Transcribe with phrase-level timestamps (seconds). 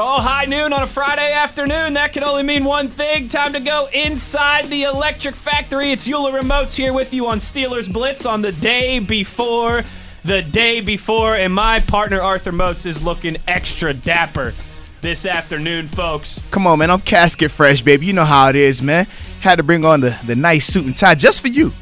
[0.00, 1.94] Oh, high noon on a Friday afternoon.
[1.94, 3.28] That can only mean one thing.
[3.28, 5.90] Time to go inside the electric factory.
[5.90, 9.82] It's Uhler Remotes here with you on Steelers Blitz on the day before
[10.24, 11.34] the day before.
[11.34, 14.54] And my partner, Arthur Moats, is looking extra dapper
[15.00, 16.44] this afternoon, folks.
[16.50, 16.90] Come on, man.
[16.90, 18.06] I'm casket fresh, baby.
[18.06, 19.06] You know how it is, man.
[19.40, 21.72] Had to bring on the, the nice suit and tie just for you.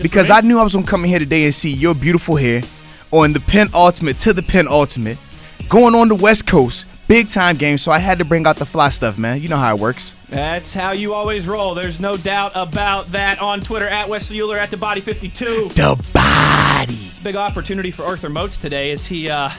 [0.00, 0.36] because me?
[0.36, 2.62] I knew I was going to come in here today and see your beautiful hair
[3.10, 5.18] on the penultimate to the penultimate.
[5.68, 6.86] Going on the West Coast.
[7.08, 9.40] Big time game, so I had to bring out the fly stuff, man.
[9.40, 10.16] You know how it works.
[10.28, 11.76] That's how you always roll.
[11.76, 15.68] There's no doubt about that on Twitter at Wesley Uhler at the Body 52.
[15.68, 16.94] The body.
[17.08, 19.50] It's a big opportunity for Arthur Moats today as he uh,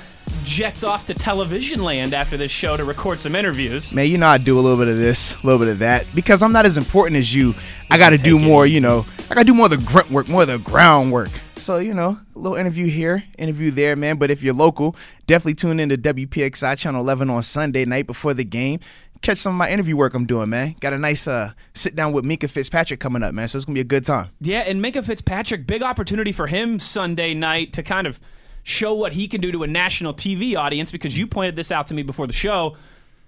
[0.43, 3.93] jets off to television land after this show to record some interviews.
[3.93, 6.05] Man, you know I do a little bit of this, a little bit of that.
[6.13, 7.55] Because I'm not as important as you,
[7.89, 10.09] I got to do more, you know, I got to do more of the grunt
[10.11, 11.29] work, more of the groundwork.
[11.57, 14.17] So, you know, a little interview here, interview there, man.
[14.17, 18.33] But if you're local, definitely tune in to WPXI Channel 11 on Sunday night before
[18.33, 18.79] the game.
[19.21, 20.75] Catch some of my interview work I'm doing, man.
[20.79, 23.47] Got a nice uh, sit down with Minkah Fitzpatrick coming up, man.
[23.47, 24.29] So it's going to be a good time.
[24.39, 28.19] Yeah, and Minkah Fitzpatrick, big opportunity for him Sunday night to kind of
[28.63, 31.87] show what he can do to a national TV audience because you pointed this out
[31.87, 32.77] to me before the show.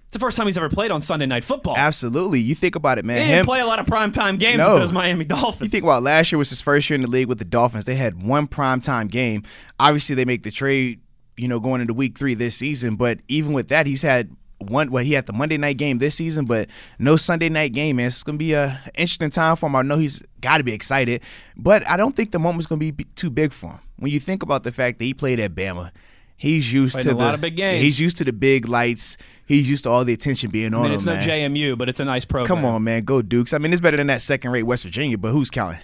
[0.10, 1.78] It's the first time he's ever played on Sunday Night Football.
[1.78, 2.40] Absolutely.
[2.40, 3.18] You think about it, man.
[3.20, 4.74] He didn't Him- play a lot of primetime games No.
[4.74, 5.62] with those Miami Dolphins.
[5.68, 7.86] You think about last year was his first year in the league with the Dolphins.
[7.86, 9.44] They had one primetime game.
[9.80, 11.00] Obviously, they make the trade,
[11.38, 12.96] you know, going into week three this season.
[12.96, 14.90] But even with that, he's had one.
[14.90, 17.98] Well, he had the Monday night game this season, but no Sunday night game.
[17.98, 19.76] Man, it's gonna be a interesting time for him.
[19.76, 21.22] I know he's got to be excited,
[21.56, 23.80] but I don't think the moment's gonna be too big for him.
[23.98, 25.92] When you think about the fact that he played at Bama,
[26.40, 27.84] he's used Played to a the lot of big games.
[27.84, 29.18] He's used to the big lights.
[29.46, 30.96] He's used to all the attention being on I mean, him.
[30.96, 31.28] it's no man.
[31.54, 32.48] JMU, but it's a nice program.
[32.48, 33.54] Come on, man, go Dukes.
[33.54, 35.82] I mean, it's better than that second-rate West Virginia, but who's counting?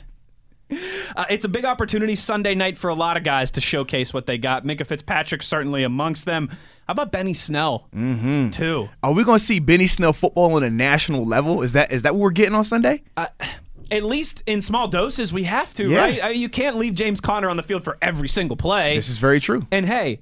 [1.16, 4.26] Uh, it's a big opportunity Sunday night for a lot of guys to showcase what
[4.26, 4.66] they got.
[4.66, 6.50] Minkah Fitzpatrick certainly amongst them.
[6.88, 7.88] How about Benny Snell?
[7.96, 8.50] Mm-hmm.
[8.50, 8.90] Too.
[9.04, 11.62] Are we going to see Benny Snell football on a national level?
[11.62, 13.04] Is that is that what we're getting on Sunday?
[13.16, 16.00] At least in small doses, we have to, Yeah.
[16.00, 16.20] right?
[16.24, 18.96] I mean, you can't leave James Conner on the field for every single play.
[18.96, 19.68] This is very true.
[19.72, 20.20] And hey,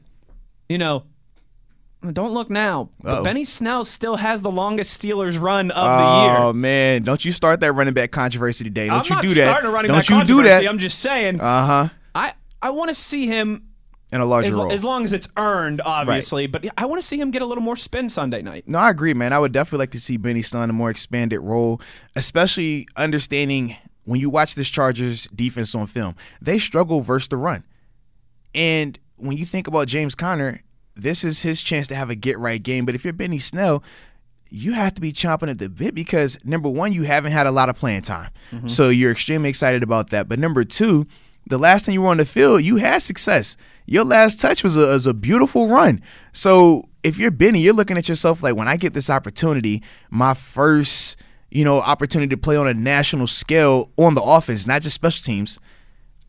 [0.69, 1.03] you know,
[2.11, 3.23] don't look now, but Uh-oh.
[3.23, 6.37] Benny Snell still has the longest Steelers run of Oh the year.
[6.37, 8.87] Oh man, don't you start that running back controversy today?
[8.87, 9.43] Don't I'm you not do that?
[9.45, 10.67] starting a running don't back you do that?
[10.67, 11.89] I'm just saying, Uh huh.
[12.13, 13.69] I I want to see him
[14.11, 14.71] In a larger as, role.
[14.71, 16.47] as long as it's earned, obviously.
[16.47, 18.65] But I want to see him get a little more spin Sunday night.
[18.67, 19.31] no, I agree, man.
[19.31, 21.79] I would definitely like to see Benny Snell in a more expanded role,
[22.17, 27.63] especially understanding when you watch this Chargers defense on film, they struggle versus the run.
[28.53, 30.61] And when you think about James Conner,
[30.95, 32.85] this is his chance to have a get right game.
[32.85, 33.83] But if you're Benny Snell,
[34.49, 37.51] you have to be chomping at the bit because number one, you haven't had a
[37.51, 38.29] lot of playing time.
[38.51, 38.67] Mm-hmm.
[38.67, 40.29] So you're extremely excited about that.
[40.29, 41.07] But number two,
[41.47, 43.57] the last time you were on the field, you had success.
[43.85, 46.01] Your last touch was a, was a beautiful run.
[46.31, 50.33] So if you're Benny, you're looking at yourself like, when I get this opportunity, my
[50.33, 51.17] first,
[51.49, 55.23] you know, opportunity to play on a national scale on the offense, not just special
[55.23, 55.59] teams,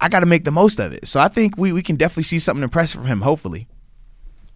[0.00, 1.06] I got to make the most of it.
[1.08, 3.68] So I think we, we can definitely see something impressive from him, hopefully.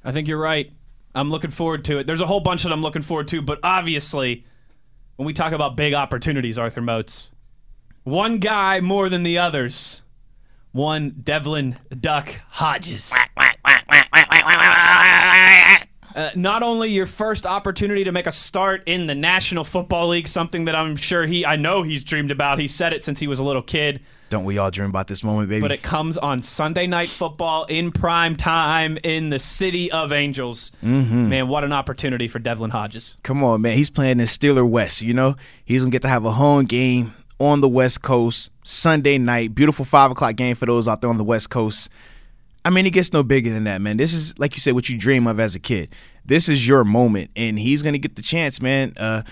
[0.05, 0.73] I think you're right.
[1.15, 2.07] I'm looking forward to it.
[2.07, 4.45] There's a whole bunch that I'm looking forward to, but obviously,
[5.17, 7.33] when we talk about big opportunities, Arthur Moats,
[8.05, 10.03] one guy more than the others.
[10.73, 13.13] One Devlin Duck Hodges.
[16.15, 20.29] Uh, not only your first opportunity to make a start in the National Football League,
[20.29, 22.59] something that I'm sure he, I know he's dreamed about.
[22.59, 24.01] He said it since he was a little kid.
[24.31, 25.63] Don't we all dream about this moment, baby?
[25.63, 30.73] but it comes on Sunday Night Football in prime time in the City of Angels.
[30.85, 31.29] Mm-hmm.
[31.31, 33.17] Man, what an opportunity for Devlin Hodges.
[33.23, 33.77] Come on, man.
[33.77, 35.37] He's playing in Steeler West, you know?
[35.65, 39.55] He's going to get to have a home game on the West Coast Sunday night.
[39.55, 41.89] Beautiful 5 o'clock game for those out there on the West Coast.
[42.65, 43.97] I mean, it gets no bigger than that, man.
[43.97, 45.89] This is, like you said, what you dream of as a kid.
[46.25, 48.93] This is your moment, and he's going to get the chance, man.
[48.99, 49.23] Uh,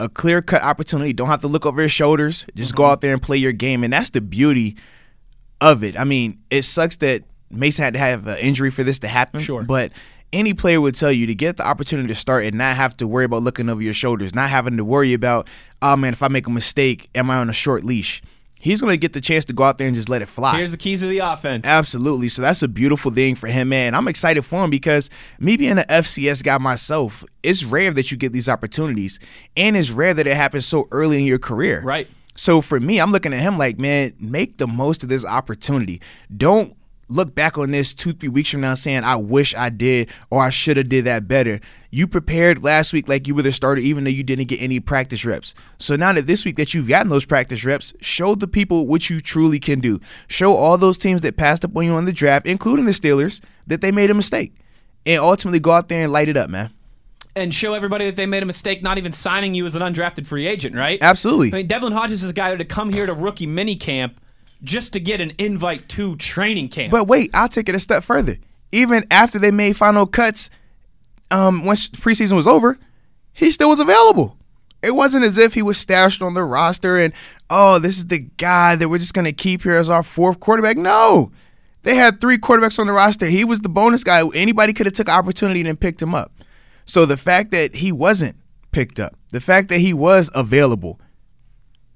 [0.00, 1.12] a clear cut opportunity.
[1.12, 2.46] Don't have to look over his shoulders.
[2.54, 2.92] Just go mm-hmm.
[2.92, 3.84] out there and play your game.
[3.84, 4.76] And that's the beauty
[5.60, 5.98] of it.
[5.98, 9.40] I mean, it sucks that Mason had to have an injury for this to happen.
[9.40, 9.62] Sure.
[9.62, 9.92] But
[10.32, 13.06] any player would tell you to get the opportunity to start and not have to
[13.06, 15.48] worry about looking over your shoulders, not having to worry about,
[15.82, 18.22] oh man, if I make a mistake, am I on a short leash?
[18.58, 20.56] He's going to get the chance to go out there and just let it fly.
[20.56, 21.66] Here's the keys of the offense.
[21.66, 22.28] Absolutely.
[22.28, 23.94] So that's a beautiful thing for him, man.
[23.94, 28.16] I'm excited for him because me being an FCS guy myself, it's rare that you
[28.16, 29.20] get these opportunities,
[29.56, 31.82] and it's rare that it happens so early in your career.
[31.82, 32.08] Right.
[32.34, 36.00] So for me, I'm looking at him like, man, make the most of this opportunity.
[36.36, 36.76] Don't
[37.08, 40.42] look back on this two, three weeks from now saying, I wish I did or
[40.42, 41.60] I should have did that better.
[41.90, 44.80] You prepared last week like you were the starter, even though you didn't get any
[44.80, 45.54] practice reps.
[45.78, 49.08] So now that this week that you've gotten those practice reps, show the people what
[49.08, 50.00] you truly can do.
[50.28, 53.40] Show all those teams that passed up on you on the draft, including the Steelers,
[53.66, 54.54] that they made a mistake.
[55.04, 56.72] And ultimately go out there and light it up, man.
[57.36, 60.26] And show everybody that they made a mistake not even signing you as an undrafted
[60.26, 60.98] free agent, right?
[61.00, 61.52] Absolutely.
[61.52, 64.14] I mean, Devlin Hodges is a guy who had to come here to rookie minicamp
[64.62, 66.90] just to get an invite to training camp.
[66.90, 68.38] But wait, I'll take it a step further.
[68.72, 70.50] Even after they made final cuts,
[71.30, 72.78] um, once preseason was over,
[73.32, 74.36] he still was available.
[74.82, 77.12] It wasn't as if he was stashed on the roster and
[77.48, 80.76] oh, this is the guy that we're just gonna keep here as our fourth quarterback.
[80.76, 81.32] No.
[81.82, 83.26] They had three quarterbacks on the roster.
[83.26, 84.28] He was the bonus guy.
[84.34, 86.32] Anybody could have took an opportunity and picked him up.
[86.84, 88.36] So the fact that he wasn't
[88.72, 91.00] picked up, the fact that he was available,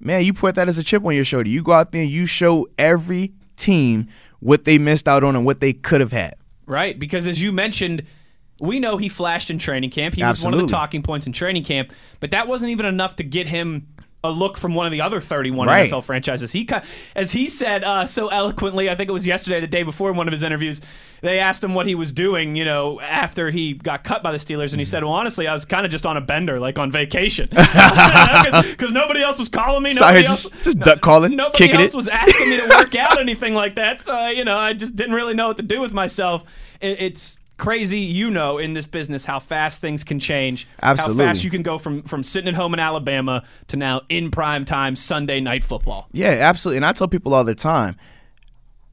[0.01, 1.49] man, you put that as a chip on your shoulder.
[1.49, 4.07] You go out there and you show every team
[4.39, 6.35] what they missed out on and what they could have had.
[6.65, 8.03] Right, because as you mentioned,
[8.59, 10.15] we know he flashed in training camp.
[10.15, 13.15] He was one of the talking points in training camp, but that wasn't even enough
[13.17, 13.87] to get him
[14.23, 15.89] a look from one of the other 31 Right.
[15.89, 16.51] NFL franchises.
[16.51, 16.69] He,
[17.15, 20.15] as he said uh, so eloquently, I think it was yesterday, the day before, in
[20.15, 20.79] one of his interviews.
[21.21, 24.39] They asked him what he was doing, you know, after he got cut by the
[24.39, 26.79] Steelers, and he said, "Well, honestly, I was kind of just on a bender, like
[26.79, 29.91] on vacation, because nobody else was calling me.
[29.93, 31.97] So I just- else, just duck calling, Nobody kicking else it.
[31.97, 34.01] was asking me to work out anything like that.
[34.01, 36.43] So you know, I just didn't really know what to do with myself.
[36.79, 40.67] It, it's crazy, you know, in this business how fast things can change.
[40.81, 41.23] Absolutely.
[41.23, 44.31] How fast you can go from from sitting at home in Alabama to now in
[44.31, 46.09] prime time Sunday night football.
[46.11, 46.77] Yeah, absolutely.
[46.77, 47.97] And I tell people all the time,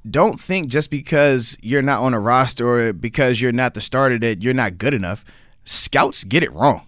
[0.09, 4.19] don't think just because you're not on a roster or because you're not the starter
[4.19, 5.25] that you're not good enough.
[5.65, 6.87] Scouts get it wrong.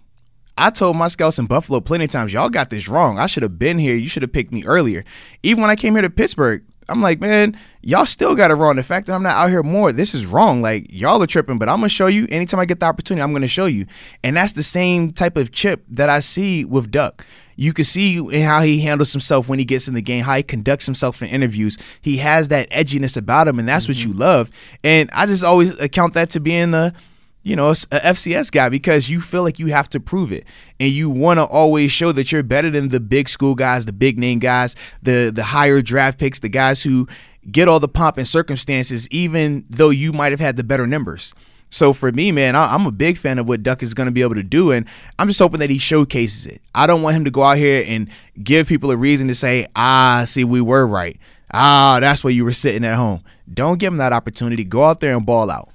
[0.57, 3.17] I told my scouts in Buffalo plenty of times, y'all got this wrong.
[3.17, 3.95] I should have been here.
[3.95, 5.03] You should have picked me earlier.
[5.41, 8.75] Even when I came here to Pittsburgh, I'm like, man, y'all still got it wrong.
[8.75, 10.61] The fact that I'm not out here more, this is wrong.
[10.61, 12.27] Like, y'all are tripping, but I'm going to show you.
[12.29, 13.85] Anytime I get the opportunity, I'm going to show you.
[14.23, 17.25] And that's the same type of chip that I see with Duck.
[17.55, 20.35] You can see in how he handles himself when he gets in the game, how
[20.35, 21.77] he conducts himself in interviews.
[22.01, 24.09] He has that edginess about him, and that's what mm-hmm.
[24.09, 24.49] you love.
[24.83, 26.93] And I just always account that to being the
[27.43, 30.45] you know, a FCS guy because you feel like you have to prove it,
[30.79, 33.93] and you want to always show that you're better than the big school guys, the
[33.93, 37.07] big name guys, the the higher draft picks, the guys who
[37.51, 41.33] get all the pomp and circumstances, even though you might have had the better numbers.
[41.73, 44.11] So for me, man, I- I'm a big fan of what Duck is going to
[44.11, 44.85] be able to do, and
[45.17, 46.61] I'm just hoping that he showcases it.
[46.75, 48.09] I don't want him to go out here and
[48.43, 51.17] give people a reason to say, "Ah, see, we were right.
[51.53, 53.21] Ah, that's why you were sitting at home."
[53.51, 54.63] Don't give him that opportunity.
[54.63, 55.69] Go out there and ball out.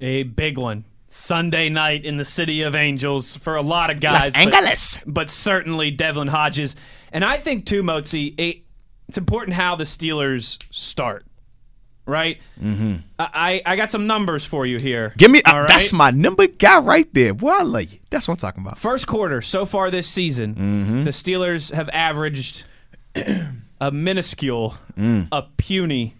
[0.00, 0.84] A big one.
[1.10, 4.24] Sunday night in the City of Angels for a lot of guys.
[4.24, 4.98] Los but- Angeles.
[5.06, 6.76] But, certainly Devlin Hodges.
[7.12, 8.58] And I think, too, Motzi, it,
[9.08, 11.24] it's important how the Steelers start,
[12.04, 12.38] right?
[12.62, 12.96] Mm-hmm.
[13.18, 15.14] I, I got some numbers for you here.
[15.16, 17.32] Give me All uh, that's my number guy right there.
[17.32, 17.98] Boy, I love you.
[18.10, 18.76] That's what I'm talking about.
[18.78, 21.04] First quarter so far this season, Mm-hmm.
[21.04, 22.64] the Steelers have averaged
[23.80, 25.28] a minuscule, Mm.
[25.32, 26.16] a puny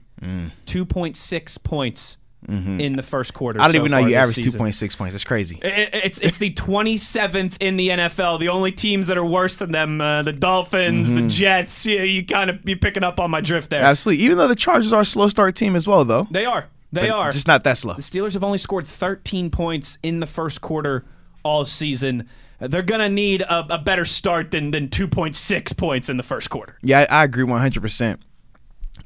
[0.66, 3.60] 2.6 points in the first quarter.
[3.60, 5.14] I don't so even know you averaged 2.6 points.
[5.14, 5.58] That's crazy.
[5.62, 8.38] I- It's it's the 27th in the NFL.
[8.38, 11.22] The only teams that are worse than them, uh, the Dolphins, Mm-hmm.
[11.24, 11.84] the Jets.
[11.86, 13.82] Yeah, you kind of you picking up on my drift there.
[13.82, 14.24] Absolutely.
[14.24, 16.26] Even though the Chargers are a slow start team as well, though.
[16.30, 16.66] They are.
[16.92, 17.30] They are.
[17.32, 17.94] Just not that slow.
[17.94, 21.04] The Steelers have only scored 13 points in the first quarter
[21.42, 22.28] all season.
[22.60, 26.78] They're gonna need a, a better start than than 2.6 points in the first quarter.
[26.82, 28.18] Yeah, I, I agree 100%.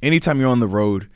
[0.03, 1.09] Anytime you're on the road,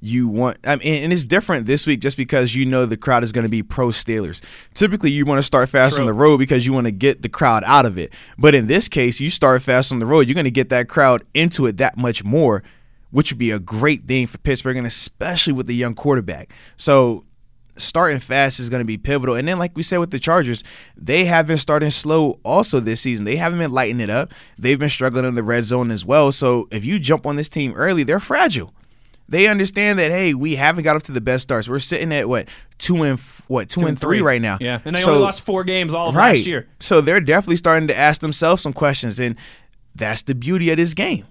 [0.00, 3.24] you want, I mean, and it's different this week just because you know the crowd
[3.24, 4.42] is going to be pro Steelers.
[4.74, 7.28] Typically, you want to start fast on the road because you want to get the
[7.28, 8.12] crowd out of it.
[8.36, 10.88] But in this case, you start fast on the road, you're going to get that
[10.88, 12.62] crowd into it that much more,
[13.10, 16.52] which would be a great thing for Pittsburgh, and especially with the young quarterback.
[16.76, 17.24] So,
[17.76, 19.34] starting fast is going to be pivotal.
[19.34, 20.62] And then, like we said with the Chargers,
[20.96, 23.24] they have been starting slow also this season.
[23.24, 24.32] They haven't been lighting it up.
[24.58, 26.30] They've been struggling in the red zone as well.
[26.30, 28.72] So if you jump on this team early, they're fragile.
[29.28, 31.68] They understand that hey, we haven't got off to the best starts.
[31.68, 32.46] We're sitting at what
[32.78, 34.58] two and what two, and three, right now.
[34.60, 36.36] Yeah, and they So- only lost four games all of right.
[36.36, 36.66] last year.
[36.80, 39.36] So they're definitely starting to ask themselves some questions, and
[39.94, 41.24] that's the beauty of this game.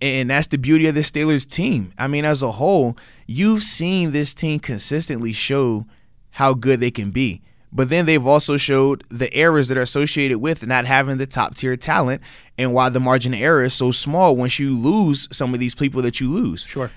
[0.00, 1.92] And that's the beauty of the Steelers team.
[1.98, 5.86] I mean, as a whole, you've seen this team consistently show
[6.32, 7.42] how good they can be.
[7.70, 11.54] But then they've also showed the errors that are associated with not having the top
[11.54, 12.22] tier talent
[12.56, 15.74] and why the margin of error is so small once you lose some of these
[15.74, 16.90] people that you lose Sure.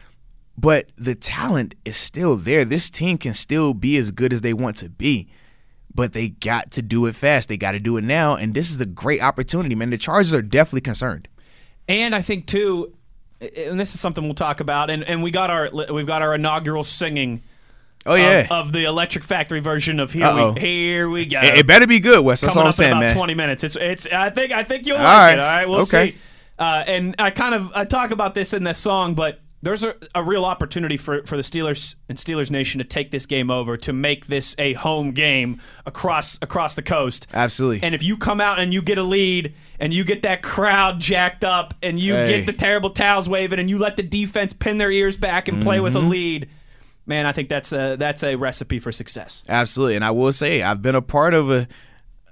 [0.58, 2.63] but the talent is still there.
[2.63, 5.28] This team can still be as good as they want to be,
[5.94, 7.50] but they got to do it fast.
[7.50, 9.90] They got to do it now, and this is a great opportunity, man.
[9.90, 11.28] The Chargers are definitely concerned.
[11.90, 12.94] And I think too,
[13.42, 16.34] and this is something we'll talk about, and, and we got our we've got our
[16.36, 17.42] inaugural singing.
[18.05, 20.53] Oh yeah, of, of the Electric Factory version of here Uh-oh.
[20.53, 21.39] we here we go.
[21.41, 22.41] it, it better be good, Wes.
[22.41, 23.13] That's Coming all I'm saying, about man.
[23.13, 23.63] Twenty minutes.
[23.63, 24.08] It's it's.
[24.08, 25.34] I think I think you'll All like right.
[25.34, 25.39] it.
[25.39, 26.12] All right, we'll Okay.
[26.12, 26.17] see.
[26.58, 29.96] Uh, and I kind of I talk about this in this song, but there's a,
[30.15, 33.77] a real opportunity for, for the Steelers and Steelers Nation to take this game over
[33.77, 37.27] to make this a home game across across the coast.
[37.34, 37.84] Absolutely.
[37.86, 41.00] And if you come out and you get a lead and you get that crowd
[41.00, 42.38] jacked up and you Hey.
[42.38, 45.62] get the terrible towels waving and you let the defense pin their ears back and
[45.62, 46.10] play with a Mm-hmm.
[46.10, 46.50] lead,
[47.12, 49.44] man, I think that's a that's a recipe for success.
[49.50, 49.96] Absolutely.
[49.96, 51.68] And I will say, I've been a part of a,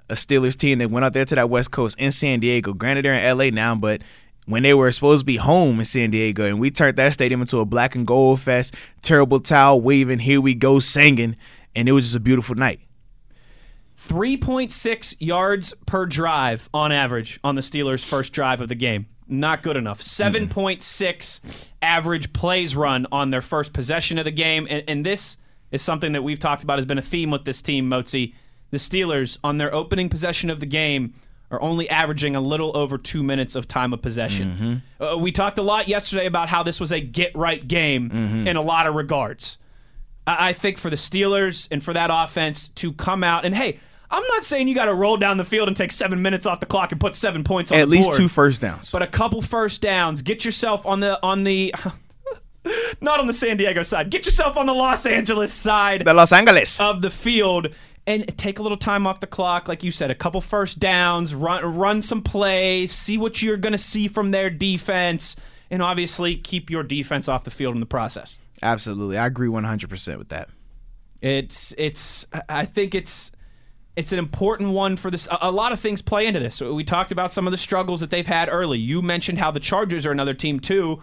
[0.08, 2.72] a Steelers team that went out there to that West Coast in San Diego.
[2.72, 4.00] Granted, they're in LA now, but
[4.46, 7.42] when they were supposed to be home in San Diego, and we turned that stadium
[7.42, 11.36] into a black and gold fest, terrible towel waving, here we go singing,
[11.76, 12.80] and it was just a beautiful night.
[14.08, 19.06] 3.6 yards per drive on average on the Steelers' first drive of the game.
[19.30, 20.00] Not good enough.
[20.00, 21.50] 7.6 mm-hmm.
[21.82, 24.66] average plays run on their first possession of the game.
[24.68, 25.38] And, and this
[25.70, 28.34] is something that we've talked about has been a theme with this team, Motzi.
[28.70, 31.14] The Steelers, on their opening possession of the game,
[31.50, 34.82] are only averaging a little over two minutes of time of possession.
[35.00, 35.02] Mm-hmm.
[35.02, 38.46] Uh, we talked a lot yesterday about how this was a get right game mm-hmm.
[38.46, 39.58] in a lot of regards.
[40.26, 43.80] I I think for the Steelers and for that offense to come out and hey,
[44.10, 46.58] I'm not saying you got to roll down the field and take seven minutes off
[46.60, 48.90] the clock and put seven points on At least board, two first downs.
[48.90, 50.22] but a couple first downs.
[50.22, 51.74] Get yourself on the on the.
[53.00, 54.10] Not on the San Diego side.
[54.10, 56.78] Get yourself on the Los Angeles side the Los Angeles.
[56.78, 57.68] of the field
[58.06, 61.34] and take a little time off the clock, like you said, a couple first downs,
[61.34, 65.36] run run some plays, see what you're going to see from their defense,
[65.70, 68.38] and obviously keep your defense off the field in the process.
[68.62, 69.16] Absolutely.
[69.16, 70.48] I agree 100% with that.
[71.22, 73.32] It's it's I think it's
[74.00, 75.26] it's an important one for this.
[75.28, 76.60] A, a lot of things play into this.
[76.60, 78.78] We talked about some of the struggles that they've had early.
[78.78, 81.00] You mentioned how the Chargers are another team too.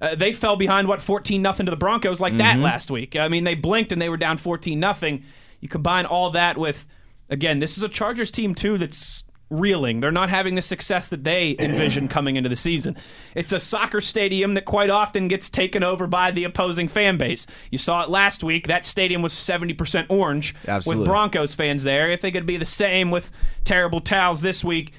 [0.00, 3.16] Uh, they fell behind what 14 nothing to the Broncos like that last week.
[3.16, 5.24] I mean, they blinked and they were down 14 nothing.
[5.60, 6.86] You combine all that with
[7.28, 10.00] again, this is a Chargers team too that's reeling.
[10.00, 12.96] They're not having the success that they envisioned coming into the season.
[13.34, 17.46] It's a soccer stadium that quite often gets taken over by the opposing fan base.
[17.70, 18.66] You saw it last week.
[18.66, 21.00] That stadium was 70% orange Absolutely.
[21.00, 22.10] with Broncos fans there.
[22.10, 23.30] I think it'd be the same with
[23.64, 24.92] terrible towels this week.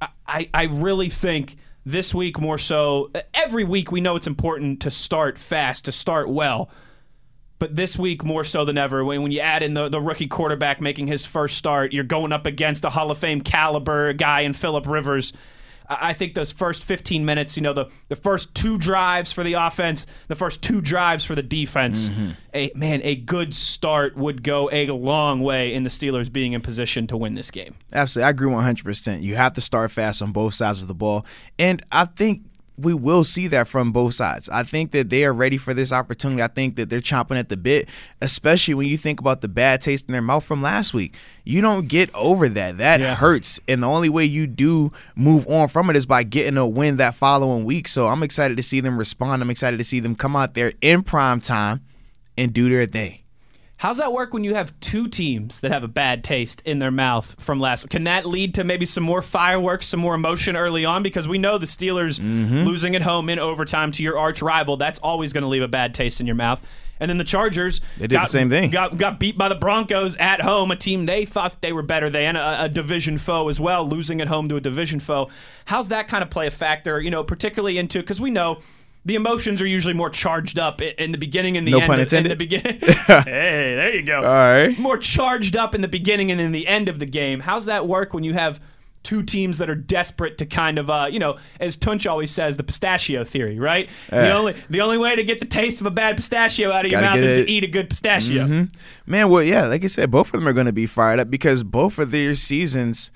[0.00, 3.10] I, I, I really think this week more so.
[3.34, 6.70] Every week we know it's important to start fast, to start well.
[7.62, 10.26] But this week more so than ever, when, when you add in the, the rookie
[10.26, 14.40] quarterback making his first start, you're going up against a Hall of Fame caliber guy
[14.40, 15.32] in Philip Rivers.
[15.88, 19.44] I I think those first 15 minutes, you know, the, the first two drives for
[19.44, 22.30] the offense, the first two drives for the defense, mm-hmm.
[22.52, 26.62] a man, a good start would go a long way in the Steelers being in
[26.62, 27.76] position to win this game.
[27.92, 28.26] Absolutely.
[28.26, 29.22] I agree 100%.
[29.22, 31.24] You have to start fast on both sides of the ball.
[31.60, 32.42] And I think
[32.78, 34.48] we will see that from both sides.
[34.48, 36.42] I think that they are ready for this opportunity.
[36.42, 37.88] I think that they're chomping at the bit,
[38.20, 41.14] especially when you think about the bad taste in their mouth from last week.
[41.44, 42.78] You don't get over that.
[42.78, 43.14] That Yeah.
[43.14, 43.60] hurts.
[43.68, 46.96] And the only way you do move on from it is by getting a win
[46.96, 47.88] that following week.
[47.88, 49.42] So I'm excited to see them respond.
[49.42, 51.80] I'm excited to see them come out there in prime time
[52.38, 53.18] and do their thing.
[53.82, 56.92] How's that work when you have two teams that have a bad taste in their
[56.92, 57.90] mouth from last?
[57.90, 61.02] Can that lead to maybe some more fireworks, some more emotion early on?
[61.02, 62.62] Because we know the Steelers mm-hmm.
[62.62, 65.68] losing at home in overtime to your arch rival, that's always going to leave a
[65.68, 66.64] bad taste in your mouth.
[67.00, 68.70] And then the Chargers They did the same thing.
[68.70, 72.08] Got got beat by the Broncos at home, a team they thought they were better
[72.08, 75.28] than, a, a division foe as well, losing at home to a division foe.
[75.64, 77.00] How's that kind of play a factor?
[77.00, 78.60] You know, particularly into because we know.
[79.04, 81.86] The emotions are usually more charged up in the beginning and the No end.
[81.88, 82.30] pun of- in intended.
[82.32, 82.78] the beginning.
[82.80, 84.18] hey, there you go.
[84.18, 84.78] All right.
[84.78, 87.40] More charged up in the beginning and in the end of the game.
[87.40, 88.60] How's that work when you have
[89.02, 92.56] two teams that are desperate to kind of, uh, you know, as Tunch always says,
[92.56, 93.88] the pistachio theory, right?
[94.10, 96.92] The only the only way to get the taste of a bad pistachio out of
[96.92, 97.44] your mouth is it- Mm-hmm.
[97.46, 98.68] to eat a good pistachio.
[99.04, 101.28] Man, well, yeah, like I said, both of them are going to be fired up
[101.28, 103.10] because both of their seasons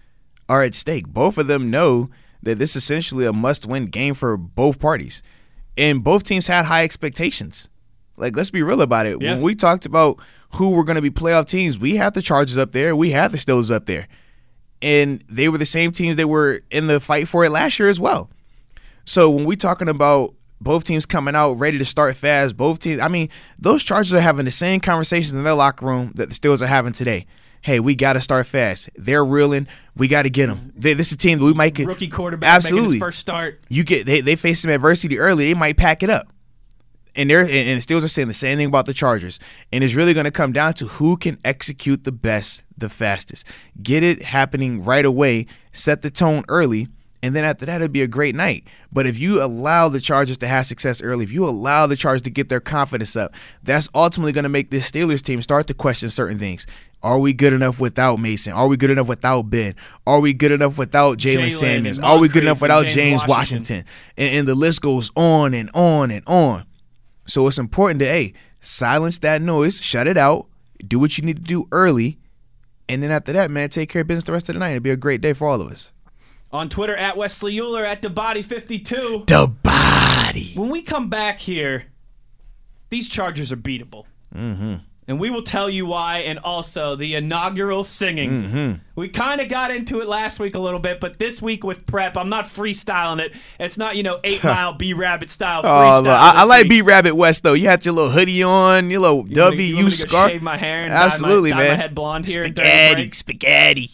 [0.48, 1.06] are at stake.
[1.06, 2.10] Both of them know
[2.42, 5.22] that this is essentially a must-win game for both parties,
[5.76, 7.68] and both teams had high expectations.
[8.16, 9.20] Like, let's be real about it.
[9.20, 9.34] Yeah.
[9.34, 10.18] When we talked about
[10.54, 13.32] who were going to be playoff teams, we had the Chargers up there, we had
[13.32, 14.08] the Steelers up there,
[14.80, 17.88] and they were the same teams that were in the fight for it last year
[17.88, 18.30] as well.
[19.04, 23.00] So when we talking about both teams coming out ready to start fast, both teams,
[23.00, 23.28] I mean,
[23.58, 26.66] those Chargers are having the same conversations in their locker room that the Steelers are
[26.66, 27.26] having today.
[27.66, 28.88] Hey, we got to start fast.
[28.94, 29.66] They're reeling.
[29.96, 30.72] We got to get them.
[30.76, 31.88] They, this is a team that we might get.
[31.88, 32.92] Rookie quarterback Absolutely.
[32.92, 33.60] his first start.
[33.68, 35.46] You get they, they face some adversity early.
[35.46, 36.28] They might pack it up.
[37.16, 39.40] And they're and, and the Steelers are saying the same thing about the Chargers.
[39.72, 43.44] And it's really going to come down to who can execute the best, the fastest.
[43.82, 45.46] Get it happening right away.
[45.72, 46.86] Set the tone early.
[47.22, 48.64] And then after that, it'd be a great night.
[48.92, 52.22] But if you allow the Chargers to have success early, if you allow the Chargers
[52.22, 53.32] to get their confidence up,
[53.62, 56.66] that's ultimately going to make this Steelers team start to question certain things.
[57.02, 58.52] Are we good enough without Mason?
[58.52, 59.74] Are we good enough without Ben?
[60.06, 61.98] Are we good enough without Jaylen Samuels?
[61.98, 63.76] Are we good enough without James, James Washington?
[63.76, 63.84] Washington?
[64.16, 66.64] And, and the list goes on and on and on.
[67.26, 70.46] So it's important to, hey, silence that noise, shut it out,
[70.86, 72.18] do what you need to do early,
[72.88, 74.70] and then after that, man, take care of business the rest of the night.
[74.70, 75.92] It'll be a great day for all of us.
[76.56, 79.24] On Twitter at Wesley Uhler at the body 52.
[79.26, 80.52] The body.
[80.54, 81.86] When we come back here,
[82.88, 84.04] these Chargers are beatable.
[84.34, 84.76] Mm-hmm
[85.08, 88.42] and we will tell you why, and also the inaugural singing.
[88.42, 88.72] Mm-hmm.
[88.96, 91.86] We kind of got into it last week a little bit, but this week with
[91.86, 93.32] prep, I'm not freestyling it.
[93.60, 96.08] It's not, you know, eight mile B Rabbit style oh, freestyle.
[96.08, 97.52] I, I, like B Rabbit West though.
[97.52, 100.30] You had your little hoodie on, your little you WU scarf.
[100.30, 101.70] Shave my hair, and absolutely, dye my, man.
[101.70, 102.44] Dye my head blonde here.
[102.44, 103.90] Spaghetti, spaghetti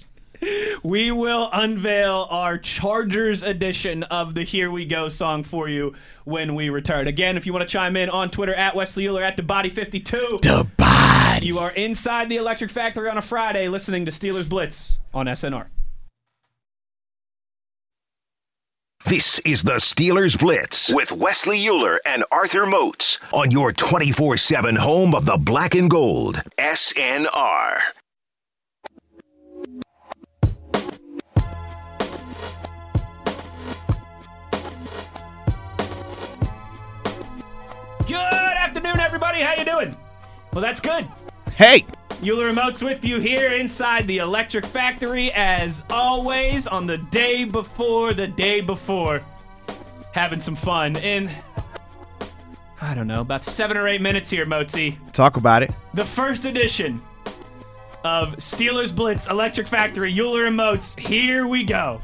[0.83, 5.95] we will unveil our Chargers edition of the Here We Go song for you
[6.25, 7.07] when we return.
[7.07, 9.71] Again, if you want to chime in on Twitter at Wesley Uhler at the Body
[9.71, 10.41] 52.
[10.43, 11.47] The Body.
[11.47, 15.67] You are inside the Electric Factory on a Friday listening to Steelers Blitz on SNR.
[19.05, 24.77] This is the Steelers Blitz with Wesley Uhler and Arthur Moats on your 24 7
[24.77, 27.81] home of the black and gold, SNR.
[38.13, 39.41] Good afternoon, everybody.
[39.41, 39.97] How you doing?
[40.53, 41.09] Well, that's good.
[41.55, 41.87] Hey.
[42.21, 48.13] Uhler Remote's with you here inside the Electric Factory, as always, on the day before
[48.13, 49.23] the day before.
[50.13, 50.97] Having some fun.
[50.97, 51.35] In,
[52.83, 54.99] I don't know, about seven or eight minutes here, Mozi.
[55.13, 55.71] Talk about it.
[55.95, 57.01] The first edition
[58.05, 60.95] of Steelers Blitz Electric Factory, Uhler and Moats.
[60.97, 61.99] Here we go.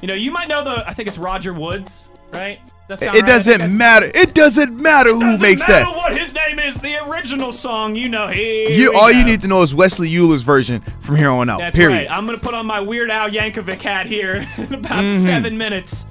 [0.00, 2.58] You know, you might know the, I think it's Roger Woods, right?
[3.00, 3.26] It right?
[3.26, 4.10] doesn't matter.
[4.14, 5.96] It doesn't matter who doesn't makes matter that.
[5.96, 8.28] What his name is, the original song, you know.
[8.28, 9.18] Here you all go.
[9.18, 11.58] you need to know is Wesley Uhler's version from here on out.
[11.58, 11.96] That's period.
[11.96, 12.10] right.
[12.10, 15.24] I'm gonna put on my Weird Al Yankovic hat here in about mm-hmm.
[15.24, 16.06] seven minutes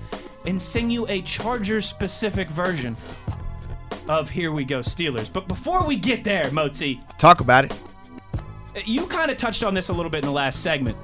[0.46, 2.98] and sing you a Chargers specific version
[4.08, 5.32] of Here We Go Steelers.
[5.32, 7.80] But before we get there, Mozi, talk about it.
[8.86, 10.98] You kind of touched on this a little bit in the last segment.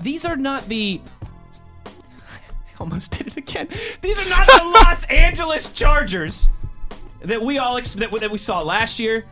[0.00, 1.00] These are not the
[2.80, 3.68] almost did it again.
[4.00, 6.50] These are not the Los Angeles Chargers
[7.20, 9.24] that we all ex- that, that we saw last year,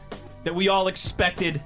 [0.44, 1.62] that we all expected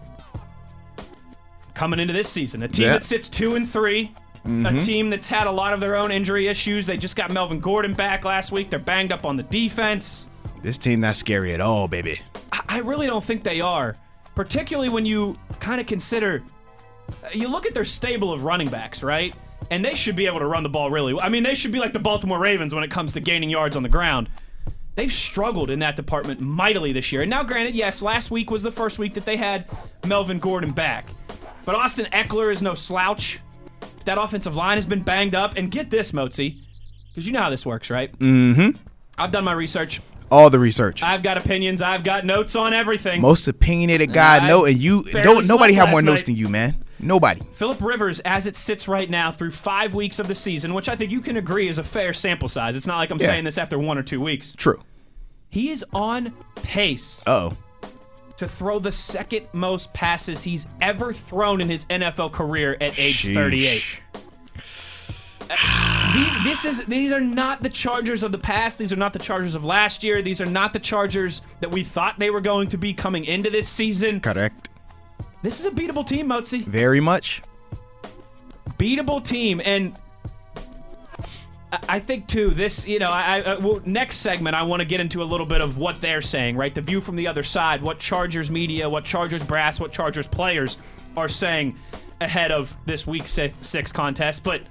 [1.74, 2.62] coming into this season.
[2.62, 2.92] A team yeah.
[2.94, 4.12] that sits two and 3
[4.46, 4.66] mm-hmm.
[4.66, 6.86] a team that's had a lot of their own injury issues.
[6.86, 8.70] They just got Melvin Gordon back last week.
[8.70, 10.28] They're banged up on the defense.
[10.62, 12.20] This team not scary at all, baby.
[12.52, 13.94] I, I really don't think they are,
[14.34, 16.42] particularly when you kind of consider.
[17.32, 19.34] You look at their stable of running backs, right?
[19.70, 21.24] And they should be able to run the ball really well.
[21.24, 23.76] I mean, they should be like the Baltimore Ravens when it comes to gaining yards
[23.76, 24.28] on the ground.
[24.94, 27.22] They've struggled in that department mightily this year.
[27.22, 29.66] And now, granted, yes, last week was the first week that they had
[30.06, 31.10] Melvin Gordon back.
[31.64, 33.40] But Austin Ekeler is no slouch.
[34.06, 35.56] That offensive line has been banged up.
[35.56, 36.60] And get this, Mozi,
[37.10, 38.16] because you know how this works, right?
[38.18, 38.78] Mm-hmm.
[39.18, 40.00] I've done my research.
[40.30, 41.02] All the research.
[41.02, 41.82] I've got opinions.
[41.82, 43.20] I've got notes on everything.
[43.20, 45.46] Most opinionated guy, no, and you don't.
[45.46, 46.26] Nobody have more notes night.
[46.26, 46.84] than you, man.
[46.98, 47.42] Nobody.
[47.52, 50.96] Philip Rivers, as it sits right now, through five weeks of the season, which I
[50.96, 52.76] think you can agree is a fair sample size.
[52.76, 53.26] It's not like I'm yeah.
[53.26, 54.54] saying this after one or two weeks.
[54.54, 54.82] True.
[55.50, 57.22] He is on pace.
[57.26, 57.56] Oh.
[58.38, 63.22] To throw the second most passes he's ever thrown in his NFL career at age
[63.22, 63.34] Sheesh.
[63.34, 63.82] 38.
[65.48, 68.78] Uh, this is these are not the Chargers of the past.
[68.78, 70.20] These are not the Chargers of last year.
[70.20, 73.48] These are not the Chargers that we thought they were going to be coming into
[73.48, 74.20] this season.
[74.20, 74.68] Correct.
[75.46, 76.64] This is a beatable team, Mozi.
[76.64, 77.40] Very much.
[78.80, 79.96] Beatable team, and
[81.88, 82.50] I think too.
[82.50, 85.24] This, you know, I, I uh, well, next segment I want to get into a
[85.24, 86.74] little bit of what they're saying, right?
[86.74, 90.78] The view from the other side, what Chargers media, what Chargers brass, what Chargers players
[91.16, 91.78] are saying
[92.20, 94.62] ahead of this Week six contest, but.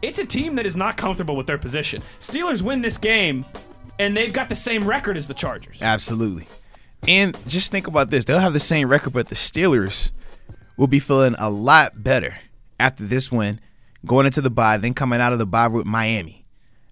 [0.00, 2.02] It's a team that is not comfortable with their position.
[2.20, 3.44] Steelers win this game,
[3.98, 5.82] and they've got the same record as the Chargers.
[5.82, 6.46] Absolutely.
[7.08, 10.10] And just think about this: they'll have the same record, but the Steelers
[10.76, 12.38] will be feeling a lot better
[12.78, 13.60] after this win,
[14.06, 16.44] going into the bye, then coming out of the bye with Miami.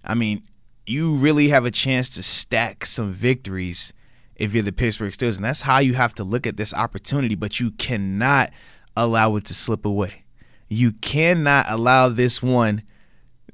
[0.03, 0.43] I mean,
[0.85, 3.93] you really have a chance to stack some victories
[4.35, 7.35] if you're the Pittsburgh Steelers, and that's how you have to look at this opportunity.
[7.35, 8.51] But you cannot
[8.95, 10.23] allow it to slip away.
[10.67, 12.83] You cannot allow this one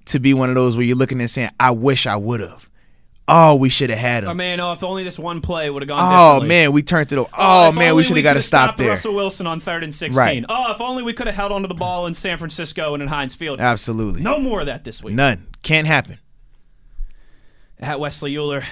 [0.05, 2.69] to be one of those where you're looking and saying, "I wish I would have."
[3.27, 4.31] Oh, we should have had oh, him.
[4.31, 6.41] Oh man, oh, if only this one play would have gone.
[6.41, 7.29] oh man, we turned it over.
[7.35, 8.89] Oh, if oh, man, we should have got to stop there.
[8.89, 10.19] Russell Wilson on third and sixteen.
[10.19, 10.45] Right.
[10.47, 13.09] Oh, if only we could have held onto the ball in San Francisco and in
[13.09, 13.59] Heinz Field.
[13.59, 14.21] Absolutely.
[14.21, 15.15] No more of that this week.
[15.15, 15.47] None.
[15.63, 16.19] Can't happen.
[17.79, 18.63] At Wesley Uhler,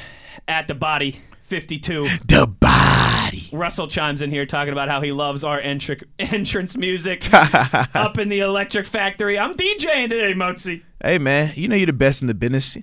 [0.47, 2.07] at the body, fifty-two.
[2.25, 3.49] The body.
[3.51, 7.27] Russell chimes in here talking about how he loves our entr- entrance music
[7.95, 9.39] up in the Electric Factory.
[9.39, 10.83] I'm DJing today, Mozi.
[11.03, 12.77] Hey man, you know you're the best in the business.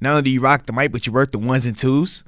[0.00, 2.24] Not only do you rock the mic, but you work the ones and twos.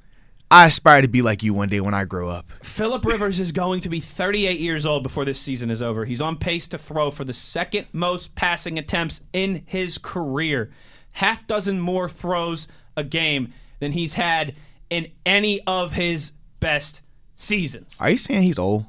[0.52, 2.50] I aspire to be like you one day when I grow up.
[2.62, 6.04] Philip Rivers is going to be 38 years old before this season is over.
[6.04, 10.72] He's on pace to throw for the second most passing attempts in his career.
[11.12, 14.56] Half dozen more throws a game than he's had
[14.90, 17.02] in any of his best
[17.36, 17.96] seasons.
[18.00, 18.86] Are you saying he's old?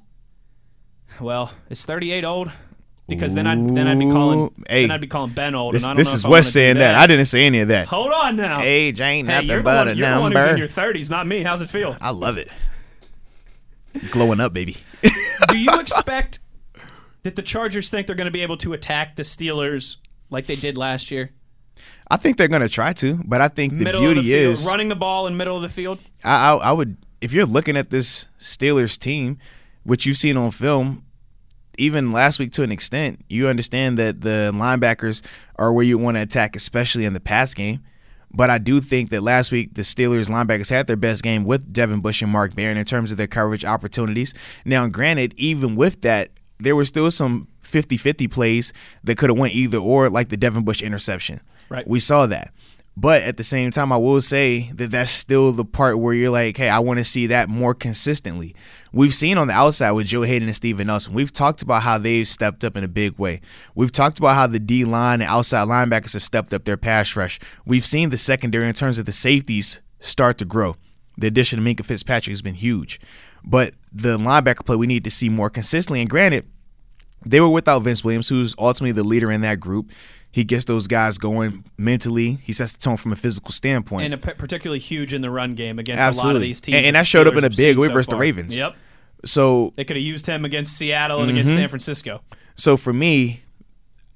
[1.20, 2.52] Well, is 38 old?
[3.16, 5.74] Because then I'd then I'd be calling hey, then I'd be calling Ben old.
[5.76, 6.96] This, and I don't this know is Wes saying that.
[6.96, 7.88] I didn't say any of that.
[7.88, 8.62] Hold on now.
[8.62, 10.48] Age ain't Hey, nothing you're the but one, a you're the one number.
[10.48, 11.44] who's in your 30s, not me.
[11.44, 11.98] How's it feel?
[12.00, 12.50] I love it.
[14.12, 14.78] Glowing up, baby.
[15.50, 16.40] Do you expect
[17.24, 19.98] that the Chargers think they're going to be able to attack the Steelers
[20.30, 21.32] like they did last year?
[22.10, 24.52] I think they're gonna try to, but I think the middle of beauty the field,
[24.54, 25.98] is running the ball in middle of the field.
[26.26, 29.38] I, I I would if you're looking at this Steelers team,
[29.84, 31.06] which you've seen on film,
[31.82, 35.22] even last week to an extent, you understand that the linebackers
[35.56, 37.82] are where you want to attack, especially in the pass game.
[38.34, 41.74] But I do think that last week the Steelers linebackers had their best game with
[41.74, 44.34] Devin Bush and Mark Barron in terms of their coverage opportunities.
[44.64, 48.72] Now, granted, even with that, there were still some 50-50 plays
[49.04, 51.42] that could have went either or, like the Devin Bush interception.
[51.68, 51.88] Right.
[51.88, 52.54] We saw that.
[52.98, 56.30] But at the same time, I will say that that's still the part where you're
[56.30, 58.54] like, hey, I want to see that more consistently.
[58.92, 61.98] We've seen on the outside with Joe Haden and Steven Nelson, we've talked about how
[61.98, 63.40] they've stepped up in a big way.
[63.76, 67.16] We've talked about how the D line and outside linebackers have stepped up their pass
[67.16, 67.40] rush.
[67.66, 70.76] We've seen the secondary in terms of the safeties start to grow.
[71.18, 73.00] The addition of Minkah Fitzpatrick has been huge.
[73.44, 76.02] But the linebacker play we need to see more consistently.
[76.02, 76.46] And granted,
[77.26, 79.92] they were without Vince Williams, who's ultimately the leader in that group.
[80.32, 82.40] He gets those guys going mentally.
[82.44, 84.06] He sets the tone from a physical standpoint.
[84.06, 86.78] And a p- particularly huge in the run game against a lot of these teams.
[86.78, 88.16] And- and that showed up in a big way so versus the.
[88.18, 88.58] Ravens.
[88.58, 88.76] Yep.
[89.26, 91.38] so They could have used him against Seattle and Mm-hmm.
[91.38, 92.22] against San Francisco.
[92.56, 93.42] So for me,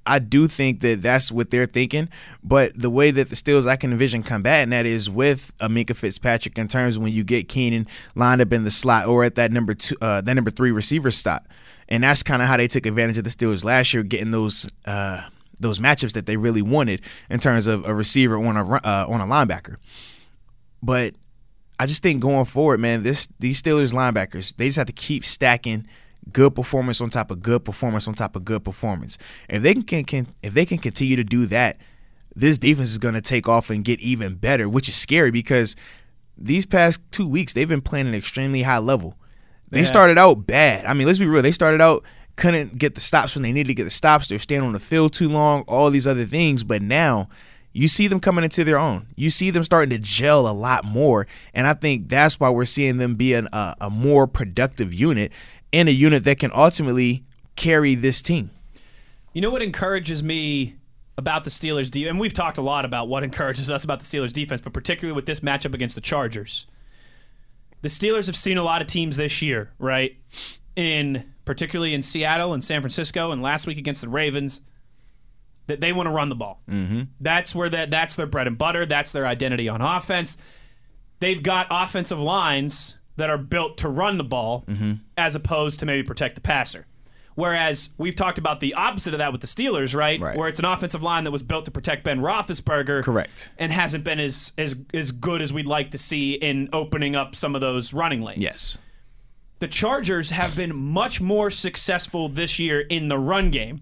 [0.07, 2.09] I do think that that's what they're thinking.
[2.43, 5.95] But the way that the Steelers I can envision combating that is with a Minkah
[5.95, 9.35] Fitzpatrick in terms of when you get Keenan lined up in the slot or at
[9.35, 11.45] that number two, uh, that number three receiver spot,
[11.89, 14.67] and that's kind of how they took advantage of the Steelers last year, getting those.
[14.85, 15.21] Uh,
[15.59, 19.21] those matchups that they really wanted in terms of a receiver on a uh, on
[19.21, 19.77] a linebacker,
[20.83, 21.13] but
[21.79, 25.25] I just think going forward, man, this these Steelers linebackers, they just have to keep
[25.25, 25.87] stacking
[26.31, 29.17] good performance on top of good performance on top of good performance.
[29.49, 31.77] If they can, can if they can continue to do that,
[32.35, 35.75] this defense is going to take off and get even better, which is scary because
[36.37, 39.17] these past 2 weeks they've been playing an extremely high level.
[39.69, 39.85] They Yeah.
[39.85, 40.85] started out bad.
[40.85, 41.41] I mean, let's be real.
[41.41, 42.03] They started out
[42.35, 44.27] couldn't get the stops when they needed to get the stops.
[44.27, 47.29] They're staying on the field too long, all these other things, but now
[47.71, 49.07] you see them coming into their own.
[49.15, 52.65] You see them starting to gel a lot more, and I think that's why we're
[52.65, 55.31] seeing them be an, a, a more productive unit
[55.73, 58.49] and a unit that can ultimately carry this team.
[59.33, 60.75] You know what encourages me
[61.17, 64.05] about the Steelers defense, and we've talked a lot about what encourages us about the
[64.05, 66.67] Steelers defense, but particularly with this matchup against the Chargers.
[67.81, 70.15] The Steelers have seen a lot of teams this year, right?
[70.77, 74.61] In particularly in Seattle and San Francisco, and last week against the Ravens,
[75.67, 76.61] that they want to run the ball.
[76.69, 77.03] Mm-hmm.
[77.19, 78.85] That's where that that's their bread and butter.
[78.85, 80.37] That's their identity on offense.
[81.19, 84.65] They've got offensive lines that are built to run the ball,
[85.17, 86.85] as opposed to maybe protect the passer.
[87.35, 90.19] Whereas we've talked about the opposite of that with the Steelers, right?
[90.19, 90.37] Right.
[90.37, 93.49] Where it's an offensive line that was built to protect Ben Roethlisberger, Correct.
[93.57, 97.35] and hasn't been as as as good as we'd like to see in opening up
[97.35, 98.41] some of those running lanes.
[98.41, 98.77] Yes.
[99.59, 103.81] The Chargers have been much more successful this year in the run game,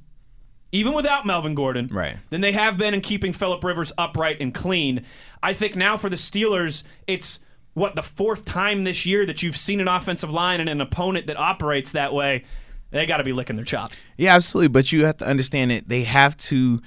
[0.72, 2.18] even without Melvin Gordon, Right.
[2.30, 5.04] than they have been in keeping Philip Rivers upright and clean.
[5.42, 7.40] I think now for the Steelers, it's
[7.74, 11.26] what the fourth time this year that you've seen an offensive line and an opponent
[11.28, 12.44] that operates that way.
[12.92, 14.04] They got to be licking their chops.
[14.18, 14.68] Yeah, absolutely.
[14.68, 16.80] But you have to understand that they have to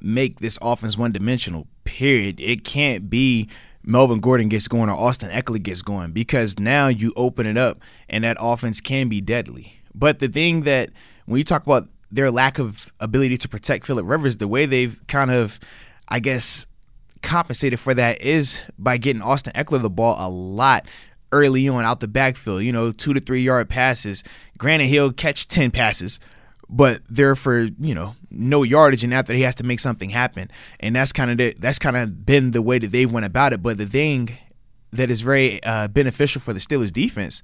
[0.00, 2.40] make this offense one dimensional, period.
[2.40, 3.48] It can't be
[3.84, 7.80] Melvin Gordon gets going or Austin Ekeler gets going because now you open it up
[8.08, 9.80] and that offense can be deadly.
[9.94, 10.90] But the thing that
[11.26, 15.00] when you talk about their lack of ability to protect Philip Rivers, the way they've
[15.06, 15.58] kind of,
[16.08, 16.66] I guess,
[17.22, 20.86] compensated for that is by getting Austin Ekeler the ball a lot
[21.32, 22.62] early on out the backfield.
[22.62, 24.22] You know, two to three yard passes.
[24.58, 26.20] Granted, he'll catch ten passes,
[26.68, 30.50] but they're for you know no yardage, and after he has to make something happen,
[30.80, 33.62] and that's kind of that's kind of been the way that they've went about it.
[33.62, 34.38] But the thing
[34.92, 37.42] that is very uh, beneficial for the Steelers defense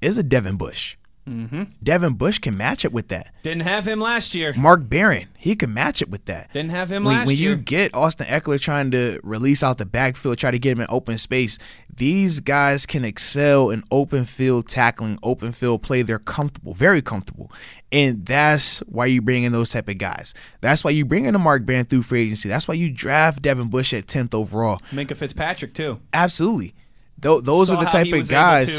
[0.00, 0.96] is a Devin Bush.
[1.28, 1.62] Mm-hmm.
[1.82, 3.32] Devin Bush can match it with that.
[3.42, 4.54] Didn't have him last year.
[4.56, 6.52] Mark Barron, he can match it with that.
[6.52, 7.50] Didn't have him when, last when year.
[7.50, 10.80] When you get Austin Ekeler trying to release out the backfield, try to get him
[10.80, 11.58] in open space,
[11.94, 16.02] these guys can excel in open field tackling, open field play.
[16.02, 17.50] They're comfortable, very comfortable.
[17.90, 20.34] And that's why you bring in those type of guys.
[20.60, 22.48] That's why you bring in a Mark Barron through free agency.
[22.48, 24.80] That's why you draft Devin Bush at 10th overall.
[24.92, 26.00] Minkah Fitzpatrick too.
[26.12, 26.74] Absolutely.
[27.20, 28.78] Th- those Saw are the type of guys.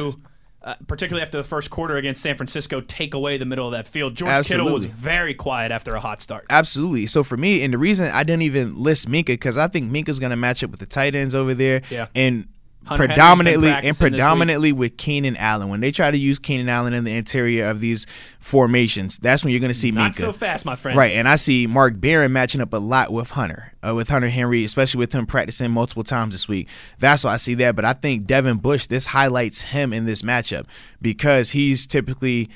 [0.61, 3.87] Uh, particularly after the first quarter against San Francisco, take away the middle of that
[3.87, 4.13] field.
[4.13, 6.45] George Kittle was very quiet after a hot start.
[6.49, 7.05] Absolutely.
[7.05, 10.19] So for me, and the reason I didn't even list Minkah because I think Minkah's
[10.19, 11.81] going to match up with the tight ends over there.
[11.89, 12.07] Yeah.
[12.13, 12.58] And Hunter Henry's been
[12.97, 14.11] predominantly and practicing this week.
[14.11, 15.69] predominantly with Keenan Allen.
[15.69, 18.05] When they try to use Keenan Allen in the interior of these
[18.39, 20.19] formations, that's when you're going to see Not Minkah.
[20.19, 20.97] so fast, my friend.
[20.97, 24.29] Right, and I see Mark Barron matching up a lot with Hunter, uh, with Hunter
[24.29, 26.67] Henry, especially with him practicing multiple times this week.
[26.99, 27.75] That's why I see that.
[27.75, 30.65] But I think Devin Bush, this highlights him in this matchup
[31.01, 32.49] because he's typically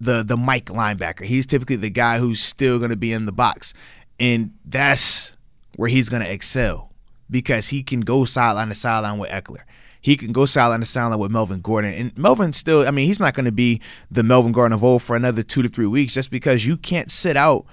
[0.00, 1.24] the the Mike linebacker.
[1.24, 3.74] He's typically the guy who's still going to be in the box,
[4.18, 5.32] and that's
[5.76, 6.90] where he's going to excel
[7.30, 9.62] because he can go sideline to sideline with Ekeler.
[10.00, 11.92] He can go sideline to sideline with Melvin Gordon.
[11.92, 15.02] And Melvin still, I mean, he's not going to be the Melvin Gordon of old
[15.02, 17.66] for another two to three weeks just because you can't sit out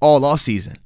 [0.00, 0.76] all off season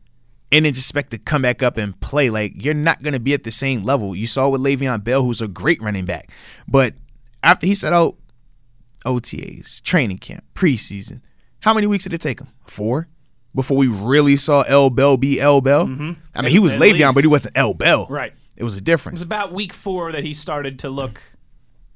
[0.51, 2.29] and then just expect to come back up and play.
[2.29, 4.15] Like you're not going to be at the same level.
[4.15, 6.31] You saw with Le'Veon Bell, who's a great running back,
[6.69, 6.95] but
[7.43, 8.17] after he set out
[9.05, 11.23] OTAs, training camp, preseason,
[11.61, 12.49] how many weeks did it take him?
[12.67, 13.09] Four
[13.55, 15.87] before we really saw L Bell be L Bell.
[15.87, 16.13] Mm-hmm.
[16.35, 18.07] I mean, he was At Le'Veon, but he wasn't L Bell.
[18.09, 18.33] Right.
[18.57, 19.21] It was a difference.
[19.21, 21.23] It was about week four that he started to look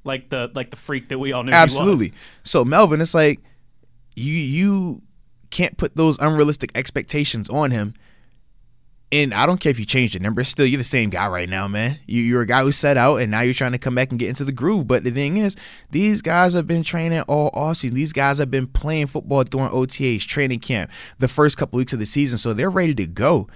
[0.03, 1.51] like the like the freak that we all knew.
[1.51, 2.07] Absolutely.
[2.07, 2.51] He was.
[2.51, 3.39] So Melvin, it's like
[4.15, 5.01] you you
[5.49, 7.93] can't put those unrealistic expectations on him.
[9.09, 11.47] And I don't care if you change the number, still you're the same guy right
[11.47, 11.97] now, man.
[12.07, 14.19] You, you're a guy who set out, and now you're trying to come back and
[14.19, 14.85] get into the groove.
[14.85, 15.55] But the thing is,
[15.91, 17.93] these guys have been training all offseason.
[17.93, 21.99] These guys have been playing football during OTAs, training camp, the first couple weeks of
[21.99, 23.47] the season, so they're ready to go.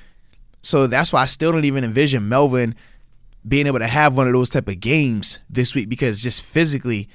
[0.62, 2.74] So that's why I still don't even envision Melvin
[3.48, 7.10] being able to have one of those type of games this week because just physically,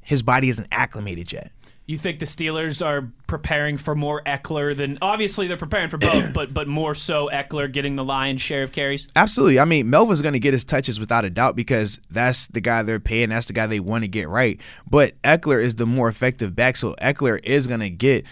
[0.00, 1.50] his body isn't acclimated yet.
[1.88, 6.32] You think the Steelers are preparing for more Ekeler than obviously they're preparing for both,
[6.32, 9.06] but but more so Ekeler getting the lion's share of carries?
[9.14, 9.60] Absolutely.
[9.60, 12.82] I mean, Melvin's going to get his touches without a doubt because that's the guy
[12.82, 13.28] they're paying.
[13.28, 14.60] That's the guy they want to get right.
[14.90, 16.76] But Ekeler is the more effective back.
[16.76, 18.24] So Ekeler is going to get,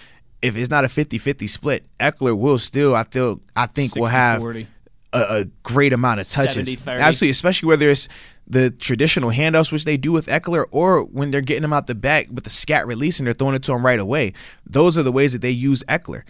[0.42, 4.06] if it's not a 50 50 split, Ekeler will still, I feel, I think, will
[4.06, 4.66] have 60-40.
[5.14, 6.68] A, a great amount of touches.
[6.68, 7.00] 70-30.
[7.00, 8.08] Absolutely, especially whether it's
[8.46, 11.94] the traditional handoffs, which they do with Ekeler, or when they're getting him out the
[11.94, 14.32] back with the scat release and they're throwing it to him right away.
[14.66, 16.24] Those are the ways that they use Ekeler.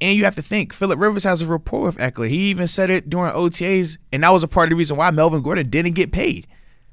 [0.00, 2.28] And you have to think, Philip Rivers has a rapport with Ekeler.
[2.28, 5.10] He even said it during OTAs, and that was a part of the reason why
[5.10, 6.46] Melvin Gordon didn't get paid.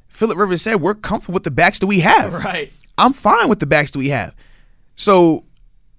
[0.08, 2.34] Philip Rivers said, We're comfortable with the backs that we have.
[2.34, 2.72] Right.
[2.98, 4.36] I'm fine with the backs that we have.
[4.96, 5.46] So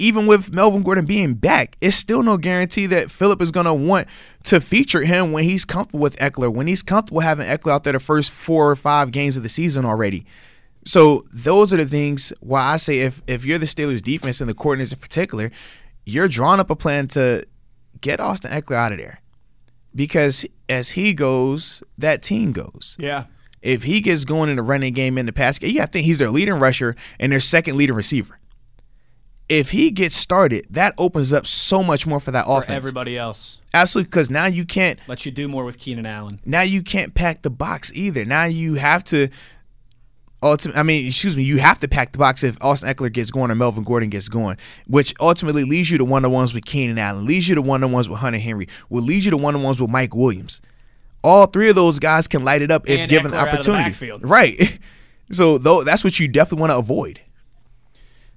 [0.03, 3.75] even with Melvin Gordon being back, it's still no guarantee that Philip is going to
[3.75, 4.09] want
[4.45, 7.93] to feature him when he's comfortable with Ekeler, when he's comfortable having Ekeler out there
[7.93, 10.27] the first four or five games of the season already.
[10.85, 14.51] So those are the things why I say if if you're the Steelers defense and
[14.51, 15.51] the coordinators in particular,
[16.05, 17.47] you're drawing up a plan to
[18.01, 19.21] get Austin Ekeler out of there.
[19.95, 23.25] Because as he goes, that team goes Yeah.
[23.61, 26.07] if he gets going in the running game in the pass game, yeah, I think
[26.07, 28.39] he's their leading rusher and their second leading receiver.
[29.53, 32.67] If he gets started, that opens up so much more for that offense.
[32.67, 32.77] For offense.
[32.77, 33.61] everybody else.
[33.75, 36.41] Absolutely, because now you can't Let you do more with Keenan Allen.
[36.45, 38.25] now you can't pack the box either.
[38.25, 39.29] Now you have to
[40.43, 43.31] Ultimately, I mean, excuse me, you have to pack the box if Austin Ekeler gets
[43.31, 44.57] going or Melvin Gordon gets going,
[44.89, 47.85] which ultimately leads you to one on ones with Keenan Allen, leads you to one
[47.85, 50.61] on ones with Hunter Henry, will lead you to one on ones with Mike Williams.
[51.23, 53.65] All three of those guys can light it up if And given Ekeler the of
[53.65, 54.27] the opportunity.
[54.27, 54.79] Right.
[55.31, 57.19] So though that's what you definitely want to avoid.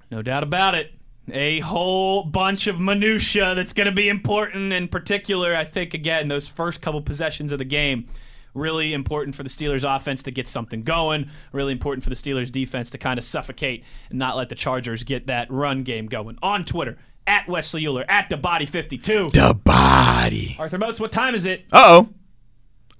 [0.10, 0.93] No doubt about it.
[1.31, 4.71] A whole bunch of minutia that's going to be important.
[4.71, 8.07] In particular, I think again those first couple possessions of the game
[8.53, 11.29] really important for the Steelers offense to get something going.
[11.51, 15.03] Really important for the Steelers defense to kind of suffocate and not let the Chargers
[15.03, 16.38] get that run game going.
[16.41, 19.31] On Twitter at Wesley Uhler at the Body 52.
[19.33, 20.55] The body.
[20.57, 21.65] Arthur Moats, what time is it?
[21.71, 22.09] Uh oh.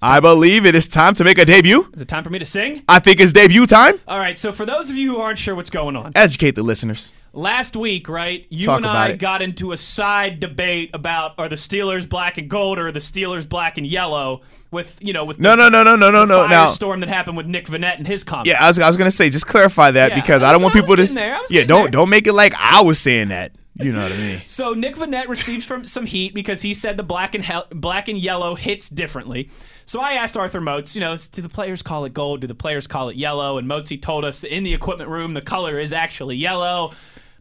[0.02, 1.88] I believe it is time to make a debut.
[1.94, 2.82] Is it time for me to sing?
[2.86, 3.94] I think it's debut time.
[4.06, 4.38] All right.
[4.38, 7.12] So for those of you who aren't sure what's going on, Educate the listeners.
[7.36, 9.18] Last week, right, you Talk and I it.
[9.18, 12.98] got into a side debate about are the Steelers black and gold or are the
[12.98, 16.24] Steelers black and yellow with, you know, with No, the, no, no, no, no, no,
[16.24, 16.46] no.
[16.46, 18.46] Now, firestorm that happened with Nick Vannett and his comment.
[18.46, 20.74] yeah, I was, I was gonna say just clarify that Yeah, because I don't want
[20.74, 21.12] I was people to.
[21.14, 21.90] there, I was Yeah, don't there.
[21.90, 23.52] don't make it like I was saying that.
[23.78, 24.42] You know what I mean?
[24.46, 28.08] So Nick Vannett receives from some heat because he said the black and hel- black
[28.08, 29.50] and yellow hits differently.
[29.84, 32.40] So I asked Arthur Moats, you know, do the players call it gold?
[32.40, 33.58] Do the players call it yellow?
[33.58, 36.92] And Moatsy told us in the equipment room the color is actually yellow.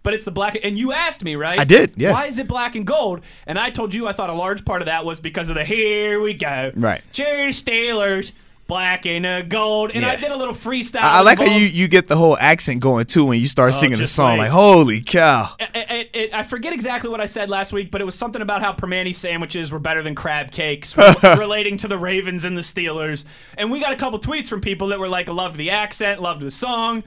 [0.05, 1.59] But it's the black, and you asked me, right?
[1.59, 2.11] I did, yeah.
[2.13, 3.21] Why is it black and gold?
[3.47, 5.65] And I told you I thought a large part of that was because of the
[5.65, 7.01] here we go, Right.
[7.11, 8.31] Jerry Steelers,
[8.67, 11.01] black and uh, gold, and I did a little freestyle.
[11.01, 13.73] I, I like how you, you get the whole accent going too when you start
[13.73, 14.33] singing the song.
[14.33, 14.45] wait.
[14.45, 15.55] Like, holy cow.
[15.59, 18.43] it, it, it, I forget exactly what I said last week, but it was something
[18.43, 22.55] about how Primanti sandwiches were better than crab cakes, re- relating to the Ravens and
[22.55, 23.25] the Steelers.
[23.57, 26.41] And we got a couple tweets from people that were like, loved the accent, loved
[26.41, 27.03] the song.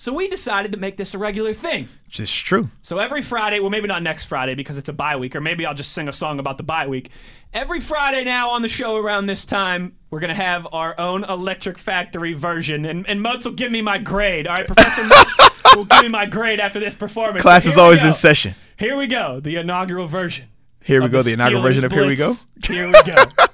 [0.00, 1.86] So we decided to make this a regular thing.
[2.08, 2.70] Just true.
[2.80, 5.66] So every Friday, well, maybe not next Friday because it's a bye week, or maybe
[5.66, 7.10] I'll just sing a song about the bye week.
[7.52, 11.24] Every Friday now on the show around this time, we're going to have our own
[11.24, 12.86] Electric Factory version.
[12.86, 14.46] And, and Moats will give me my grade.
[14.46, 15.34] All right, Professor Moats
[15.76, 17.42] will give me my grade after this performance.
[17.42, 18.54] Class So is always in session.
[18.78, 20.46] Here we go, the inaugural version.
[20.82, 22.32] Here we go, the inaugural version of Here We Go.
[22.66, 23.16] Here we go.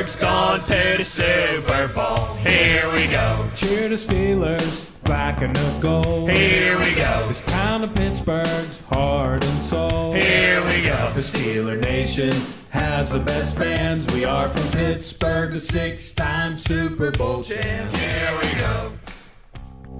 [0.00, 2.34] Pittsburgh's gone to the Super Bowl.
[2.36, 3.50] Here we go.
[3.54, 6.26] Cheer the Steelers, back in the goal.
[6.26, 7.26] Here we go.
[7.28, 10.14] This town of Pittsburgh's heart and soul.
[10.14, 11.12] Here we go.
[11.14, 12.32] The Steeler Nation
[12.70, 14.06] has the best fans.
[14.14, 17.94] We are from Pittsburgh, the six-time Super Bowl champ.
[17.94, 18.92] Here we go.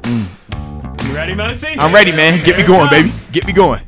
[0.00, 1.04] Mm.
[1.08, 1.76] You ready, Mosey?
[1.78, 2.38] I'm ready, man.
[2.42, 3.12] Get me Here it going, baby.
[3.32, 3.82] Get me going.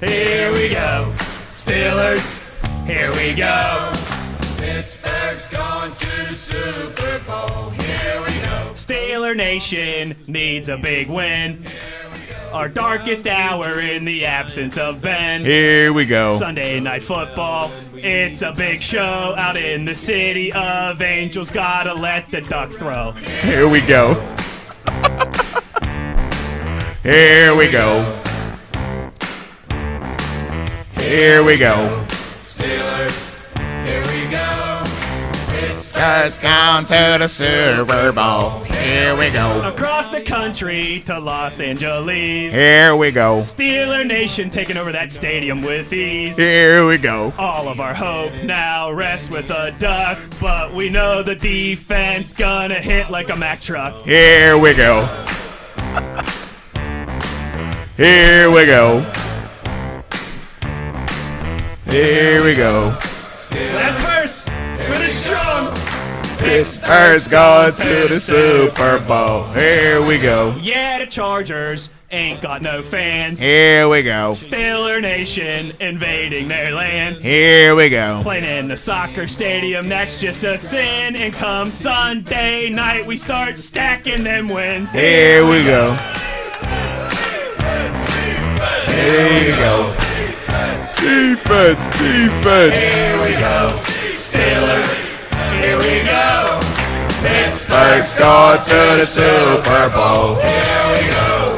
[0.00, 1.14] Here we go.
[1.50, 2.38] Steelers.
[2.86, 4.09] Here we go.
[4.80, 7.68] Pittsburgh's gone to the Super Bowl.
[7.68, 8.72] Here we go.
[8.72, 11.66] Steeler Nation needs a big win.
[12.50, 15.44] Our darkest hour in the absence of Ben.
[15.44, 16.38] Here we go.
[16.38, 17.70] Sunday night football.
[17.92, 21.50] It's a big show out in the city of angels.
[21.50, 23.12] Gotta let the duck throw.
[23.42, 24.14] Here we go.
[27.02, 28.22] Here we go.
[30.96, 32.06] Here we go.
[32.40, 33.38] Steelers,
[33.84, 34.69] here we go.
[35.90, 38.60] Pittsburgh's gone to the Super Bowl.
[38.60, 39.60] Here we go.
[39.62, 42.54] Across the country to Los Angeles.
[42.54, 43.38] Here we go.
[43.38, 46.36] Steeler Nation taking over that stadium with ease.
[46.36, 47.32] Here we go.
[47.36, 52.80] All of our hope now rests with a duck, but we know the defense gonna
[52.80, 54.04] hit like a Mack truck.
[54.04, 55.06] Here we go.
[57.96, 59.00] Here we go.
[61.86, 62.96] Here we go.
[63.50, 64.48] Last verse,
[64.86, 65.79] finish strong.
[66.40, 69.44] Pittsburgh's gone to the Super Bowl.
[69.52, 70.56] Here we go.
[70.62, 73.38] Yeah, the Chargers ain't got no fans.
[73.38, 74.30] Here we go.
[74.30, 77.16] Steeler Nation invading their land.
[77.16, 78.20] Here we go.
[78.22, 81.14] Playing in the soccer stadium, that's just a sin.
[81.14, 84.92] And come Sunday night, we start stacking them wins.
[84.92, 85.94] Here we go.
[88.88, 89.94] Here we go.
[90.96, 92.82] Defense, defense.
[92.82, 93.68] Here we go.
[94.14, 95.09] Steelers,
[95.62, 96.60] here we go.
[97.22, 100.36] Pittsburgh's gone to the Super Bowl.
[100.36, 101.56] Here we go.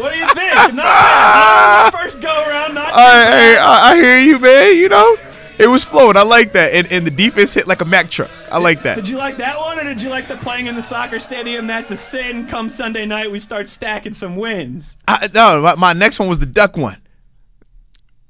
[0.00, 0.54] what do you think?
[0.54, 1.90] Not bad.
[1.90, 1.90] huh?
[2.02, 4.76] First go around, not too I, hey, I, I hear you, man.
[4.76, 5.16] You know,
[5.58, 6.16] it was flowing.
[6.16, 8.30] I like that, and and the defense hit like a Mack truck.
[8.50, 8.94] I like that.
[8.96, 11.66] Did you like that one, or did you like the playing in the soccer stadium?
[11.66, 12.46] That's a sin.
[12.46, 14.96] Come Sunday night, we start stacking some wins.
[15.06, 16.98] I, no, my, my next one was the duck one.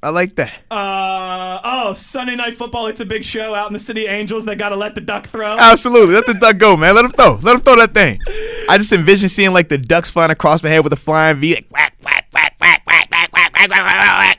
[0.01, 0.53] I like that.
[0.71, 2.87] Uh oh, Sunday night football.
[2.87, 4.07] It's a big show out in the city.
[4.07, 4.45] Angels.
[4.45, 5.57] They got to let the duck throw.
[5.59, 6.15] Absolutely.
[6.15, 6.95] Let the duck go, man.
[6.95, 7.35] Let him throw.
[7.43, 8.21] Let him throw that thing.
[8.69, 11.55] I just envision seeing like the ducks flying across my head with a flying V.
[11.57, 14.39] Like, whack, whack, whack, whack, whack, whack, whack, whack, whack, whack, whack.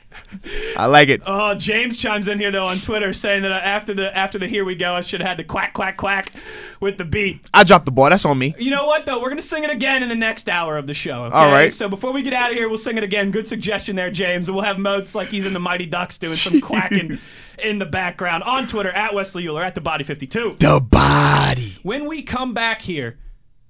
[0.76, 1.22] I like it.
[1.26, 4.46] Oh, James chimes in here though on Twitter saying that uh, after the after the
[4.46, 6.32] here we go, I should have had to quack quack quack
[6.80, 7.46] with the beat.
[7.52, 8.10] I dropped the ball.
[8.10, 8.54] That's on me.
[8.58, 9.20] You know what though?
[9.20, 11.24] We're gonna sing it again in the next hour of the show.
[11.24, 11.36] Okay?
[11.36, 11.72] All right.
[11.72, 13.30] So before we get out of here, we'll sing it again.
[13.30, 14.48] Good suggestion there, James.
[14.48, 17.18] And we'll have Moats like he's in the Mighty Ducks doing some quacking
[17.62, 20.56] in the background on Twitter at Wesley Uhler at the Body Fifty Two.
[20.58, 21.78] The body.
[21.82, 23.18] When we come back here,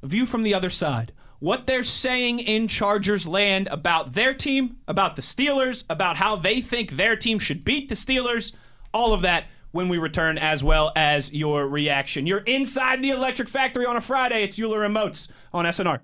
[0.03, 1.13] view from the other side.
[1.41, 6.61] What they're saying in Chargers land about their team, about the Steelers, about how they
[6.61, 8.53] think their team should beat the Steelers,
[8.93, 12.27] all of that when we return, as well as your reaction.
[12.27, 14.45] You're inside the Electric Factory on a Friday.
[14.45, 14.95] It's Uhler and
[15.55, 16.01] on SNR.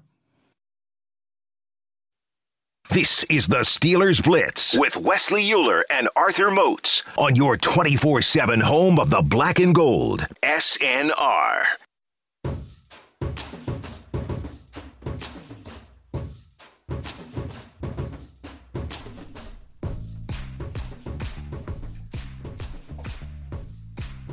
[2.89, 8.61] This is the Steelers Blitz with Wesley Uhler and Arthur Moats on your 24 7
[8.61, 11.65] home of the black and gold, SNR.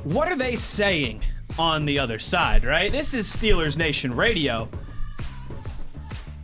[0.04, 1.22] What are they saying
[1.58, 2.92] on the other side, right?
[2.92, 4.68] This is Steelers Nation Radio.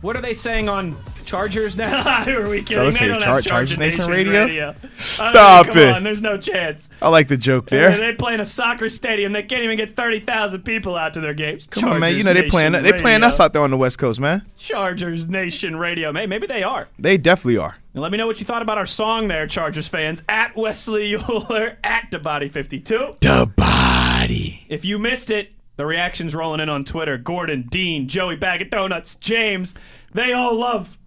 [0.00, 0.96] What are they saying on
[1.30, 2.02] Chargers now?
[2.24, 2.84] Who are we kidding?
[2.84, 4.42] was They don't Char- have Chargers Chargers Nation Nation Radio?
[4.42, 5.94] I mean, Stop come it.
[5.94, 6.90] On, there's no chance.
[7.00, 7.96] I like the joke there.
[7.96, 9.32] they play in a soccer stadium.
[9.32, 11.66] They can't even get thirty thousand people out to their games.
[11.66, 12.16] Come on, man.
[12.16, 14.44] You Chargers know they playing they playing us out there on the West Coast, man.
[14.56, 16.12] Chargers Nation Radio.
[16.12, 16.88] Hey, maybe they are.
[16.98, 17.76] They definitely are.
[17.94, 20.24] And let me know what you thought about our song there, Chargers fans.
[20.28, 23.20] At Wesley Uhler, at DeBody52.
[23.20, 24.64] The body.
[24.68, 27.16] If you missed it, the reactions rolling in on Twitter.
[27.18, 29.74] Gordon, Dean, Joey Bag of Donuts, James,
[30.12, 30.98] they all love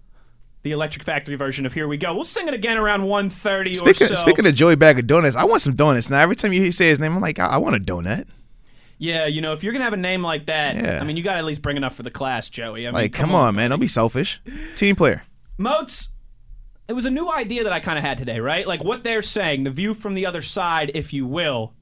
[0.64, 2.14] the Electric Factory version of Here We Go.
[2.16, 4.16] We'll sing it again around 1.30 or Speaking, so.
[4.16, 6.10] speaking of Joey Bag of Donuts, I want some donuts.
[6.10, 8.26] Now, every time you say his name, I'm like, I, I want a donut.
[8.98, 11.00] yeah, you know, if you're going to have a name like that, Yeah.
[11.02, 12.84] I mean, you got to at least bring enough for the class, Joey.
[12.84, 13.70] I mean, Like, come, on, man.
[13.72, 14.42] Don't be selfish.
[14.76, 15.24] Team player.
[15.58, 16.10] Moats,
[16.88, 18.66] it was a new idea that I kind of had today, right?
[18.66, 21.74] Like what they're saying, the view from the other side, if you will.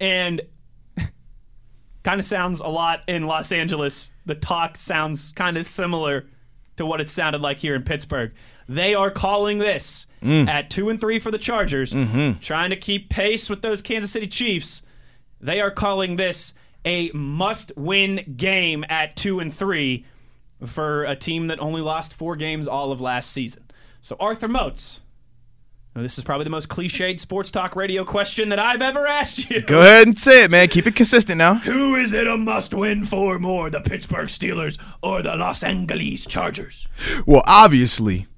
[0.00, 0.42] And
[2.04, 4.12] kind of sounds a lot in Los Angeles.
[4.26, 6.26] The talk sounds kind of similar
[6.78, 8.32] to what it sounded like here in Pittsburgh.
[8.68, 10.48] They are calling this mm.
[10.48, 12.40] at two and three for the Chargers, mm-hmm.
[12.40, 14.82] trying to keep pace with those Kansas City Chiefs.
[15.40, 16.54] They are calling this
[16.84, 20.04] a must-win game at two and three
[20.66, 23.64] for a team that only lost four games all of last season.
[24.00, 25.00] So Arthur Moats.
[25.98, 29.50] Now, This is probably the most cliched sports talk radio question that I've ever asked
[29.50, 29.62] you.
[29.62, 30.68] Go ahead and say it, man.
[30.68, 31.54] Keep it consistent now.
[31.54, 36.24] Who is it a must win for more, the Pittsburgh Steelers or the Los Angeles
[36.24, 36.86] Chargers?
[37.26, 38.28] Well, obviously,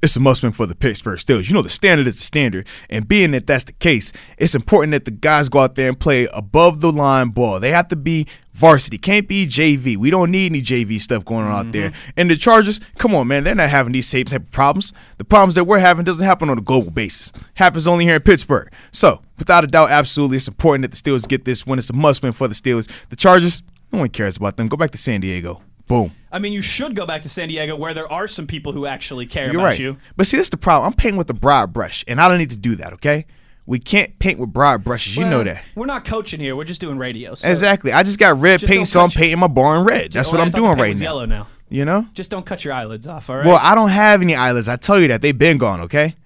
[0.00, 1.48] it's a must win for the Pittsburgh Steelers.
[1.48, 2.66] You know, the standard is the standard.
[2.88, 5.98] And being that that's the case, it's important that the guys go out there and
[5.98, 7.58] play above the line ball.
[7.58, 8.96] They have to be varsity.
[8.98, 9.96] Can't be JV.
[9.96, 11.72] We don't need any JV stuff going on out mm-hmm.
[11.72, 11.92] there.
[12.16, 13.42] And the Chargers, come on, man.
[13.42, 14.92] They're not having these same type of problems.
[15.16, 17.32] The problems that we're having doesn't happen on a global basis.
[17.54, 18.70] happens only here in Pittsburgh.
[18.92, 21.78] So, without a doubt, absolutely, it's important that the Steelers get this win.
[21.78, 22.88] It's a must win for the Steelers.
[23.08, 24.68] The Chargers, no one cares about them.
[24.68, 25.62] Go back to San Diego.
[25.88, 26.14] Boom.
[26.30, 28.86] I mean, you should go back to San Diego where there are some people who
[28.86, 29.78] actually care You're about right.
[29.78, 29.96] you.
[30.16, 30.90] But see, that's the problem.
[30.92, 33.26] I'm painting with a broad brush, and I don't need to do that, okay?
[33.66, 35.16] We can't paint with broad brushes.
[35.16, 35.62] You know that.
[35.74, 36.56] We're not coaching here.
[36.56, 37.34] We're just doing radio.
[37.34, 37.92] So Exactly.
[37.92, 40.12] I just got red Just paint, so I'm painting my bar in red.
[40.12, 41.04] That's Oh, what I'm doing right was now.
[41.04, 41.46] Yellow now.
[41.68, 42.06] You know?
[42.14, 43.46] Just don't cut your eyelids off, all right?
[43.46, 44.68] Well, I don't have any eyelids.
[44.68, 45.20] I tell you that.
[45.20, 46.16] They've been gone, okay?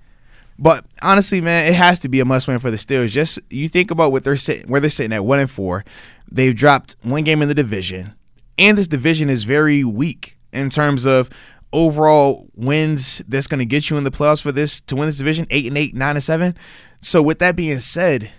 [0.56, 3.08] But honestly, man, it has to be a must win for the Steelers.
[3.10, 5.84] Just you think about what they're sitting where they're sitting at one and four.
[6.30, 8.14] They've dropped one game in the division.
[8.62, 11.28] And this division is very weak in terms of
[11.72, 15.48] overall wins that's gonna get you in the playoffs for this to win this division,
[15.50, 16.56] eight and eight, nine and seven.
[17.00, 18.30] So with that being said,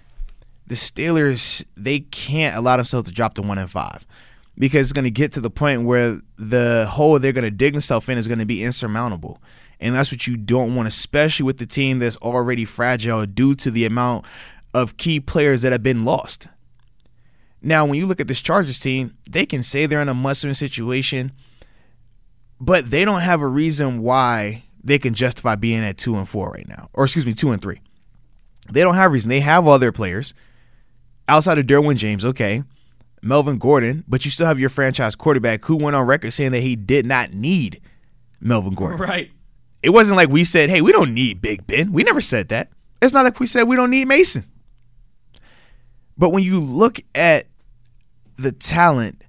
[0.66, 4.08] the Steelers they can't allow themselves to drop to one and five
[4.58, 7.74] because it's going to get to the point where the hole they're going to dig
[7.74, 9.42] themselves in is going to be insurmountable,
[9.82, 13.70] and that's what you don't want, especially with the team that's already fragile due to
[13.70, 14.24] the amount
[14.74, 16.48] of key players that have been lost.
[17.64, 20.54] Now, when you look at this Chargers team, they can say they're in a must-win
[20.54, 21.32] situation,
[22.60, 26.52] but they don't have a reason why they can justify being at two and four
[26.52, 27.80] right now, or excuse me, two and three.
[28.70, 29.30] They don't have a reason.
[29.30, 30.34] They have all their players
[31.28, 32.64] outside of Derwin James, okay,
[33.22, 36.60] Melvin Gordon, but you still have your franchise quarterback who went on record saying that
[36.60, 37.82] he did not need
[38.42, 39.00] Melvin Gordon.
[39.00, 39.32] right.
[39.82, 41.92] It wasn't like we said, hey, we don't need Big Ben.
[41.92, 42.70] We never said that.
[43.02, 44.46] It's not like we said we don't need Mason.
[46.18, 47.48] But when you look at
[48.38, 49.24] the talent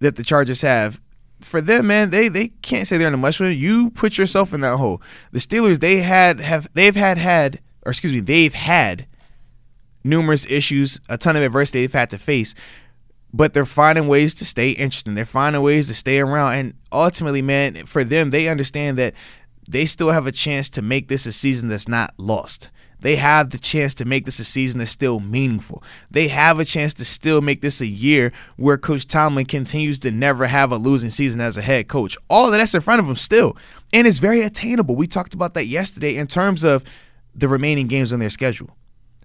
[0.00, 1.00] that the Chargers have,
[1.40, 3.52] for them, man, they they can't say they're in a mushroom.
[3.52, 5.02] You put yourself in that hole.
[5.32, 9.06] The Steelers, they had have they've had had, or excuse me, they've had
[10.02, 12.54] numerous issues, a ton of adversity they've had to face,
[13.32, 15.14] but they're finding ways to stay interesting.
[15.14, 19.14] They're finding ways to stay around, and ultimately, man, for them, they understand that
[19.68, 22.70] they still have a chance to make this a season that's not lost.
[23.00, 25.82] They have the chance to make this a season that's still meaningful.
[26.10, 30.10] They have a chance to still make this a year where Coach Tomlin continues to
[30.10, 32.16] never have a losing season as a head coach.
[32.30, 33.56] All of that's in front of him still.
[33.92, 34.96] And it's very attainable.
[34.96, 36.84] We talked about that yesterday in terms of
[37.34, 38.70] the remaining games on their schedule.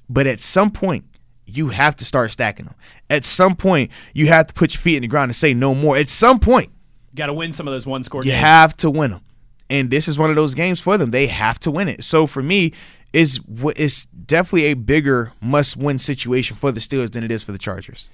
[0.10, 1.06] But at some point,
[1.48, 2.76] you have to start stacking them.
[3.10, 5.74] At some point, you have to put your feet in the ground and say no
[5.74, 5.98] more.
[5.98, 6.70] At some point,
[7.12, 8.42] you Got to win some of those one score you games.
[8.42, 9.22] have to win them.
[9.70, 11.12] And this is one of those games for them.
[11.12, 12.04] They have to win it.
[12.04, 12.74] So for me,
[13.14, 13.40] is
[13.76, 18.10] it's definitely a bigger must-win situation for the Steelers than it is for the Chargers.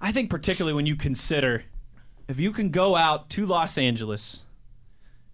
[0.00, 1.64] I think particularly when you consider
[2.28, 4.42] if you can go out to Los Angeles,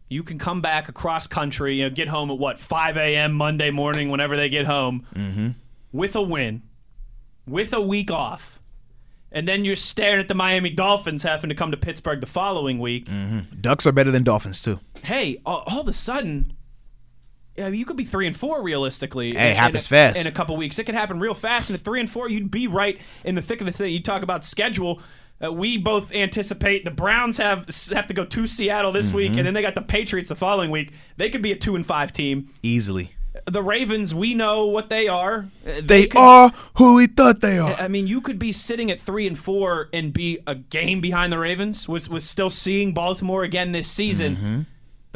[0.08, 3.32] you can come back across country, you know, get home at what 5 a.m.
[3.34, 5.48] Monday morning, whenever they get home, Mm-hmm.
[5.92, 6.62] with a win,
[7.46, 8.60] with a week off,
[9.30, 12.78] and then you're staring at the Miami Dolphins having to come to Pittsburgh the following
[12.78, 13.06] week.
[13.06, 13.60] Mm.
[13.60, 14.80] Ducks are better than Dolphins too.
[15.02, 16.55] Hey, all, all of a sudden,
[17.58, 19.34] You could be three and four realistically.
[19.34, 20.20] Hey, in- happens in a, fast.
[20.20, 20.78] in a couple weeks.
[20.78, 21.70] It could happen real fast.
[21.70, 23.92] And at three and four, you'd be right in the thick of the thing.
[23.92, 25.00] You talk about schedule.
[25.44, 29.38] Uh, we both anticipate the Browns have have to go to Seattle this week, Mm-hmm.
[29.38, 30.92] and then they got the Patriots the following week.
[31.18, 32.48] They could be a two and five team.
[32.62, 33.12] Easily.
[33.44, 35.50] The Ravens, we know what they are.
[35.66, 37.74] Uh, They could- are who we thought they are.
[37.74, 41.34] I mean, you could be sitting at three and four and be a game behind
[41.34, 44.36] the Ravens, with with still seeing Baltimore again this season.
[44.36, 44.60] Mm-hmm.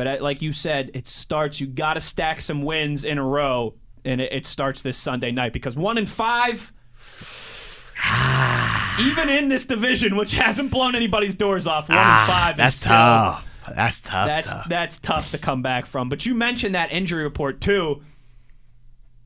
[0.01, 1.61] But uh, like you said, it starts.
[1.61, 5.30] You got to stack some wins in a row, and it, it starts this Sunday
[5.30, 6.72] night because one in five.
[8.98, 12.74] even in this division, which hasn't blown anybody's doors off, one in five Ah, That's
[12.76, 13.46] is still, tough.
[13.76, 14.26] That's tough.
[14.26, 14.68] that's tough.
[14.70, 16.09] that's tough to come back from.
[16.09, 18.01] But you mentioned that injury report too,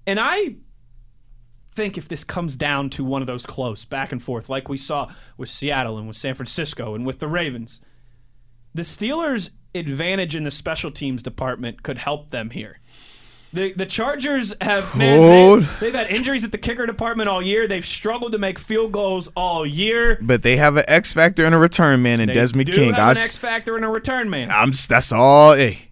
[0.08, 0.56] and I
[1.76, 4.76] think if this comes down to one of those close back and forth, like we
[4.76, 7.80] saw with Seattle and with San Francisco and with the Ravens,
[8.74, 12.78] the Steelers' advantage in the special teams department could help them here.
[13.52, 17.68] The, the Chargers have man, they, they've had injuries at the kicker department all year.
[17.68, 20.18] They've struggled to make field goals all year.
[20.20, 22.94] but they have an X factor and a return man in They Desmond do King.
[22.94, 24.50] I have an X factor and a return man.
[24.50, 25.54] I'm that's all.
[25.54, 25.82] Hey,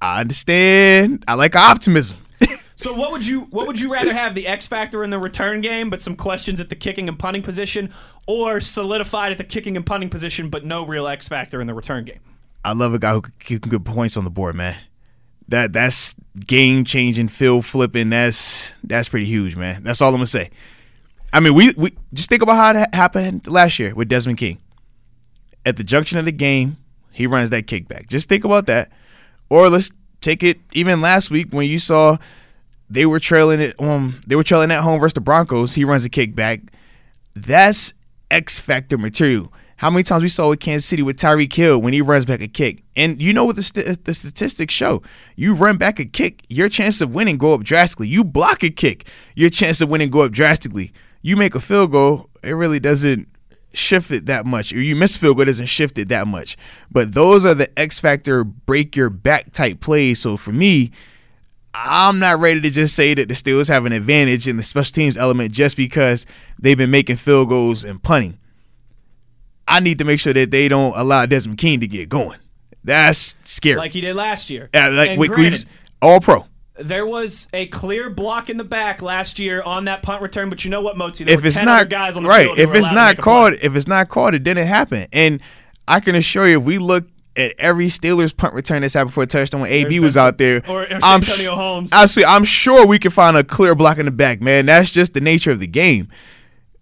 [0.00, 1.24] I understand.
[1.26, 2.18] I like optimism.
[2.76, 5.60] So what would you what would you rather have the X factor in the return
[5.60, 7.92] game, but some questions at the kicking and punting position,
[8.28, 11.74] or solidified at the kicking and punting position, but no real X factor in the
[11.74, 12.20] return game?
[12.64, 14.76] I love a guy who can get points on the board, man.
[15.48, 16.14] That that's
[16.46, 18.10] game changing, field flipping.
[18.10, 19.82] That's that's pretty huge, man.
[19.82, 20.50] That's all I'm gonna say.
[21.32, 24.58] I mean, we we just think about how it happened last year with Desmond King.
[25.64, 26.76] At the junction of the game,
[27.12, 28.08] he runs that kickback.
[28.08, 28.90] Just think about that.
[29.50, 29.90] Or let's
[30.20, 32.18] take it even last week when you saw
[32.90, 33.74] they were trailing it.
[33.78, 35.74] Um, they were trailing at home versus the Broncos.
[35.74, 36.68] He runs a kickback.
[37.34, 37.94] That's
[38.30, 39.52] X factor material.
[39.78, 42.40] How many times we saw with Kansas City with Tyreek Hill when he runs back
[42.40, 45.02] a kick, and you know what the st- the statistics show:
[45.36, 48.08] you run back a kick, your chance of winning go up drastically.
[48.08, 49.06] You block a kick,
[49.36, 50.92] your chance of winning go up drastically.
[51.22, 53.28] You make a field goal, it really doesn't
[53.72, 56.56] shift it that much, or you miss field goal it doesn't shift it that much.
[56.90, 60.18] But those are the X factor break your back type plays.
[60.18, 60.90] So for me,
[61.72, 64.92] I'm not ready to just say that the Steelers have an advantage in the special
[64.92, 66.26] teams element just because
[66.58, 68.40] they've been making field goals and punting.
[69.68, 72.38] I need to make sure that they don't allow Desmond King to get going.
[72.84, 73.76] That's scary.
[73.76, 74.70] Like he did last year.
[74.74, 75.66] yeah, like And we, granted,
[76.00, 76.46] all pro.
[76.76, 80.64] there was a clear block in the back last year on that punt return, but
[80.64, 81.26] you know what, Mozi?
[81.26, 83.76] There If it's 10 not other guys on the right, if it's not called, if
[83.76, 85.06] it's not called, it didn't happen.
[85.12, 85.40] And
[85.86, 87.04] I can assure you, if we look
[87.36, 90.62] at every Steelers punt return that's happened for a touchdown when AB was out there,
[90.68, 91.90] or- or I'm Santonio Holmes.
[91.92, 94.66] Absolutely, I'm sure we can find a clear block in the back, man.
[94.66, 96.08] That's just the nature of the game.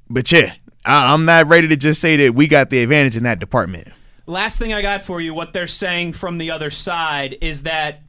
[0.09, 0.55] But yeah,
[0.87, 3.89] I'm not ready to just say that we got the advantage in that department.
[4.27, 8.03] Last thing I got for you, what they're saying from the other side is that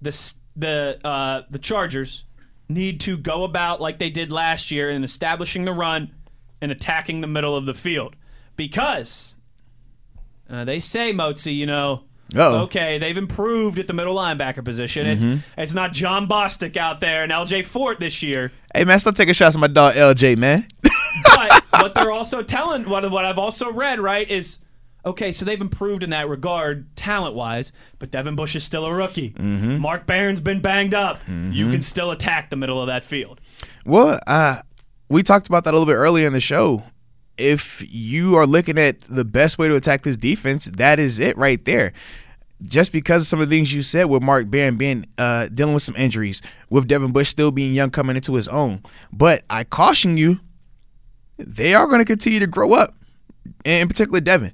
[0.00, 2.24] the the uh, the Chargers
[2.68, 6.14] need to go about like they did last year in establishing the run
[6.60, 8.16] and attacking the middle of the field
[8.56, 9.34] because
[10.48, 12.04] uh, they say Mozi, you know.
[12.36, 12.62] Uh-oh.
[12.64, 15.06] Okay, they've improved at the middle linebacker position.
[15.06, 15.24] It's
[15.56, 17.62] it's not Jon Bostic out there and L.J.
[17.62, 18.52] Fort this year.
[18.74, 20.66] Hey man, still taking shots at my dog LJ, man.
[20.82, 24.58] but what they're also telling what what I've also read right is
[25.06, 28.94] okay, so they've improved in that regard talent wise, but Devin Bush is still a
[28.94, 29.30] rookie.
[29.30, 29.78] Mm-hmm.
[29.78, 31.20] Mark Barron's been banged up.
[31.28, 33.40] You can still attack the middle of that field.
[33.84, 34.62] Well, uh,
[35.08, 36.84] we talked about that a little bit earlier in the show.
[37.36, 41.36] If you are looking at the best way to attack this defense, that is it
[41.36, 41.92] right there.
[42.64, 45.74] Just because of some of the things you said with Mark Barron being uh, dealing
[45.74, 46.40] with some injuries,
[46.70, 48.82] with Devin Bush still being young coming into his own.
[49.12, 50.40] But I caution you,
[51.38, 52.94] they are going to continue to grow up.
[53.64, 54.52] And in particular, Devin.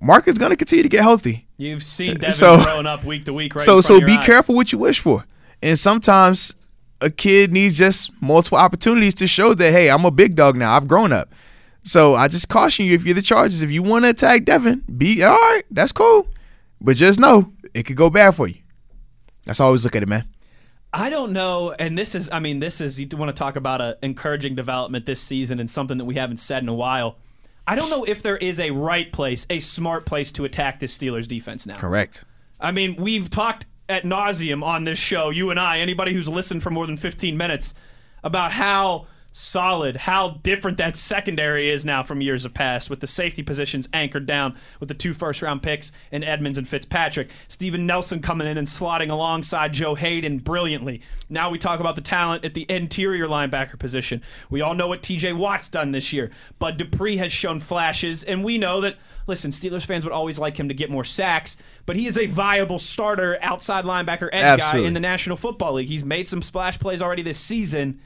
[0.00, 1.46] Mark is going to continue to get healthy.
[1.56, 3.64] You've seen Devin So- growing up week to week, right?
[3.64, 4.24] so so be eyes.
[4.24, 5.24] careful what you wish for.
[5.60, 6.54] And sometimes
[7.00, 10.76] a kid needs just multiple opportunities to show that hey, I'm a big dog now.
[10.76, 11.30] I've grown up.
[11.82, 14.84] So I just caution you if you're the Chargers, if you want to attack Devin,
[14.96, 15.62] be all right.
[15.70, 16.28] That's cool,
[16.80, 18.56] but just know it could go bad for you.
[19.44, 20.26] That's always look at it, man.
[20.92, 23.80] I don't know, and this is, I mean, this is, you want to talk about
[23.80, 27.18] a encouraging development this season and something that we haven't said in a while.
[27.66, 30.96] I don't know if there is a right place, a smart place to attack this
[30.96, 31.76] Steelers defense now.
[31.76, 32.24] Correct.
[32.58, 36.62] I mean, we've talked at nauseum on this show, you and I, anybody who's listened
[36.62, 37.74] for more than 15 minutes,
[38.24, 39.06] about how
[39.38, 43.88] solid how different that secondary is now from years of past with the safety positions
[43.92, 47.30] anchored down with the two first round picks in Edmunds and Fitzpatrick.
[47.46, 51.02] Steven Nelson coming in and slotting alongside Joe Haden brilliantly.
[51.28, 54.22] Now we talk about the talent at the interior linebacker position.
[54.50, 56.30] We all know what TJ Watt's done this year.
[56.58, 60.56] Bud Dupree has shown flashes, and we know that, listen, Steelers fans would always like
[60.58, 64.78] him to get more sacks, but he is a viable starter outside linebacker edge guy
[64.78, 65.88] in the National Football League.
[65.88, 68.00] He's made some splash plays already this season.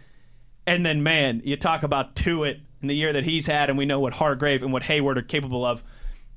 [0.66, 3.84] And then, man, you talk about Tuitt in the year that he's had, and we
[3.86, 5.82] know what Hargrave and what Heyward are capable of.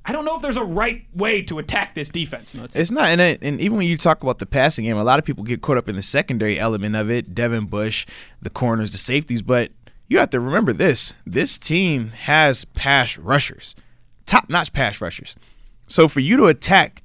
[0.04, 2.54] I don't know if there's a right way to attack this defense.
[2.54, 4.96] No, it's- It's not, and, it- and even when you talk about the passing game,
[4.96, 7.34] a lot of people get caught up in the secondary element of it.
[7.34, 8.06] Devin Bush,
[8.40, 9.72] the corners, the safeties, but
[10.08, 13.74] you have to remember this: this team has pass rushers,
[14.26, 15.34] top-notch pass rushers.
[15.88, 17.02] So for you to attack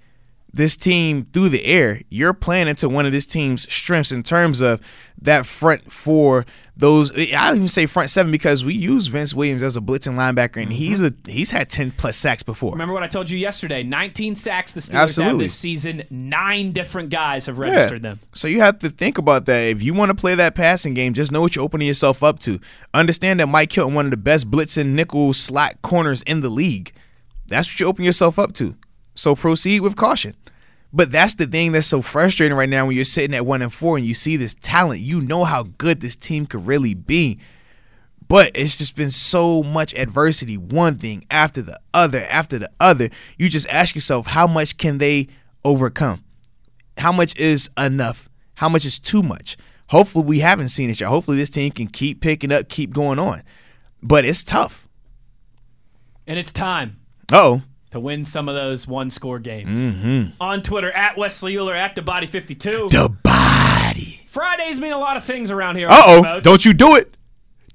[0.53, 4.61] this team through the air, you're playing into one of this team's strengths in terms
[4.61, 4.79] of
[5.19, 6.45] that front four.
[6.77, 10.15] Those I don't even say front seven because we use Vince Williams as a blitzing
[10.15, 11.29] linebacker, and he's mm-hmm.
[11.29, 12.71] a he's had ten plus sacks before.
[12.71, 13.83] Remember what I told you yesterday?
[13.83, 16.03] 19 sacks the Steelers have this season.
[16.09, 18.21] Nine different guys have registered them.
[18.33, 19.59] So you have to think about that.
[19.65, 22.39] If you want to play that passing game, just know what you're opening yourself up
[22.39, 22.59] to.
[22.93, 26.93] Understand that Mike Hilton, one of the best blitzing nickel slot corners in the league.
[27.47, 28.77] That's what you open yourself up to.
[29.13, 30.35] So proceed with caution.
[30.93, 33.71] But that's the thing that's so frustrating right now when you're sitting at one and
[33.71, 35.01] four and you see this talent.
[35.01, 37.39] You know how good this team could really be.
[38.27, 43.09] But it's just been so much adversity, one thing after the other, after the other.
[43.37, 45.27] You just ask yourself, how much can they
[45.63, 46.23] overcome?
[46.97, 48.29] How much is enough?
[48.55, 49.57] How much is too much?
[49.87, 51.09] Hopefully, we haven't seen it yet.
[51.09, 53.43] Hopefully, this team can keep picking up, keep going on.
[54.01, 54.87] But it's tough.
[56.25, 57.61] And it's time Oh,
[57.91, 60.33] to win some of those one score games.
[60.39, 62.89] On Twitter, at Wesley Uhler, at the Body 52.
[62.89, 64.21] the body.
[64.25, 65.87] Fridays mean a lot of things around here.
[65.89, 67.15] Uh oh, don't you do it.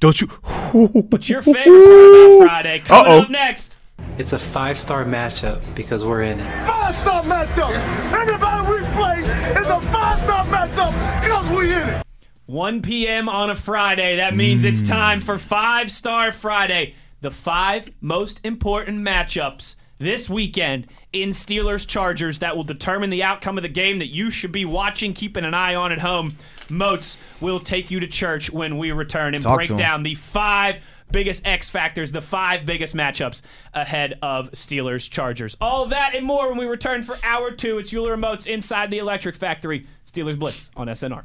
[0.00, 0.26] Don't you.
[1.08, 2.78] What's your favorite part about Friday?
[2.80, 3.20] Coming Uh-oh.
[3.22, 3.78] up next.
[4.18, 6.66] It's a five star matchup because we're in it.
[6.66, 7.70] Five-star matchup.
[8.12, 12.02] Everybody we play is a five-star matchup because we're in it.
[12.46, 13.28] 1 p.m.
[13.28, 14.16] on a Friday.
[14.16, 16.94] That means it's time for Five Star Friday.
[17.22, 23.58] The five most important matchups this weekend in Steelers Chargers that will determine the outcome
[23.58, 26.34] of the game that you should be watching, keeping an eye on at home.
[26.68, 30.80] Moats will take you to church when we return and Talk break down the five
[31.10, 33.42] biggest X factors, the five biggest matchups
[33.74, 35.56] ahead of Steelers Chargers.
[35.60, 37.78] All that and more when we return for hour two.
[37.78, 39.86] It's Uhler and Moats inside the Electric Factory.
[40.04, 41.24] Steelers Blitz on SNR.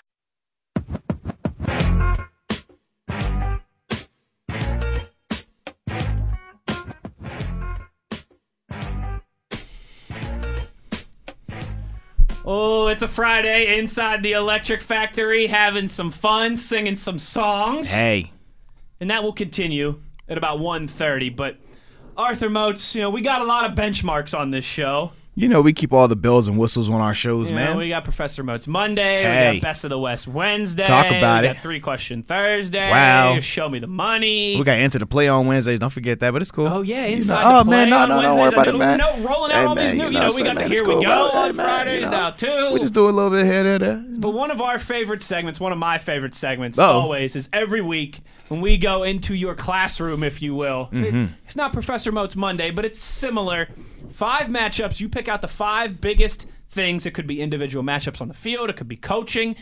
[12.43, 17.91] Oh, it's a Friday inside the Electric Factory, having some fun, singing some songs.
[17.91, 18.31] Hey.
[18.99, 21.35] And that will continue at about 1.30.
[21.35, 21.57] But
[22.17, 25.11] Arthur Moats, you know, we got a lot of benchmarks on this show.
[25.33, 27.71] You know, we keep all the bells and whistles on our shows, You man.
[27.71, 30.83] know, we got Professor Moats Monday, we got Best of the West Wednesday.
[30.83, 31.53] Talk about we it.
[31.53, 32.91] got Three Question Thursday.
[32.91, 33.39] Wow.
[33.39, 34.57] Show me the money.
[34.57, 35.79] we got into the play on Wednesdays.
[35.79, 36.67] Don't forget that, but it's cool.
[36.67, 38.27] Oh yeah, You know- inside oh man, no, on no, Wednesdays.
[38.35, 38.97] don't worry about it, man.
[38.97, 40.03] No, rolling out Hey, all these man, new.
[40.07, 42.03] You know, we so, got the Here it's We cool, Go on Hey, man, Fridays
[42.03, 42.69] you know, now too.
[42.73, 44.03] We just do a little bit here and there.
[44.19, 46.99] But one of our favorite segments, one of my favorite segments, Uh-oh.
[46.99, 48.19] always is every week
[48.49, 50.89] when we go into your classroom, if you will.
[50.91, 51.03] Mm-hmm.
[51.23, 53.69] It- it's not Professor Moats Monday, but it's similar.
[54.11, 54.99] Five matchups.
[54.99, 57.05] You pick out the five biggest things.
[57.05, 58.69] It could be individual matchups on the field.
[58.69, 59.55] It could be coaching.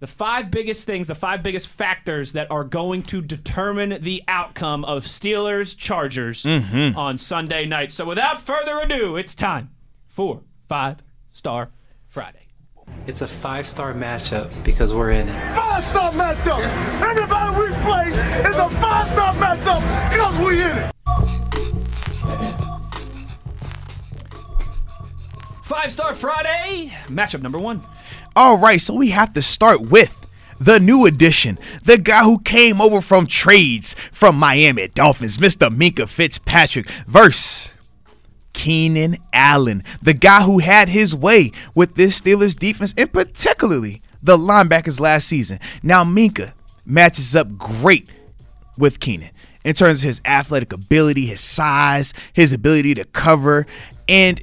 [0.00, 4.84] The five biggest things, the five biggest factors that are going to determine the outcome
[4.84, 6.98] of Steelers Chargers Mm-hmm.
[6.98, 7.92] on Sunday night.
[7.92, 9.70] So without further ado, it's time
[10.06, 11.70] for Five Star
[12.06, 12.40] Friday.
[13.06, 15.56] It's a five star matchup because we're in it.
[15.56, 16.60] Five-star matchup.
[17.00, 18.08] Everybody we play
[18.48, 20.92] is a five-star matchup because we're in it.
[25.66, 27.84] Five Star Friday, matchup number one.
[28.36, 30.24] All right, so we have to start with
[30.60, 35.68] the new addition, the guy who came over from trades from Miami Dolphins, Mr.
[35.68, 37.72] Minkah Fitzpatrick, versus
[38.52, 44.36] Keenan Allen, the guy who had his way with this Steelers defense, and particularly the
[44.36, 45.58] linebackers last season.
[45.82, 46.52] Now Minkah
[46.84, 48.08] matches up great
[48.78, 49.30] with Keenan.
[49.64, 53.66] in terms of his athletic ability, his size, his ability to cover.
[54.08, 54.40] And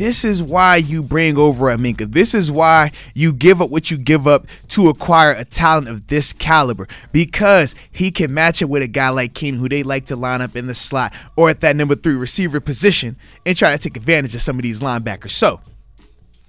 [0.00, 2.10] this is why you bring over a Minkah.
[2.10, 6.06] This is why you give up what you give up to acquire a talent of
[6.06, 10.06] this caliber because he can match it with a guy like Keenan who they like
[10.06, 13.72] to line up in the slot or at that number three receiver position and try
[13.72, 15.32] to take advantage of some of these linebackers.
[15.32, 15.60] So,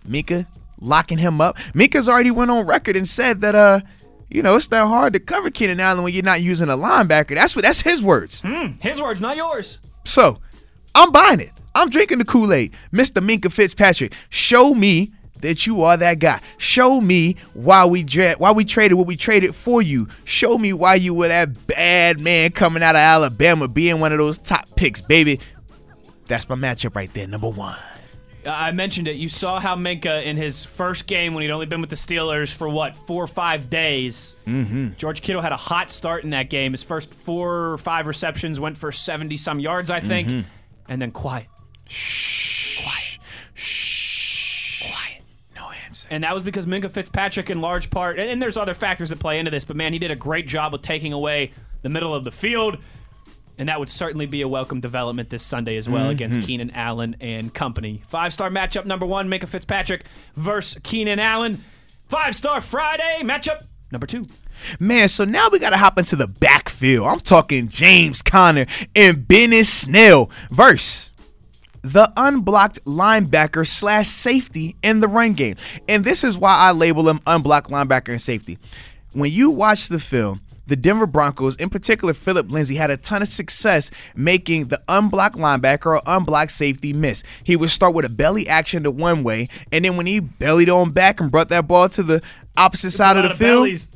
[0.08, 0.48] Minkah
[0.80, 1.58] locking him up.
[1.76, 3.82] Minkah's already went on record and said that uh
[4.30, 7.36] you know, it's not hard to cover Keenan Allen when you're not using a linebacker.
[7.36, 8.44] That's what that's his words.
[8.80, 9.80] His words, not yours.
[10.06, 10.40] So
[10.96, 11.52] I'm buying it.
[11.74, 12.74] I'm drinking the Kool Aid.
[12.92, 13.26] Mr.
[13.26, 16.40] Minkah Fitzpatrick, show me that you are that guy.
[16.58, 20.08] Show me why we dra- why we traded what we traded for you.
[20.24, 24.18] Show me why you were that bad man coming out of Alabama, being one of
[24.18, 25.40] those top picks, baby.
[26.26, 27.76] That's my matchup right there, number one.
[28.46, 29.18] I mentioned it.
[29.18, 32.52] You saw how Minkah in his first game when he'd only been with the Steelers
[32.52, 34.36] for what four or five days.
[34.48, 34.94] Mm-hmm.
[34.98, 36.72] George Kittle had a hot start in that game.
[36.72, 40.46] His first four or five receptions went for seventy some yards, I think,
[40.88, 41.48] and then quiet,
[42.82, 43.20] quiet,
[44.82, 45.22] quiet.
[45.56, 46.08] No answer.
[46.12, 49.20] And that was because Minkah Fitzpatrick, in large part, and, and there's other factors that
[49.20, 52.14] play into this, but man, he did a great job of taking away the middle
[52.14, 52.78] of the field.
[53.58, 56.48] And that would certainly be a welcome development this Sunday as well against mm-hmm.
[56.48, 58.02] Keenan Allen and company.
[58.08, 61.64] Five star matchup number one, Minkah Fitzpatrick versus Keenan Allen.
[62.08, 64.26] Five star Friday matchup number two.
[64.80, 67.08] Man, so now we gotta hop into the backfield.
[67.08, 68.66] I'm talking James Conner
[68.96, 71.11] and Benny Snell verse
[71.82, 75.56] the unblocked linebacker slash safety in the run game.
[75.88, 78.58] And this is why I label him unblocked linebacker and safety.
[79.14, 83.22] When you watch the film, the Denver Broncos, in particular Phillip Lindsay, had a ton
[83.22, 87.24] of success making the unblocked linebacker or unblocked safety miss.
[87.44, 90.70] He would start with a belly action to one way, and then when he bellied
[90.70, 92.22] on back and brought that ball to the
[92.56, 93.90] opposite side of the field, bellies.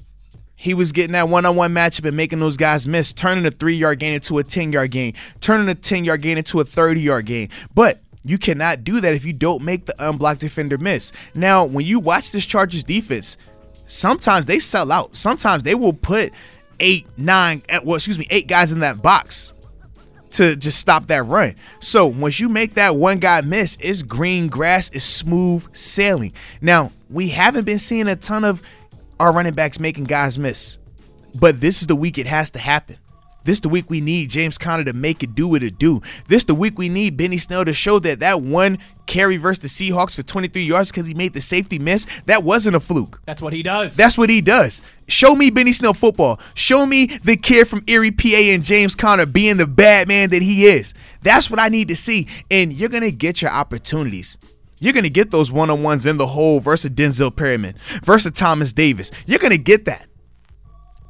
[0.56, 4.14] He was getting that one-on-one matchup and making those guys miss, turning a three-yard gain
[4.14, 7.50] into a ten-yard gain, turning a ten-yard gain into a thirty-yard gain.
[7.74, 11.12] But you cannot do that if you don't make the unblocked defender miss.
[11.34, 13.38] Now, when you watch this Chargers defense,
[13.86, 15.16] sometimes they sell out.
[15.16, 16.34] Sometimes they will put
[16.80, 19.54] eight, nine, eh, well, excuse me, eight guys in that box
[20.32, 21.56] to just stop that run.
[21.80, 26.34] So once you make that one guy miss, it's green grass, it's smooth sailing.
[26.62, 28.62] Now, we haven't been seeing a ton of
[29.20, 30.78] our running backs making guys miss,
[31.34, 32.98] but this is the week it has to happen.
[33.46, 36.02] This the week we need James Conner to make it do what it do.
[36.28, 39.68] This the week we need Benny Snell to show that that one carry versus the
[39.68, 43.22] Seahawks for 23 yards because he made the safety miss, that wasn't a fluke.
[43.26, 43.96] That's what he does.
[43.96, 44.82] That's what he does.
[45.08, 46.40] Show me Benny Snell football.
[46.56, 50.42] Show me the kid from Erie, PA, and James Conner being the bad man that
[50.42, 50.96] he is.
[51.22, 52.28] That's what I need to see.
[52.50, 54.40] And you're gonna get your opportunities.
[54.86, 57.74] You're gonna get those one-on-ones in the hole versus Denzel Perryman,
[58.04, 59.10] versus Thomas Davis.
[59.26, 60.08] You're gonna get that.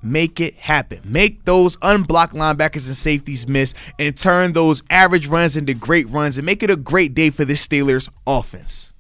[0.02, 1.02] Make it happen.
[1.04, 6.38] Make those unblocked linebackers and safeties miss and turn those average runs into great runs
[6.38, 8.94] and make it a great day for this Steelers offense.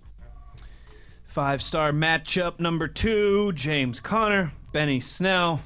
[1.25, 5.61] Five star matchup number two James Conner, Benny Snell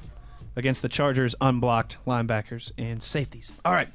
[0.54, 3.52] against the Chargers unblocked linebackers and safeties.
[3.64, 3.88] All right.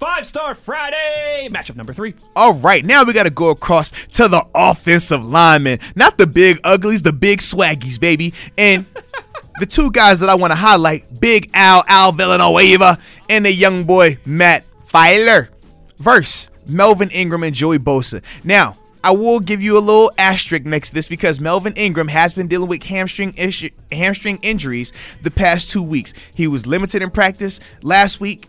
[0.00, 2.14] Five star Friday matchup number three.
[2.34, 5.78] All right, now we got to go across to the offensive linemen.
[5.94, 8.32] Not the big uglies, the big swaggies, baby.
[8.56, 8.86] And
[9.60, 12.98] the two guys that I want to highlight Big Al, Al Villanueva,
[13.28, 15.48] and the young boy, Matt Feiler.
[15.98, 18.22] Verse Melvin Ingram and Joey Bosa.
[18.42, 22.32] Now, I will give you a little asterisk next to this because Melvin Ingram has
[22.32, 26.14] been dealing with hamstring issue, hamstring injuries the past two weeks.
[26.34, 28.48] He was limited in practice last week,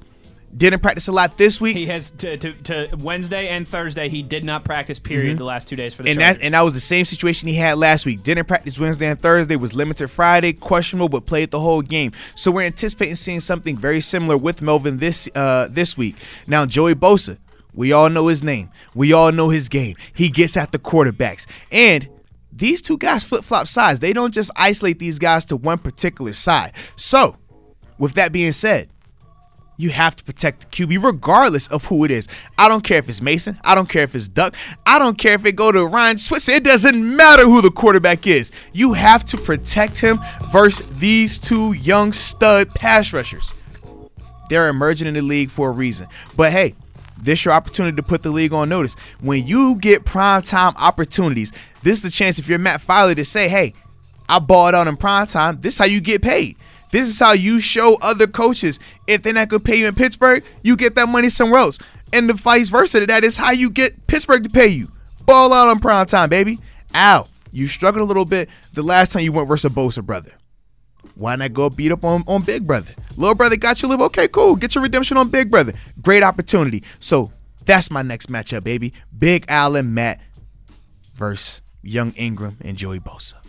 [0.55, 1.77] didn't practice a lot this week.
[1.77, 4.09] He has to, to, to Wednesday and Thursday.
[4.09, 4.99] He did not practice.
[4.99, 5.37] Period.
[5.37, 6.37] The last two days for the and Chargers.
[6.37, 8.23] that and that was the same situation he had last week.
[8.23, 9.55] Didn't practice Wednesday and Thursday.
[9.55, 12.11] Was limited Friday, questionable, but played the whole game.
[12.35, 16.15] So we're anticipating seeing something very similar with Melvin this uh, this week.
[16.47, 17.37] Now Joey Bosa,
[17.73, 18.69] we all know his name.
[18.93, 19.95] We all know his game.
[20.13, 22.07] He gets at the quarterbacks and.
[22.53, 24.01] These two guys flip flop sides.
[24.01, 26.73] They don't just isolate these guys to one particular side.
[26.97, 27.37] So,
[27.97, 28.89] with that being said,
[29.81, 32.27] you have to protect the QB regardless of who it is.
[32.57, 33.59] I don't care if it's Mason.
[33.63, 34.55] I don't care if it's Duck.
[34.85, 36.53] I don't care if it go to Ryan Switzer.
[36.53, 38.51] It doesn't matter who the quarterback is.
[38.73, 40.19] You have to protect him
[40.51, 43.53] versus these two young stud pass rushers.
[44.49, 46.07] They're emerging in the league for a reason.
[46.35, 46.75] But hey,
[47.17, 48.95] this your opportunity to put the league on notice.
[49.19, 51.51] When you get prime time opportunities,
[51.83, 53.73] this is the chance if you're Matt Feiler to say, hey,
[54.27, 55.59] I balled out in prime time.
[55.61, 56.57] This is how you get paid.
[56.91, 60.43] This is how you show other coaches if they're not gonna pay you in Pittsburgh,
[60.63, 61.77] you get that money somewhere else.
[62.13, 64.91] And the vice versa to that is how you get Pittsburgh to pay you.
[65.25, 66.59] Ball out on prime time, baby.
[66.93, 67.27] Ow.
[67.51, 70.31] You struggled a little bit the last time you went versus Bosa brother.
[71.15, 72.93] Why not go beat up on, on Big Brother?
[73.17, 74.01] Little brother got you live.
[74.01, 74.55] Okay, cool.
[74.55, 75.73] Get your redemption on Big Brother.
[76.01, 76.83] Great opportunity.
[76.99, 77.31] So
[77.65, 78.93] that's my next matchup, baby.
[79.17, 80.19] Big Allen Matt
[81.13, 83.40] versus Young Ingram and Joey Bosa.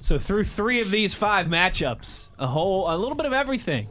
[0.00, 3.88] So through three of these five matchups, a whole, a little bit of everything.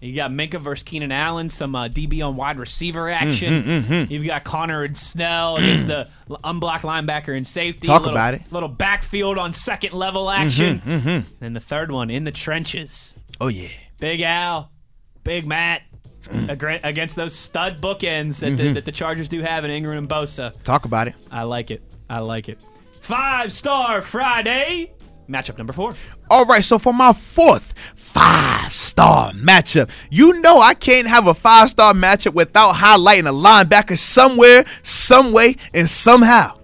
[0.00, 3.62] You got Minkah versus Keenan Allen, some uh, DB on wide receiver mm-hmm, action.
[3.62, 6.08] Mm-hmm, You've got Conner and Snell against the
[6.44, 7.86] unblocked linebacker and safety.
[7.86, 8.42] Talk little, about it.
[8.50, 10.82] Little backfield on second level mm-hmm, action.
[10.84, 13.14] And then the third one in the trenches.
[13.40, 13.68] Oh yeah.
[13.98, 14.70] Big Al,
[15.22, 15.82] Big Matt
[16.30, 20.52] against those stud bookends that, the, that the Chargers do have in Ingram and Bosa.
[20.64, 21.14] Talk about it.
[21.30, 21.82] I like it.
[22.10, 22.60] I like it.
[23.00, 24.92] Five Star Friday.
[25.28, 25.94] Matchup number four.
[26.30, 31.34] All right, so for my fourth five star matchup, you know I can't have a
[31.34, 36.58] five star matchup without highlighting a linebacker somewhere, some way, and somehow.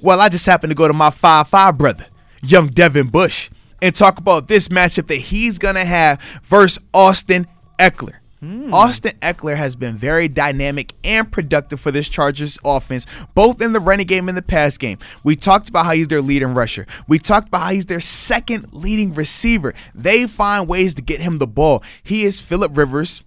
[0.00, 2.06] Well, I just happened to go to my 5 5 brother,
[2.42, 3.50] young Devin Bush,
[3.82, 7.46] and talk about this matchup that he's to have versus Austin
[7.78, 8.14] Ekeler.
[8.40, 8.72] Hmm.
[8.72, 13.80] Austin Ekeler has been very dynamic and productive for this Chargers offense, both in the
[13.80, 14.98] running game and the pass game.
[15.24, 16.86] We talked about how he's their leading rusher.
[17.08, 19.74] We talked about how he's their second leading receiver.
[19.92, 21.82] They find ways to get him the ball.
[22.04, 23.24] He is Philip Rivers,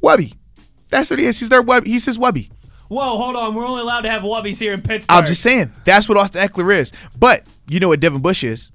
[0.00, 0.32] Webby.
[0.88, 1.38] That's what he is.
[1.38, 1.90] He's their Webby.
[1.90, 2.50] He's his Webby.
[2.88, 3.54] Whoa, hold on.
[3.54, 5.14] We're only allowed to have Wubbies here in Pittsburgh.
[5.14, 6.90] I'm just saying that's what Austin Ekeler is.
[7.18, 8.70] But you know what Devin Bush is?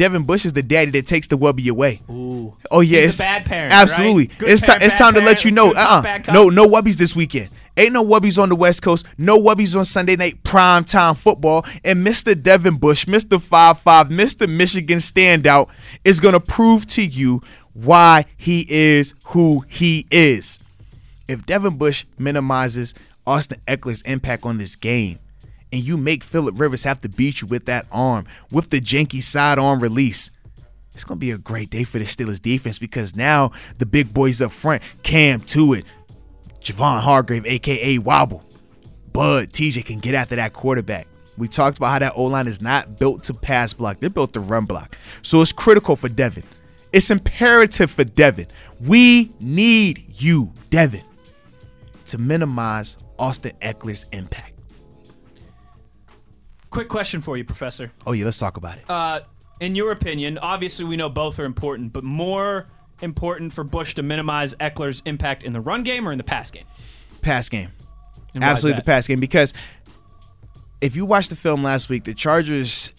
[0.00, 2.00] Devin Bush is the daddy that takes the Wubby away.
[2.08, 2.56] Ooh.
[2.70, 4.50] Oh yeah, He's it's bad parent, Absolutely, right?
[4.50, 4.78] It's time.
[4.78, 5.74] parent, It's bad time to let you know.
[5.76, 7.50] Uh, bad uh no, no Wubbies this weekend.
[7.76, 9.04] Ain't no Wubbies on the West Coast.
[9.18, 11.66] No Wubbies on Sunday night prime time football.
[11.84, 12.40] And Mr.
[12.40, 13.38] Devin Bush, Mr.
[13.38, 14.48] Five Five, Mr.
[14.48, 15.68] Michigan standout
[16.02, 17.42] is gonna prove to you
[17.74, 20.58] why he is who he is.
[21.28, 22.94] If Devin Bush minimizes
[23.26, 25.18] Austin Ekeler's impact on this game,
[25.72, 29.22] and you make Philip Rivers have to beat you with that arm, with the janky
[29.22, 30.30] sidearm release,
[30.94, 34.42] it's gonna be a great day for the Steelers defense because now the big boys
[34.42, 35.84] up front, Cam Tuitt,
[36.60, 38.44] Javon Hargrave, aka Wobble,
[39.12, 41.06] Bud, TJ can get after that quarterback.
[41.36, 44.34] We talked about how that O line is not built to pass block; they're built
[44.34, 44.96] to run block.
[45.22, 46.44] So it's critical for Devin.
[46.92, 48.48] It's imperative for Devin.
[48.80, 51.04] We need you, Devin,
[52.06, 54.59] to minimize Austin Ekeler's impact.
[56.70, 57.92] Quick question for you, Professor.
[58.06, 58.84] Oh yeah, let's talk about it.
[58.88, 59.20] Uh,
[59.60, 62.68] in your opinion, obviously we know both are important, but more
[63.02, 66.50] important for Bush to minimize Ekeler's impact in the run game or in the pass
[66.50, 66.64] game?
[67.20, 67.68] pass game.
[68.40, 69.52] Absolutely the pass game because
[70.80, 72.92] if you watched the film last week, the Chargers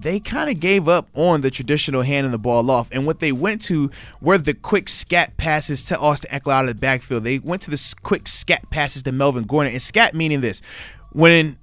[0.00, 3.32] they kind of gave up on the traditional handing the ball off, and what they
[3.32, 7.24] went to were the quick scat passes to Austin Ekeler out of the backfield.
[7.24, 10.62] They went to the quick scat passes to Melvin Gordon, and scat meaning this:
[11.12, 11.58] when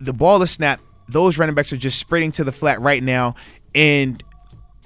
[0.00, 3.34] the ball is snapped, those running backs are just sprinting to the flat right now,
[3.74, 4.22] and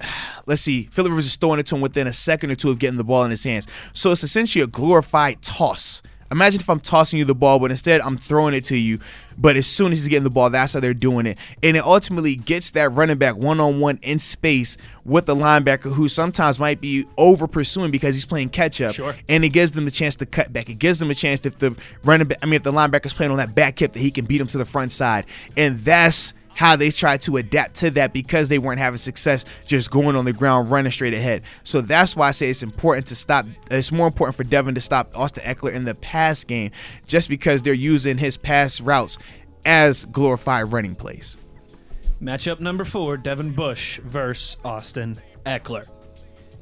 [0.46, 2.78] let's see, Philip Rivers is throwing it to him within a second or two of
[2.78, 3.66] getting the ball in his hands.
[3.92, 6.02] So it's essentially a glorified toss.
[6.34, 8.98] Imagine if I'm tossing you the ball, but instead I'm throwing it to you.
[9.38, 11.38] But as soon as he's getting the ball, that's how they're doing it.
[11.62, 15.92] And it ultimately gets that running back one on one in space with the linebacker
[15.92, 18.94] who sometimes might be over pursuing because he's playing catch up.
[18.94, 19.14] Sure.
[19.28, 20.68] And it gives them the chance to cut back.
[20.68, 23.30] It gives them a chance if the running back, I mean, if the linebacker's playing
[23.30, 25.26] on that back hip, that he can beat him to the front side.
[25.56, 29.90] And that's how they tried to adapt to that because they weren't having success just
[29.90, 31.42] going on the ground running straight ahead.
[31.64, 33.46] So that's why I say it's important to stop.
[33.70, 36.70] It's more important for Devin to stop Austin Ekeler in the pass game
[37.06, 39.18] just because they're using his pass routes
[39.64, 41.36] as glorified running plays.
[42.22, 45.86] Matchup number four Devin Bush versus Austin Ekeler.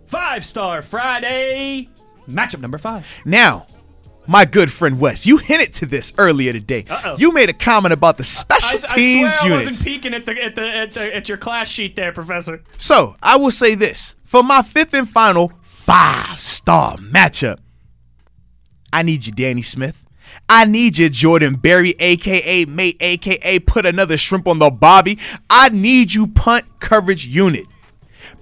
[0.07, 1.89] Five Star Friday.
[2.29, 3.07] Matchup number five.
[3.25, 3.67] Now,
[4.27, 6.85] my good friend Wes, you hinted to this earlier today.
[6.89, 7.17] Uh-oh.
[7.19, 9.67] You made a comment about the I, special I teams swear I units.
[9.67, 12.63] wasn't peeking at the, at, the, at, the, at your class sheet there, Professor.
[12.79, 17.59] So I will say this for my fifth and final five star matchup.
[18.93, 19.99] I need you, Danny Smith.
[20.49, 25.19] I need you, Jordan Berry, aka mate, aka put another shrimp on the bobby.
[25.49, 27.67] I need you, punt coverage unit.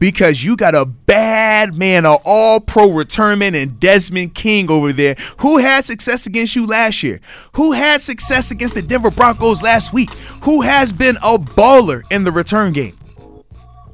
[0.00, 5.14] Because you got a bad man, an all pro returnman, and Desmond King over there
[5.38, 7.20] who had success against you last year,
[7.52, 10.10] who had success against the Denver Broncos last week,
[10.42, 12.98] who has been a baller in the return game.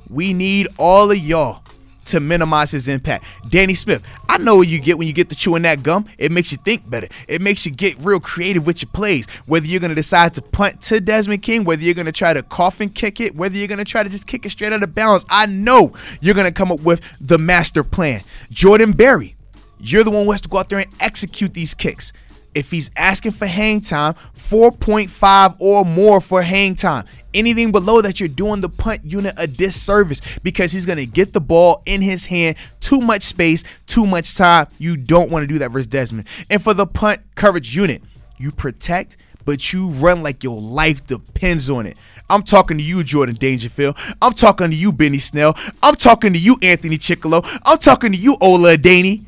[0.08, 1.65] We need all of y'all
[2.06, 3.24] to minimize his impact.
[3.48, 6.06] Danny Smith, I know what you get when you get to chewing that gum.
[6.18, 7.08] It makes you think better.
[7.28, 9.26] It makes you get real creative with your plays.
[9.46, 12.32] Whether you're going to decide to punt to Desmond King, whether you're going to try
[12.32, 14.82] to coffin kick it, whether you're going to try to just kick it straight out
[14.82, 18.22] of bounds, I know you're going to come up with the master plan.
[18.50, 19.36] Jordan Berry,
[19.78, 22.12] you're the one who has to go out there and execute these kicks.
[22.56, 27.04] If he's asking for hang time, 4.5 or more for hang time.
[27.34, 31.34] Anything below that, you're doing the punt unit a disservice because he's going to get
[31.34, 32.56] the ball in his hand.
[32.80, 34.68] Too much space, too much time.
[34.78, 36.28] You don't want to do that versus Desmond.
[36.48, 38.02] And for the punt coverage unit,
[38.38, 41.98] you protect, but you run like your life depends on it.
[42.30, 43.98] I'm talking to you, Jordan Dangerfield.
[44.22, 45.54] I'm talking to you, Benny Snell.
[45.82, 47.46] I'm talking to you, Anthony Chickillo.
[47.66, 49.26] I'm talking to you, Ola Adeniyi.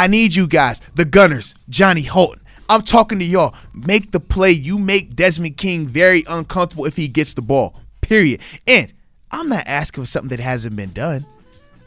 [0.00, 2.40] I need you guys, the Gunners, Johnny Holton.
[2.70, 3.54] I'm talking to y'all.
[3.74, 4.50] Make the play.
[4.50, 7.78] You make Desmond King very uncomfortable if he gets the ball.
[8.00, 8.40] Period.
[8.66, 8.90] And
[9.30, 11.26] I'm not asking for something that hasn't been done.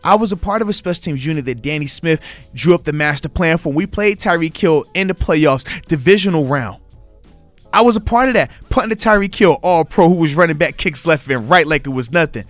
[0.04, 2.22] I was a part of a special teams unit that Danny Smith
[2.54, 3.74] drew up the master plan for.
[3.74, 6.84] We played Tyreek Hill in the playoffs, divisional round.
[7.74, 8.52] I was a part of that.
[8.70, 11.88] Putting the Tyreek Hill, all pro, who was running back, kicks left and right like
[11.88, 12.46] it was nothing.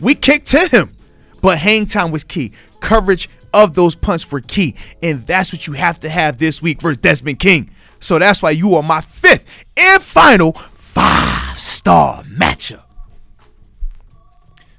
[0.00, 0.96] we kicked to him,
[1.40, 2.50] but hang time was key.
[2.80, 6.80] Coverage of those punts were key, and that's what you have to have this week
[6.80, 7.70] versus Desmond King.
[8.00, 9.44] So that's why you are my fifth
[9.76, 12.82] and final five star matchup.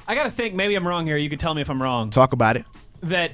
[0.08, 0.56] I gotta think.
[0.56, 1.18] Maybe I'm wrong here.
[1.18, 2.10] You could tell me if I'm wrong.
[2.10, 2.66] Talk about it.
[3.04, 3.34] That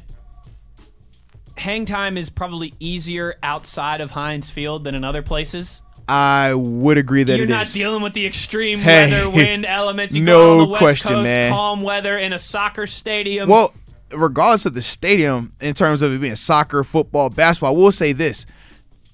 [1.57, 5.81] hang time is probably easier outside of Heinz Field than in other places.
[6.07, 7.73] I would agree that You're not is.
[7.73, 9.09] dealing with the extreme Hey.
[9.09, 10.13] weather, wind elements.
[10.13, 11.51] You No go on the West question, Coast, man.
[11.51, 13.49] calm weather in a soccer stadium.
[13.49, 13.73] Well,
[14.11, 18.11] regardless of the stadium, in terms of it being soccer, football, basketball, I will say
[18.13, 18.45] this: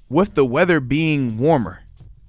[0.09, 1.79] with the weather being warmer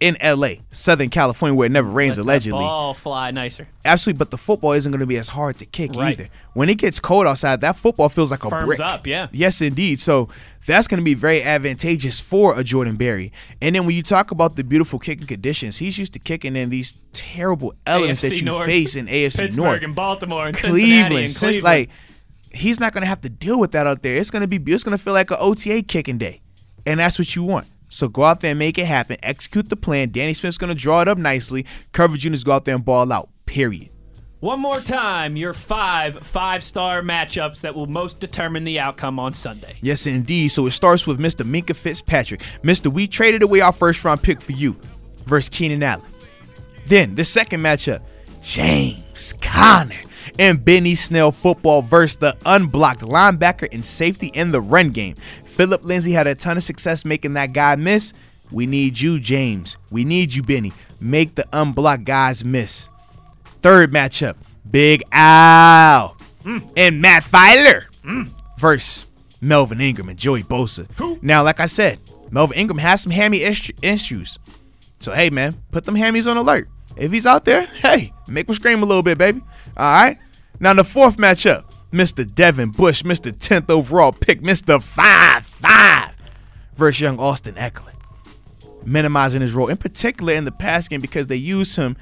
[0.01, 3.69] in LA, Southern California, where it never rains lets allegedly, that ball fly nicer.
[3.85, 4.19] absolutely.
[4.19, 6.19] But the football isn't going to be as hard to kick Right.
[6.19, 6.29] either.
[6.55, 8.81] When it gets cold outside, that football feels like a Firms brick.
[8.81, 9.29] up, yeah.
[9.31, 10.01] Yes, indeed.
[10.01, 10.29] So
[10.67, 13.31] that's going to be very advantageous for a Jordan Berry.
[13.61, 16.71] And then when you talk about the beautiful kicking conditions, he's used to kicking in
[16.71, 19.83] these terrible elements AFC that you North, face in AFC Pittsburgh North.
[19.85, 21.63] and Baltimore and Cincinnati Cleveland, since Cleveland.
[21.65, 21.91] like
[22.55, 24.17] he's not gonna have to deal with that out there.
[24.17, 26.43] It's gonna be it's gonna feel like an OTA kicking day,
[26.87, 27.67] and that's what you want.
[27.89, 29.19] So go out there and make it happen.
[29.23, 30.11] Execute the plan.
[30.11, 31.67] Danny Smith's gonna draw it up nicely.
[31.93, 33.29] Coverage units go out there and ball out.
[33.47, 33.91] Period.
[34.41, 39.77] One more time, your five five-star matchups that will most determine the outcome on Sunday.
[39.83, 40.49] Yes, indeed.
[40.49, 41.49] So it starts with Mr.
[41.49, 42.43] Minkah Fitzpatrick.
[42.63, 42.93] Mr.
[42.93, 44.77] We traded away our first round pick for you
[45.27, 46.05] versus Keenan Allen.
[46.87, 48.03] Then the second matchup,
[48.41, 50.01] James Conner
[50.39, 55.17] and Benny Snell football versus the unblocked linebacker and safety in the run game.
[55.45, 58.13] Phillip Lindsay had a ton of success making that guy miss.
[58.51, 59.77] We need you, James.
[59.91, 60.73] We need you, Benny.
[61.01, 62.89] Make the unblocked guys miss.
[63.63, 64.37] Third matchup,
[64.71, 66.73] Big Al mm.
[66.77, 68.31] and Matt Feiler mm.
[68.59, 69.07] versus
[69.41, 70.87] Melvin Ingram and Joey Bosa.
[71.23, 71.99] Now, like I said,
[72.31, 74.39] Melvin Ingram has some hammy issues.
[75.01, 76.69] So, hey, man, put them hammies on alert.
[76.97, 79.43] If he's out there, hey, make him scream a little bit, baby.
[79.77, 80.19] All right?
[80.61, 82.33] Now, the fourth matchup, Mr.
[82.33, 83.33] Devin Bush, Mr.
[83.33, 84.83] 10th overall pick, Mr.
[84.83, 86.13] 5-5
[86.77, 87.93] versus young Austin Ekeler
[88.85, 91.97] minimizing his role, in particular in the pass game, because they use him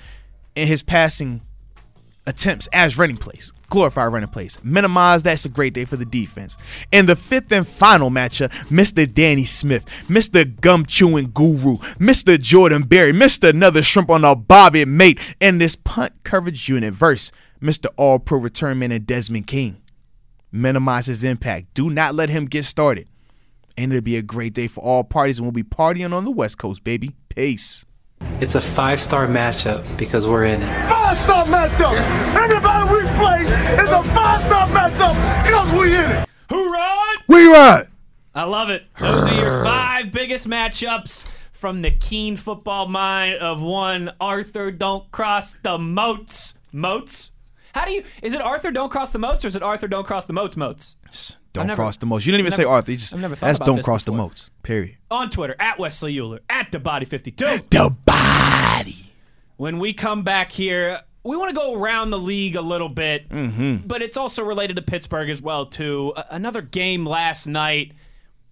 [0.54, 1.42] in his passing
[2.26, 4.58] attempts as running plays, glorified running plays.
[4.62, 6.56] Minimize that's a great day for the defense.
[6.92, 9.12] And the fifth and final matchup, Mr.
[9.12, 10.60] Danny Smith, Mr.
[10.60, 12.38] Gum Chewing Guru, Mr.
[12.38, 13.50] Jordan Berry, Mr.
[13.50, 17.32] Another Shrimp on a Bobby Mate, and this punt coverage unit verse,
[17.62, 17.86] Mr.
[17.96, 19.82] All Pro Return Man and Desmond King.
[20.50, 21.74] Minimize his impact.
[21.74, 23.06] Do not let him get started.
[23.76, 26.30] And it'll be a great day for all parties, and we'll be partying on the
[26.30, 27.14] West Coast, baby.
[27.28, 27.84] Peace.
[28.40, 30.88] It's a five star matchup because we're in it.
[30.88, 31.94] Five star matchup.
[32.34, 33.42] Anybody we play
[33.82, 36.28] is a five star matchup because we're in it.
[36.50, 37.22] Hoorah!
[37.26, 37.88] Where you at?
[38.34, 38.84] I love it.
[38.98, 45.10] Those are your five biggest matchups from the keen football mind of one Arthur Don't
[45.12, 46.54] Cross the Moats.
[46.72, 47.32] Moats?
[47.74, 50.06] How do you is it Arthur Don't Cross the Moats or is it Arthur Don't
[50.06, 50.96] Cross the Moats Moats?
[51.52, 52.24] Don't never- cross the moats.
[52.24, 52.92] You didn't even I've say Arthur.
[52.92, 54.50] You just, I've never thought that's about don't this cross the moats.
[54.62, 54.96] Period.
[55.10, 57.44] On Twitter, at Wesley Uhler, at the Body 52.
[57.70, 59.12] The body.
[59.56, 63.28] when we come back here, we want to go around the league a little bit,
[63.28, 63.78] mm-hmm.
[63.86, 66.14] but it's also related to Pittsburgh as well too.
[66.30, 67.92] Another game last night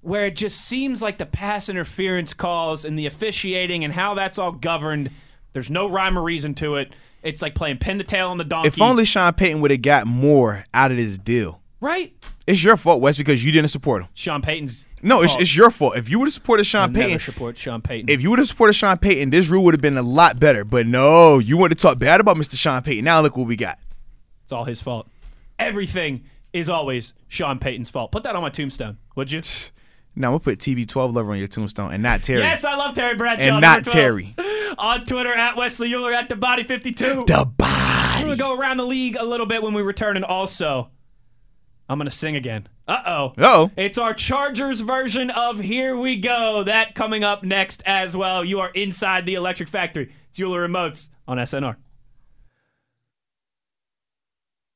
[0.00, 4.38] where it just seems like the pass interference calls and the officiating and how that's
[4.38, 5.10] all governed.
[5.52, 6.92] There's no rhyme or reason to it.
[7.22, 8.68] It's like playing pin the tail on the donkey.
[8.68, 11.60] If only Sean Payton would have got more out of this deal.
[11.80, 12.14] right?
[12.46, 14.08] It's your fault, Wes, because you didn't support him.
[14.14, 15.96] Sean Payton's No, it's, it's your fault.
[15.98, 18.08] If you would have supported Sean Never Payton, support Sean Payton.
[18.08, 20.64] if you would have supported Sean Payton, this rule would have been a lot better.
[20.64, 22.56] But no, you want to talk bad about Mr.
[22.56, 23.04] Sean Payton.
[23.04, 23.78] Now look what we got.
[24.44, 25.08] it's all his fault.
[25.58, 28.12] Everything is always Sean Payton's fault.
[28.12, 29.42] Put that on my tombstone, would you?
[30.16, 32.40] Now we'll put TB12 lover on your tombstone and not Terry.
[32.40, 33.50] Yes, I love Terry Bradshaw.
[33.50, 34.34] and not Terry.
[34.76, 37.04] On Twitter, at Wesley Uhler, at the Body 52.
[37.04, 38.24] The We're body.
[38.24, 40.90] going to go around the league a little bit when we return, and also
[41.88, 42.68] I'm going to sing again.
[42.86, 43.24] Uh oh.
[43.38, 43.70] Uh-oh.
[43.76, 46.64] It's our Chargers version of Here We Go.
[46.64, 48.44] That coming up next as well.
[48.44, 50.12] You are inside the Electric Factory.
[50.30, 51.76] It's Uhler Remotes on SNR.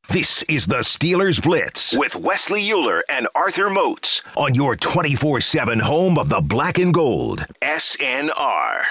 [0.08, 5.78] This is the Steelers Blitz with Wesley Uhler and Arthur Moats on your 24 7
[5.80, 7.46] home of the black and gold.
[7.62, 8.82] SNR.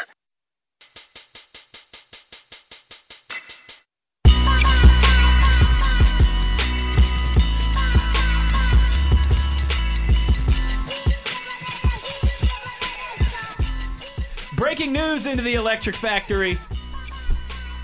[14.62, 16.56] Breaking news into the Electric Factory.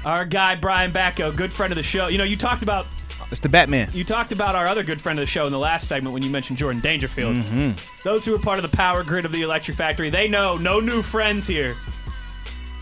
[0.06, 2.06] Our guy Brian Batko, good friend of the show.
[2.08, 2.86] You know, you talked about
[3.32, 3.90] It's the Batman.
[3.96, 6.22] you talked about our other good friend of the show in the last segment when
[6.22, 7.34] you mentioned Jordan Dangerfield.
[7.36, 7.72] Mm-hmm.
[8.04, 10.80] Those who are part of the power grid of the Electric Factory, they know no
[10.80, 11.76] new friends here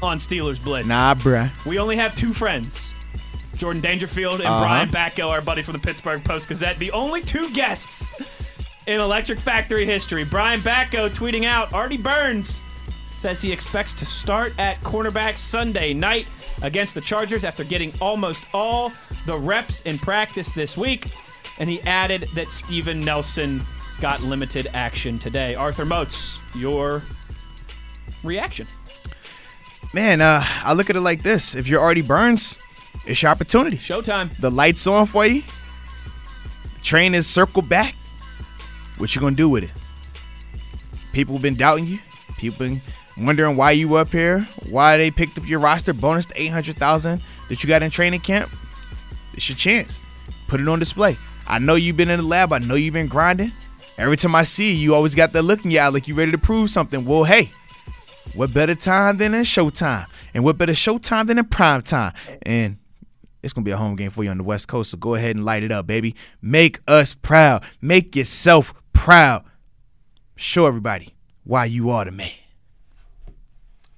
[0.03, 0.85] on Steelers Blitz.
[0.85, 1.49] Nah, bruh.
[1.65, 2.93] We only have two friends.
[3.55, 4.59] Jordan Dangerfield and Uh-huh.
[4.59, 8.11] Brian Batko, our buddy from the Pittsburgh Post Gazette, the only two guests
[8.87, 10.25] in Electric Factory history.
[10.25, 12.61] Brian Batko tweeting out Artie Burns
[13.15, 16.27] says he expects to start at cornerback Sunday night
[16.61, 18.91] against the Chargers after getting almost all
[19.25, 21.09] the reps in practice this week.
[21.57, 23.63] And he added that Steven Nelson
[24.01, 25.55] got limited action today.
[25.55, 27.01] Arthur Moats, your
[28.23, 28.67] reaction.
[29.93, 31.55] Man, uh, I look at it like this.
[31.55, 32.57] If you're Artie Burns,
[33.05, 33.77] it's your opportunity.
[33.77, 34.35] Showtime.
[34.39, 35.43] The lights on for you.
[36.77, 37.95] The train is circled back.
[38.97, 39.71] What you gonna do with it?
[41.13, 41.99] People been doubting you.
[42.37, 42.81] People been
[43.17, 46.77] wondering why you up here, why they picked up your roster bonus to eight hundred
[46.77, 48.51] thousand that you got in training camp.
[49.33, 49.99] It's your chance.
[50.47, 51.17] Put it on display.
[51.47, 52.53] I know you've been in the lab.
[52.53, 53.51] I know you've been grinding.
[53.97, 56.15] Every time I see you, you always got that look in your eye like you
[56.15, 57.05] ready to prove something.
[57.05, 57.51] Well, hey,
[58.33, 60.05] what better time than in showtime?
[60.33, 62.13] And what better showtime than in prime time?
[62.41, 62.77] And
[63.41, 65.35] it's gonna be a home game for you on the West Coast, so go ahead
[65.35, 66.15] and light it up, baby.
[66.41, 67.63] Make us proud.
[67.79, 69.45] Make yourself proud.
[70.35, 71.13] Show everybody
[71.43, 72.31] why you are the man.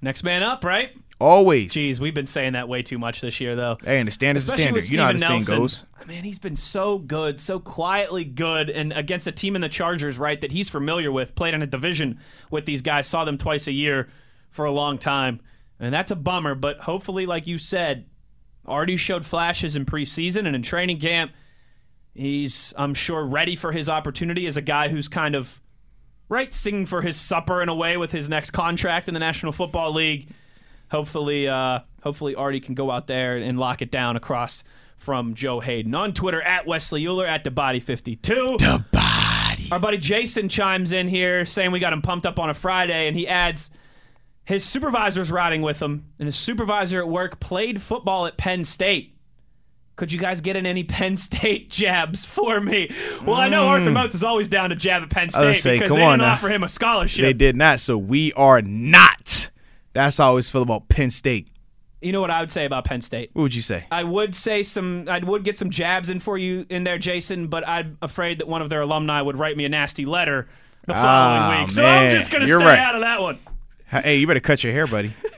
[0.02, 0.92] Next man up, right?
[1.20, 1.72] Always.
[1.72, 3.78] Jeez, we've been saying that way too much this year, though.
[3.84, 4.88] Hey, and the standard's the standard.
[4.88, 5.84] You know how this Steven thing goes.
[6.06, 10.20] Man, he's been so good, so quietly good, and against a team in the Chargers,
[10.20, 12.20] right, that he's familiar with, played in a division
[12.52, 14.08] with these guys, saw them twice a year
[14.52, 15.42] for a long time.
[15.80, 18.06] And that's a bummer, but hopefully, like you said,
[18.66, 21.32] Artie showed flashes in preseason and in training camp.
[22.14, 25.60] He's, I'm sure, ready for his opportunity as a guy who's kind of,
[26.30, 29.52] right, singing for his supper in a way with his next contract in the National
[29.52, 30.30] Football League
[30.90, 34.64] hopefully uh, hopefully Artie can go out there and lock it down across
[34.98, 35.94] from Joe Haden.
[35.94, 38.58] On Twitter at Wesley Uhler at the body 52.
[38.58, 39.68] The body.
[39.72, 43.08] Our buddy Jason chimes in here saying we got him pumped up on a Friday
[43.08, 43.70] and he adds
[44.44, 49.17] his supervisor's riding with him and his supervisor at work played football at Penn State.
[49.98, 52.90] Could you guys get in any Penn State jabs for me?
[53.26, 55.90] Well, I know Arthur Moats is always down to jab at Penn State say, because
[55.96, 56.34] they didn't now.
[56.34, 57.24] offer him a scholarship.
[57.24, 59.50] They did not, so we are not.
[59.94, 61.48] That's how I always feel about Penn State.
[62.00, 63.32] You know what I would say about Penn State?
[63.34, 63.86] What would you say?
[63.90, 65.10] I would say some.
[65.10, 67.48] I would get some jabs in for you in there, Jason.
[67.48, 70.48] But I'm afraid that one of their alumni would write me a nasty letter
[70.86, 71.72] the following Ah, week.
[71.72, 72.78] So I'm just gonna You're stay right.
[72.80, 73.40] out of that one.
[73.88, 75.12] Hey, you better cut your hair, buddy.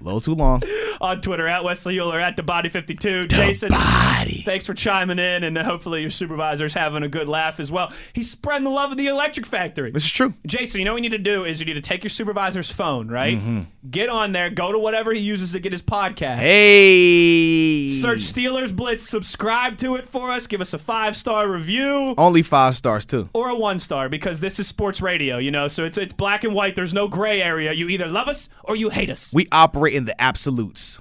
[0.00, 0.62] A little too long.
[1.00, 3.26] On Twitter at Wesley Uhler at the Body 52.
[3.26, 4.42] Jason, Body.
[4.44, 7.92] thanks for chiming in, and hopefully your supervisor's having a good laugh as well.
[8.12, 9.90] He's spreading the love of the Electric Factory.
[9.90, 10.34] This is true.
[10.46, 12.70] Jason, you know what you need to do is you need to take your supervisor's
[12.70, 13.36] phone, right?
[13.38, 13.60] Mm-hmm.
[13.90, 16.38] Get on there, go to whatever he uses to get his podcast.
[16.38, 17.90] Hey.
[17.90, 22.14] Search Steelers Blitz, subscribe to it for us, give us a five star review.
[22.18, 23.28] Only five stars too.
[23.32, 25.68] or a one star because this is sports radio, you know.
[25.68, 26.76] So it's it's black and white.
[26.76, 27.72] There's no gray area.
[27.72, 29.32] You either love us or you hate us.
[29.34, 31.00] We operate in the absolutes.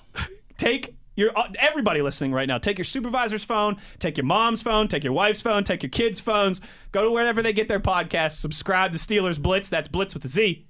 [0.57, 2.57] Take your uh, everybody listening right now.
[2.57, 6.19] Take your supervisor's phone, take your mom's phone, take your wife's phone, take your kids'
[6.19, 6.61] phones.
[6.91, 8.33] Go to wherever they get their podcasts.
[8.33, 9.69] Subscribe to Steelers Blitz.
[9.69, 10.65] That's Blitz with a Z.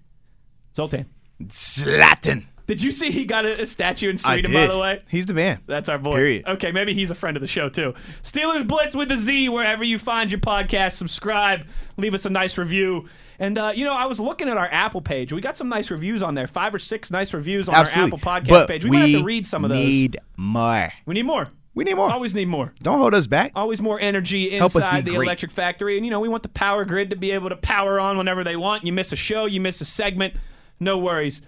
[0.74, 1.06] Zlatan.
[1.44, 2.46] Zlatan.
[2.70, 5.02] Did you see he got a, a statue in Sweden, by the way?
[5.08, 5.60] He's the man.
[5.66, 6.18] That's our boy.
[6.18, 6.46] Period.
[6.46, 7.96] Okay, maybe he's a friend of the show too.
[8.22, 10.92] Steelers Blitz with a Z, wherever you find your podcast.
[10.92, 11.66] Subscribe,
[11.98, 13.10] leave us a nice review.
[13.40, 15.34] And uh, you know, I was looking at our Apple page.
[15.34, 16.46] We got some nice reviews on there.
[16.46, 18.12] Five or six nice reviews on Absolutely.
[18.12, 18.84] our Apple Podcast but page.
[18.84, 19.80] We, might have to read some of those.
[19.80, 20.94] We Need more.
[21.08, 21.50] we need more.
[21.74, 22.12] We need more.
[22.12, 22.72] Always need more.
[22.84, 23.52] Don't hold us back.
[23.56, 25.26] Always more energy Help us be inside the great.
[25.26, 25.98] electric factory.
[25.98, 28.44] And you know, we want the power grid to be able to power on whenever
[28.44, 28.86] they want.
[28.86, 30.36] You miss a show, you miss a segment,
[30.80, 31.42] no worries.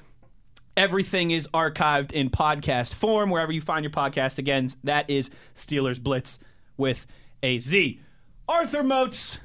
[0.77, 4.37] Everything is archived in podcast form wherever you find your podcast.
[4.37, 6.39] Again, that is Steelers Blitz
[6.77, 7.05] with
[7.43, 7.99] a Z.
[8.47, 9.37] Arthur Moats,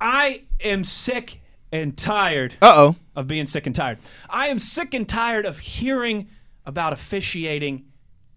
[0.00, 1.40] I am sick
[1.72, 2.96] and tired Uh oh.
[3.16, 3.98] of being sick and tired.
[4.30, 6.28] I am sick and tired of hearing
[6.64, 7.84] about officiating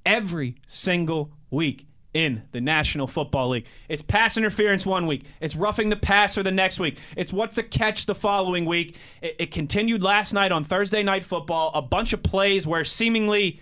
[0.06, 1.88] every single week.
[2.13, 3.65] In the National Football League.
[3.88, 5.23] It's pass interference one week.
[5.39, 6.97] It's roughing the passer the next week.
[7.15, 8.95] It's what's a catch the following week.
[9.21, 11.71] It, it continued last night on Thursday Night Football.
[11.73, 13.61] A bunch of plays where seemingly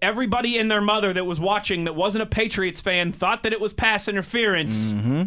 [0.00, 3.60] everybody and their mother that was watching that wasn't a Patriots fan thought that it
[3.60, 4.92] was pass interference.
[4.92, 5.24] Mm-hmm.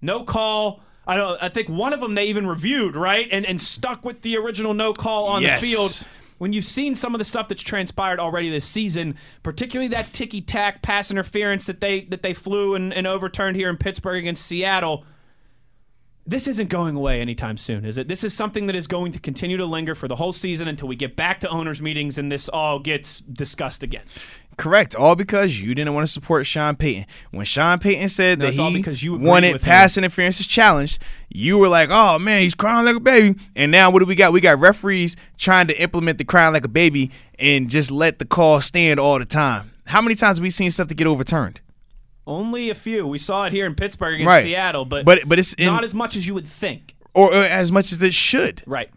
[0.00, 0.80] No call.
[1.06, 1.42] I don't.
[1.42, 4.72] I think one of them they even reviewed right and and stuck with the original
[4.72, 5.60] no call on Yes.
[5.60, 6.06] the field.
[6.38, 10.40] When you've seen some of the stuff that's transpired already this season, particularly that ticky
[10.40, 14.44] tack pass interference that they that they flew and, and overturned here in Pittsburgh against
[14.44, 15.04] Seattle,
[16.26, 18.08] this isn't going away anytime soon, is it?
[18.08, 20.88] This is something that is going to continue to linger for the whole season until
[20.88, 24.04] we get back to owners' meetings and this all gets discussed again.
[24.56, 24.94] Correct.
[24.94, 27.06] All because you didn't want to support Sean Payton.
[27.30, 30.98] When Sean Payton said No, that he because you wanted pass interference is challenged,
[31.28, 34.14] you were like, "Oh man, he's crying like a baby." And now what do we
[34.14, 34.32] got?
[34.32, 38.24] We got referees trying to implement the crying like a baby and just let the
[38.24, 39.72] call stand all the time.
[39.86, 41.60] How many times have we seen stuff to get overturned?
[42.26, 43.06] Only a few.
[43.06, 44.44] We saw it here in Pittsburgh against Right.
[44.44, 46.94] Seattle, but But but it's in, not as much as you would think.
[47.12, 48.62] or, or as much as it should.
[48.66, 48.88] Right.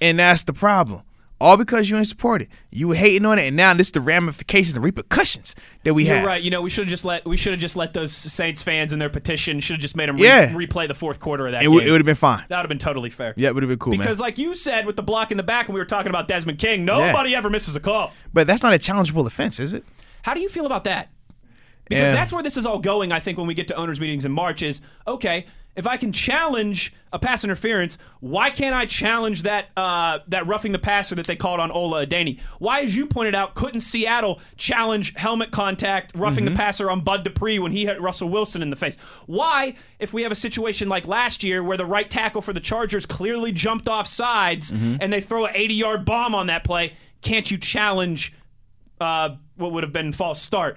[0.00, 1.02] And that's the problem.
[1.40, 2.48] All because you ain't supported.
[2.72, 5.54] You were hating on it, and now this is the ramifications, the repercussions
[5.84, 6.26] that we You're have.
[6.26, 6.42] right.
[6.42, 8.92] You know, we should have just let we should have just let those Saints fans
[8.92, 10.48] and their petition should have just made them Yeah.
[10.50, 11.74] replay the fourth quarter of that It, game.
[11.74, 12.44] would it would have been fine.
[12.48, 13.34] that would have been totally fair.
[13.36, 14.00] Yeah, it would have been cool, man.
[14.00, 16.26] Because, like you said, with the block in the back, when we were talking about
[16.26, 18.12] Desmond King, nobody ever misses a call.
[18.32, 19.84] But that's not a challengeable offense, is it?
[20.22, 21.08] How do you feel about that?
[21.88, 22.12] Because Yeah.
[22.14, 24.32] that's where this is all going, I think, when we get to owners' meetings in
[24.32, 25.46] March is, okay,
[25.78, 30.72] if I can challenge a pass interference, why can't I challenge that uh, that roughing
[30.72, 32.40] the passer that they called on Ola Adeniyi?
[32.58, 36.54] Why, as you pointed out, couldn't Seattle challenge helmet contact, roughing Mm-hmm.
[36.54, 38.96] the passer on Bud Dupree when he hit Russell Wilson in the face?
[39.26, 42.60] Why, if we have a situation like last year where the right tackle for the
[42.60, 44.96] Chargers clearly jumped off sides Mm-hmm.
[45.00, 48.34] and they throw an 80 yard bomb on that play, can't you challenge
[49.00, 50.76] uh, what would have been false start.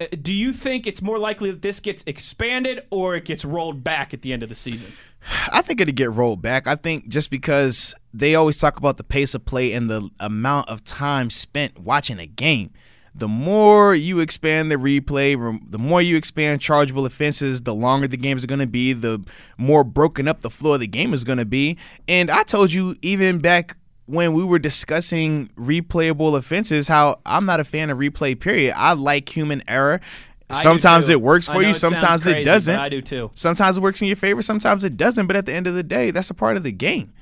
[0.00, 3.84] Uh, Do you think it's more likely that this gets expanded or it gets rolled
[3.84, 4.92] back at the end of the season?
[5.52, 6.66] I think it'd get rolled back.
[6.66, 10.68] I think just because they always talk about the pace of play and the amount
[10.68, 12.70] of time spent watching a game.
[13.12, 18.16] The more you expand the replay, the more you expand chargeable offenses, the longer the
[18.16, 19.20] games are going to be, the
[19.58, 21.76] more broken up the flow of the game is going to be.
[22.06, 23.76] And I told you even back
[24.10, 28.74] when we were discussing replayable offenses how I'm not a fan of replay, period.
[28.76, 30.00] I like human error.
[30.48, 32.76] I Sometimes it works for you, it sometimes crazy, it doesn't.
[32.76, 33.30] I do too.
[33.36, 35.26] Sometimes it works in your favor, sometimes it doesn't.
[35.28, 37.12] But at the end of the day, that's a part of the game.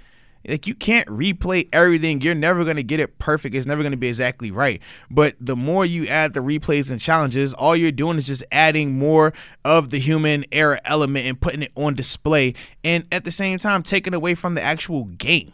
[0.46, 2.22] Like you can't replay everything.
[2.22, 3.54] You're never gonna get it perfect.
[3.54, 4.80] It's never gonna be exactly right.
[5.10, 8.98] But the more you add the replays and challenges, all you're doing is just adding
[8.98, 9.34] more
[9.64, 13.82] of the human error element and putting it on display, and at the same time
[13.82, 15.52] taking away from the actual game.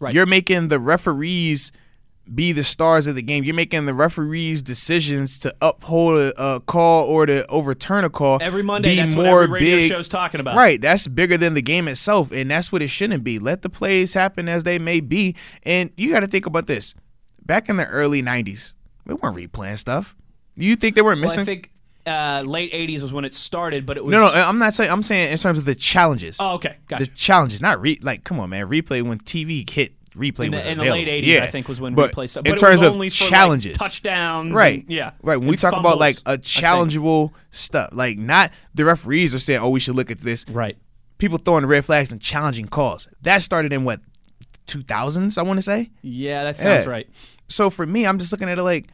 [0.00, 0.14] Right.
[0.14, 1.72] You're making the referees
[2.32, 3.44] be the stars of the game.
[3.44, 8.38] You're making the referees' decisions to uphold a, a call or to overturn a call.
[8.40, 9.90] Every Monday, be that's what more every radio big.
[9.90, 10.56] show's talking about.
[10.56, 10.80] Right.
[10.80, 13.38] That's bigger than the game itself, and that's what it shouldn't be.
[13.38, 15.36] Let the plays happen as they may be.
[15.64, 16.94] And you got to think about this.
[17.44, 18.72] Back in the early '90s,
[19.04, 20.16] we weren't replaying stuff.
[20.56, 21.42] You think they weren't Well, missing?
[21.42, 21.72] I think
[22.06, 24.12] uh, late 80s was when it started, but it was.
[24.12, 24.32] no, no.
[24.32, 24.90] I'm not saying.
[24.90, 26.36] I'm saying in terms of the challenges.
[26.40, 26.76] Oh, okay.
[26.88, 27.04] Gotcha.
[27.04, 27.98] The challenges, not re.
[28.02, 28.68] Like, come on, man.
[28.68, 29.92] Replay when TV hit.
[30.14, 31.42] Replay in the, in the late 80s, yeah.
[31.42, 32.48] I think, was when but replay started.
[32.48, 34.52] In But terms it was of only for, like, challenges, touchdowns.
[34.52, 34.82] right?
[34.82, 35.10] and- yeah.
[35.22, 35.36] right.
[35.38, 39.58] When we talk about like fumbles, a challengeable stuff, like not the referees are saying,
[39.60, 40.76] "Oh, we should look at this." Right.
[41.18, 43.08] People throwing red flags and challenging calls.
[43.22, 44.00] That started in what
[44.66, 45.90] 2000s, I want to say.
[46.02, 46.92] Yeah, that sounds Yeah.
[46.92, 47.08] right.
[47.48, 48.86] So for me, I'm just looking at it like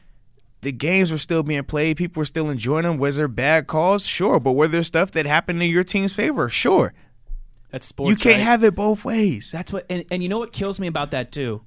[0.62, 1.96] the games were still being played.
[1.96, 2.98] People were still enjoying them.
[2.98, 4.06] Was there bad calls?
[4.06, 4.38] Sure.
[4.38, 6.48] But were there stuff that happened in your team's favor?
[6.48, 6.92] Sure.
[7.70, 8.10] That's sports.
[8.10, 8.44] you can't right?
[8.44, 9.50] have it both ways.
[9.52, 11.62] That's what, and, and you know what kills me about that too,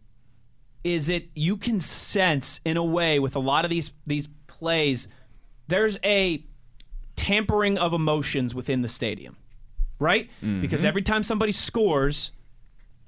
[0.84, 5.08] is it you can sense in a way with a lot of these these plays,
[5.68, 6.44] there's a
[7.16, 9.38] tampering of emotions within the stadium,
[9.98, 10.30] right?
[10.44, 10.62] Mm-hmm.
[10.62, 12.32] Because every time somebody scores,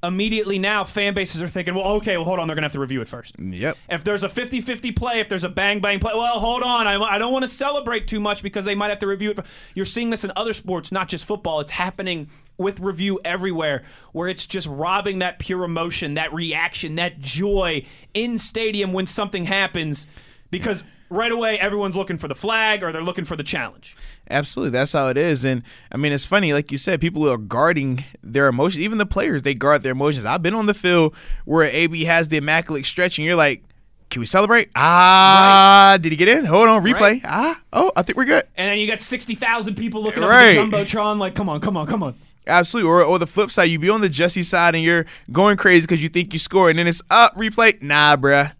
[0.07, 2.79] immediately now fan bases are thinking, well, okay, well, hold on, they're gonna have to
[2.79, 3.35] review it first.
[3.39, 3.77] Yep.
[3.89, 7.01] If there's a 50-50 play, if there's a bang bang play, well, hold on, I,
[7.01, 9.39] I don't want to celebrate too much because they might have to review it.
[9.73, 11.59] You're seeing this in other sports, not just football.
[11.59, 13.83] It's happening with review everywhere,
[14.13, 17.83] where it's just robbing that pure emotion, that reaction, that joy
[18.13, 20.05] in stadium when something happens,
[20.51, 23.95] because right away everyone's looking for the flag or they're looking for the challenge.
[24.29, 25.45] Absolutely, that's how it is.
[25.45, 25.61] And
[25.91, 28.81] I mean, it's funny, like you said, people are guarding their emotions.
[28.83, 30.25] Even the players, they guard their emotions.
[30.25, 31.13] I've been on the field
[31.45, 33.63] where AB has the immaculate stretch, and you're like,
[34.09, 34.69] "Can we celebrate?
[34.75, 36.45] Ah, did he get in?
[36.45, 36.99] Hold on, replay.
[36.99, 37.21] Right.
[37.25, 38.45] Ah, oh, I think we're good.
[38.57, 40.57] And then you got 60,000 people looking up Right.
[40.57, 42.15] at the Jumbotron like, come on, come on, come on.
[42.47, 42.89] Absolutely.
[42.89, 45.81] Or, or the flip side, you be on the Jesse side and you're going crazy
[45.81, 47.81] because you think you scored, and then it's up replay.
[47.81, 48.53] Nah, bruh,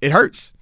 [0.00, 0.53] it hurts.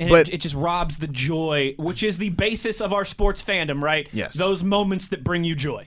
[0.00, 3.42] And But- it, it just robs the joy, which is the basis of our sports
[3.42, 4.08] fandom, right?
[4.12, 4.34] Yes.
[4.36, 5.86] Those moments that bring you joy.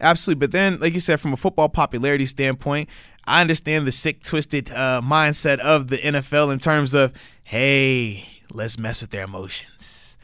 [0.00, 0.38] Absolutely.
[0.40, 2.88] But then, like you said, from a football popularity standpoint,
[3.26, 7.12] I understand the sick, twisted uh, mindset of the NFL in terms of,
[7.42, 10.16] hey, let's mess with their emotions.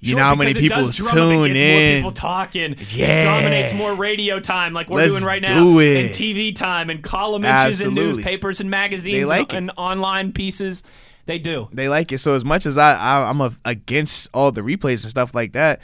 [0.00, 2.02] You Sure, know how many people does drum 'em, tune gets in.
[2.02, 2.76] More people talking.
[2.90, 3.20] Yeah.
[3.20, 6.90] It dominates more radio time, like we're Let's doing right now, do and TV time,
[6.90, 8.16] and column inches in Absolutely.
[8.16, 10.84] newspapers and magazines, like and, and online pieces.
[11.26, 11.68] They do.
[11.72, 12.18] they like it.
[12.18, 15.52] So as much as I, I I'm a, against all the replays and stuff like
[15.52, 15.80] that,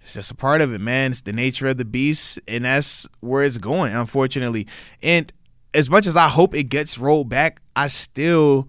[0.00, 1.10] it's just a part of it, man.
[1.12, 4.66] It's the nature of the beast, and that's where it's going, unfortunately.
[5.02, 5.32] And
[5.72, 8.68] as much as I hope it gets rolled back, I still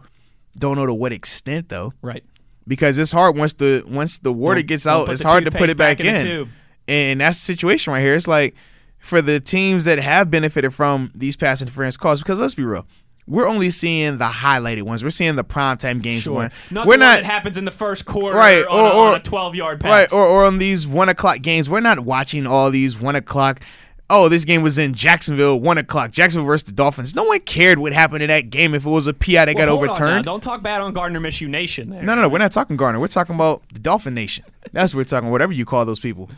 [0.58, 2.24] don't know to what extent though, Right.
[2.68, 5.70] because it's hard once the once the water Don't- gets out, it's hard to put
[5.70, 6.50] it back, back in in.
[6.88, 8.16] And that's the situation right here.
[8.16, 8.56] It's like
[9.00, 12.88] for the teams that have benefited from these pass interference calls, because let's be real.
[13.28, 15.04] We're only seeing the highlighted ones.
[15.04, 16.22] We're seeing the primetime games.
[16.24, 16.34] Sure.
[16.34, 16.52] One.
[16.70, 19.08] Not We're not one that happens in the first quarter right on, or, a, or
[19.10, 19.90] on a 12 yard pass.
[19.90, 23.60] right or, or on these one o'clock games we're not watching all these one o'clock
[24.12, 27.80] oh this game was in jacksonville one o'clock jacksonville versus the dolphins no one cared
[27.80, 29.86] what happened in that game if it was a pi that Well, got hold on
[29.88, 29.92] now.
[29.92, 32.04] overturned Don't talk bad on Gardner Minshew Nation there.
[32.04, 33.00] no no no we're not talking Gardner.
[33.00, 36.30] we're talking about the dolphin nation that's what we're talking whatever you call those people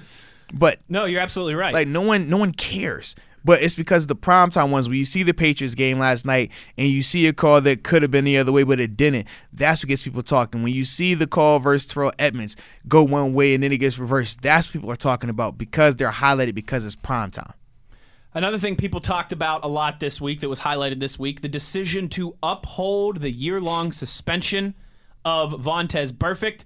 [0.53, 1.73] but No, you're absolutely right.
[1.73, 3.15] like no one no one cares
[3.47, 6.89] but it's because the primetime ones when you see the Patriots game last night and
[6.89, 9.81] you see a call that could have been the other way but it didn't, that's
[9.81, 10.63] what gets people talking.
[10.63, 12.57] When you see the call versus Terrell Edmunds
[12.89, 15.95] go one way and then it gets reversed, that's what people are talking about because
[15.95, 17.53] they're highlighted because it's primetime.
[18.33, 21.47] Another thing people talked about a lot this week that was highlighted this week the
[21.47, 24.75] decision to uphold the year long suspension
[25.23, 26.65] of Vontaze Burfict.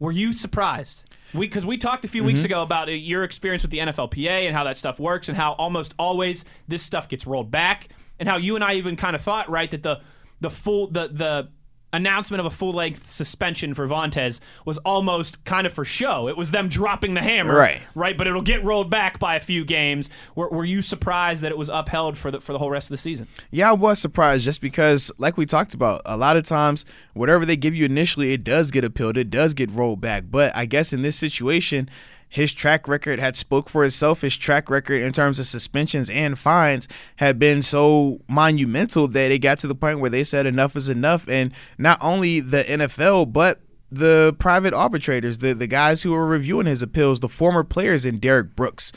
[0.00, 1.04] Were you surprised?
[1.32, 4.54] Because we, talked a few weeks ago about uh, your experience with the NFLPA and
[4.54, 7.88] how that stuff works and how almost always this stuff gets rolled back
[8.18, 10.00] and how you and I even kind of thought right that the
[10.40, 11.48] the full the the
[11.92, 16.28] announcement of a full length suspension for Vontaze was almost kind of for show.
[16.28, 17.80] It was them dropping the hammer, Right.
[17.94, 20.10] Right, but it'll get rolled back by a few games.
[20.34, 22.90] Were, were you surprised that it was upheld for the for the whole rest of
[22.90, 23.28] the season?
[23.50, 26.84] Yeah, I was surprised just because, like we talked about, a lot of times,
[27.14, 30.24] whatever they give you initially, it does get appealed, it does get rolled back.
[30.30, 31.88] But I guess in this situation,
[32.36, 34.20] his track record had spoke for itself.
[34.20, 36.86] His track record in terms of suspensions and fines
[37.16, 40.90] had been so monumental that it got to the point where they said enough is
[40.90, 41.26] enough.
[41.30, 46.66] And not only the NFL, but the private arbitrators, the, the guys who were reviewing
[46.66, 48.92] his appeals, the former players in Derrick Brooks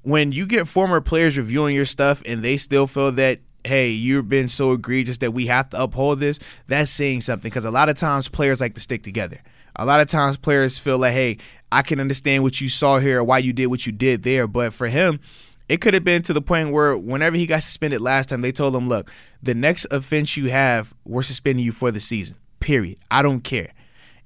[0.00, 4.30] when you get former players reviewing your stuff and they still feel that hey you've
[4.30, 7.90] been so egregious that we have to uphold this that's saying something because a lot
[7.90, 9.38] of times players like to stick together
[9.76, 11.36] a lot of times players feel like hey
[11.72, 14.72] i can understand what you saw here why you did what you did there but
[14.72, 15.20] for him
[15.68, 18.52] it could have been to the point where whenever he got suspended last time they
[18.52, 19.10] told him look
[19.42, 23.72] the next offense you have we're suspending you for the season period i don't care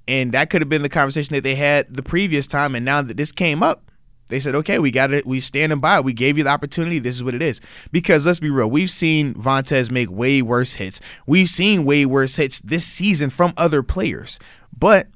[0.07, 3.01] and that could have been the conversation that they had the previous time and now
[3.01, 3.85] that this came up
[4.27, 5.25] they said, okay, we got it.
[5.25, 5.99] We standing by.
[5.99, 6.99] We gave you the opportunity.
[6.99, 7.61] This is what it is.
[7.91, 10.99] Because let's be real, we've seen Vontaze make way worse hits.
[11.27, 14.39] We've seen way worse hits this season from other players.
[14.77, 15.07] But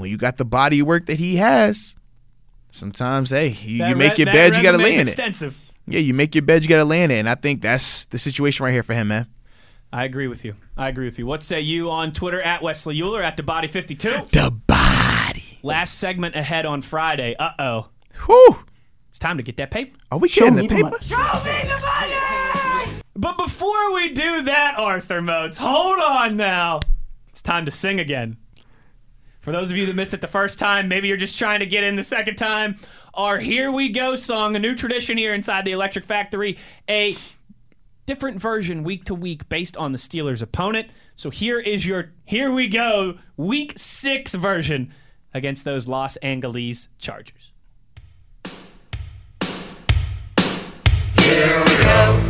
[0.00, 1.94] when you got the body work that he has,
[2.70, 5.08] sometimes, hey, you, That you make re- your that bed, you got to lay in
[5.08, 5.54] it.
[5.86, 7.18] Yeah, you make your bed, you got to lay in it.
[7.18, 9.26] And I think that's the situation right here for him, man.
[9.92, 10.56] I agree with you.
[10.76, 11.26] I agree with you.
[11.26, 14.10] What say you on Twitter at Wesley Uhler at the Body 52?
[14.32, 15.60] The body.
[15.62, 17.36] Last segment ahead on Friday.
[17.38, 17.88] Uh oh.
[18.26, 18.64] Whew.
[19.08, 19.96] It's time to get that paper.
[20.10, 20.90] Are we getting the paper?
[21.00, 23.00] Show me the money!
[23.14, 26.80] But before we do that, Arthur Moats, hold on now.
[27.28, 28.36] It's time to sing again.
[29.44, 31.66] For those of you that missed it the first time, maybe you're just trying to
[31.66, 32.76] get in the second time.
[33.12, 36.56] Our Here We Go song, a new tradition here inside the Electric Factory,
[36.88, 37.14] a
[38.06, 40.88] different version week to week based on the Steelers' opponent.
[41.16, 44.94] So here is your Here We Go week six version
[45.34, 47.52] against those Los Angeles Chargers.
[51.18, 52.24] Here we go.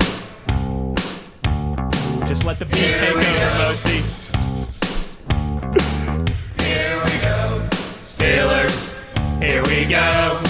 [2.26, 4.23] Just let the beat take over, Mosey.
[9.44, 10.40] Here we go.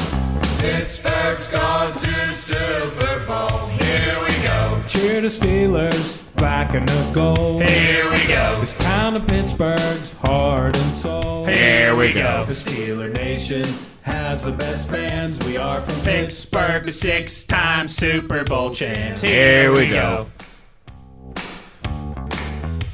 [0.58, 3.66] Pittsburgh's gone to Super Bowl.
[3.66, 4.84] Here we go.
[4.86, 7.64] Cheer the Steelers, black and the gold.
[7.64, 8.60] Here we go.
[8.60, 11.44] This town of Pittsburgh's heart and soul.
[11.44, 12.44] Here we go.
[12.46, 13.66] The Steeler Nation
[14.02, 15.44] has the best fans.
[15.44, 19.22] We are from Pittsburgh, the six-time Super Bowl champs.
[19.22, 20.28] Here we go.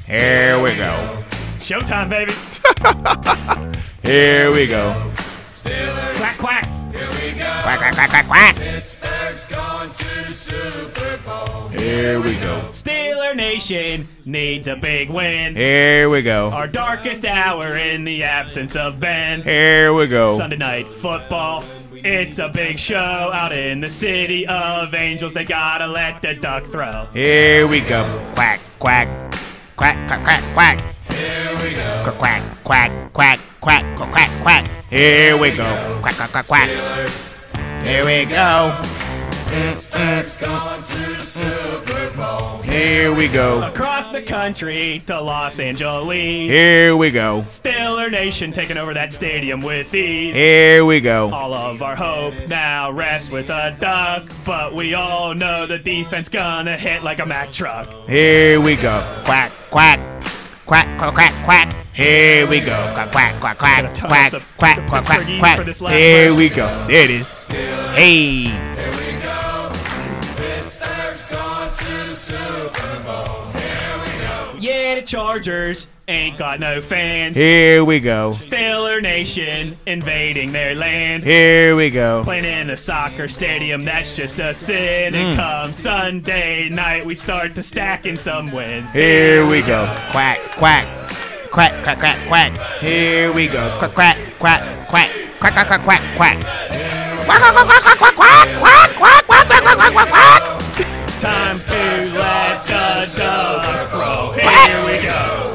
[0.06, 1.24] Here we go.
[1.58, 2.32] Showtime, baby.
[4.02, 5.12] Here we go.
[5.62, 6.66] Quack, quack.
[6.92, 7.44] Here we go.
[7.62, 8.56] Quack, quack, quack, quack, quack.
[8.56, 11.68] Pittsburgh's gone to the Super Bowl.
[11.68, 12.60] Here we go.
[12.70, 15.54] Steeler Nation needs a big win.
[15.54, 16.50] Here we go.
[16.50, 19.42] Our darkest hour in the absence of Ben.
[19.42, 20.36] Here we go.
[20.36, 21.62] Sunday night football.
[21.92, 25.34] It's a big show out in the city of angels.
[25.34, 27.06] They gotta let the duck throw.
[27.12, 28.02] Here we go.
[28.34, 29.08] Quack, quack.
[29.76, 30.80] Quack, quack, quack, quack.
[31.10, 32.12] Here we go.
[32.18, 34.79] Quack, quack, quack, quack, quack, quack, quack.
[34.90, 36.00] Here we go.
[36.02, 36.68] Quack, quack, quack, quack.
[37.84, 38.76] Here we go.
[39.46, 42.58] Pittsburgh's gone to the Super Bowl.
[42.62, 43.62] Here we go.
[43.62, 46.50] Across the country to Los Angeles.
[46.50, 47.44] Here we go.
[47.44, 50.34] Stiller Nation taking over that stadium with ease.
[50.34, 51.30] Here we go.
[51.32, 56.28] All of our hope now rests with a duck, but we all know the defense
[56.28, 57.88] gonna hit like a Mack truck.
[58.08, 59.04] Here we go.
[59.24, 60.00] Quack, quack.
[60.70, 61.74] Quack, quack, quack, quack.
[61.92, 62.76] Here we go.
[62.94, 65.04] Quack, quack, quack, quack, quack, the- quack, the quack, quack,
[65.40, 65.56] quack.
[65.58, 66.38] for this last Here verse.
[66.38, 66.86] we go.
[66.86, 67.46] There it is.
[67.48, 68.44] Hey.
[70.36, 72.89] Pittsburgh's gone to Super Bowl.
[74.94, 77.36] The Chargers ain't got no fans.
[77.36, 78.32] Here we go.
[78.32, 81.22] Stiller Nation invading their land.
[81.22, 82.24] Here we go.
[82.24, 85.14] Playing in a soccer stadium, that's just a sin.
[85.14, 85.18] Hmm.
[85.20, 88.92] And come Sunday night, we start to stack in some wins.
[88.92, 89.86] Here we go.
[90.10, 90.88] Quack, quack.
[91.52, 92.58] Quack, quack, quack, quack.
[92.80, 93.72] Here we go.
[93.78, 95.10] Quack, quack, quack, quack.
[95.38, 96.40] Quack, quack, quack, quack, quack.
[97.26, 100.59] Quack, quack, quack, quack, quack, quack, quack, quack, quack, quack, quack, quack,
[101.20, 104.32] time to let the dove overflow.
[104.32, 105.54] Here we go.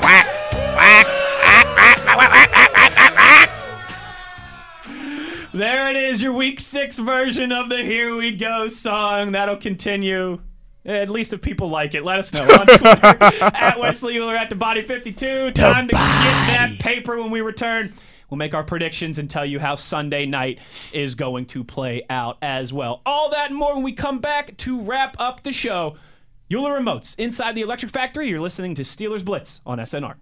[5.54, 9.32] There it is, your week six version of the Here We Go song.
[9.32, 10.42] That'll continue.
[10.86, 14.50] At least if people like it, let us know on Twitter at Wesley Uhler at
[14.50, 15.52] the Body 52.
[15.52, 17.92] Time to get that paper when we return.
[18.30, 20.60] We'll make our predictions and tell you how Sunday night
[20.92, 23.02] is going to play out as well.
[23.06, 25.96] All that and more when we come back to wrap up the show.
[26.52, 28.30] Uhler Remotes inside the Electric Factory.
[28.30, 30.16] You're listening to Steelers Blitz on SNR.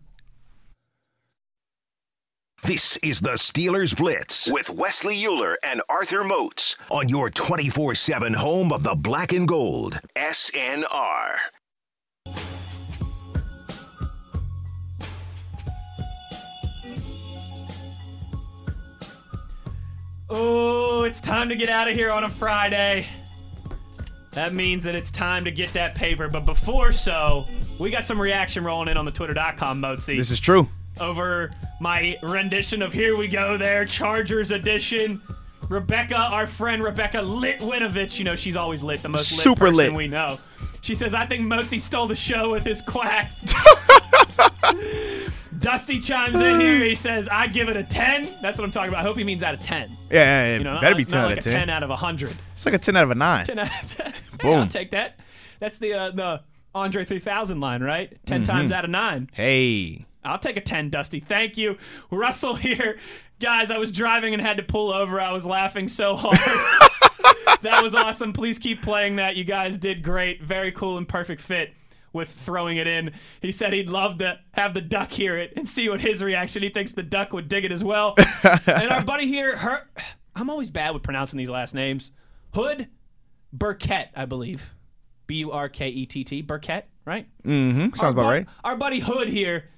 [2.63, 8.33] This is the Steelers Blitz with Wesley Uhler and Arthur Moats on your 24 7
[8.33, 9.99] home of the black and gold.
[10.15, 11.35] SNR.
[20.35, 23.05] Oh, it's time to get out of here on a Friday.
[24.31, 26.27] That means that it's time to get that paper.
[26.27, 27.45] But before so,
[27.77, 30.67] we got some reaction rolling in on the twitter.com Moatsy This is true.
[30.99, 35.21] over my rendition of Here We Go There, Chargers edition.
[35.69, 39.75] Rebecca, our friend Rebecca Litwinovich, you know, she's always lit, the most lit Super person
[39.77, 39.93] lit.
[39.93, 40.39] we know.
[40.81, 43.45] She says, I think Moatsy stole the show with his quacks.
[45.59, 46.79] Dusty chimes in here.
[46.83, 48.37] He says, I give it a 10.
[48.41, 49.01] That's what I'm talking about.
[49.01, 49.89] I hope he means out of 10.
[49.89, 50.57] Yeah, yeah, yeah.
[50.57, 51.59] You know, better not, be not 10 out like of a 10.
[51.59, 52.37] 10 out of 100.
[52.53, 53.45] It's like a 10 out of a 9.
[53.45, 54.13] 10 out of 10.
[54.43, 54.59] Hey, Boom.
[54.61, 55.19] I'll take that.
[55.59, 56.41] That's the uh, the
[56.75, 58.17] Andre 3000 line, right?
[58.25, 58.51] 10 Mm-hmm.
[58.51, 59.29] times out of 9.
[59.33, 60.05] Hey.
[60.25, 61.19] I'll take a 10, Dusty.
[61.21, 61.77] Thank you.
[62.11, 62.97] Russell here.
[63.39, 65.19] Guys, I was driving and had to pull over.
[65.21, 66.37] I was laughing so hard.
[67.61, 68.33] that was awesome.
[68.33, 69.35] Please keep playing that.
[69.35, 70.41] You guys did great.
[70.41, 71.73] Very cool and perfect fit
[72.13, 73.11] with throwing it in.
[73.41, 76.63] He said he'd love to have the duck hear it and see what his reaction.
[76.63, 78.15] He thinks the duck would dig it as well.
[78.43, 79.87] and our buddy here, her
[80.35, 82.11] I'm always bad with pronouncing these last names.
[82.53, 82.87] Hood
[83.51, 84.73] Burkett, I believe.
[85.27, 86.41] B U R K E T T.
[86.41, 87.27] Burkett, right?
[87.43, 87.93] Mm-hmm.
[87.95, 88.47] Sounds about bu- right.
[88.63, 89.69] Our buddy Hood here,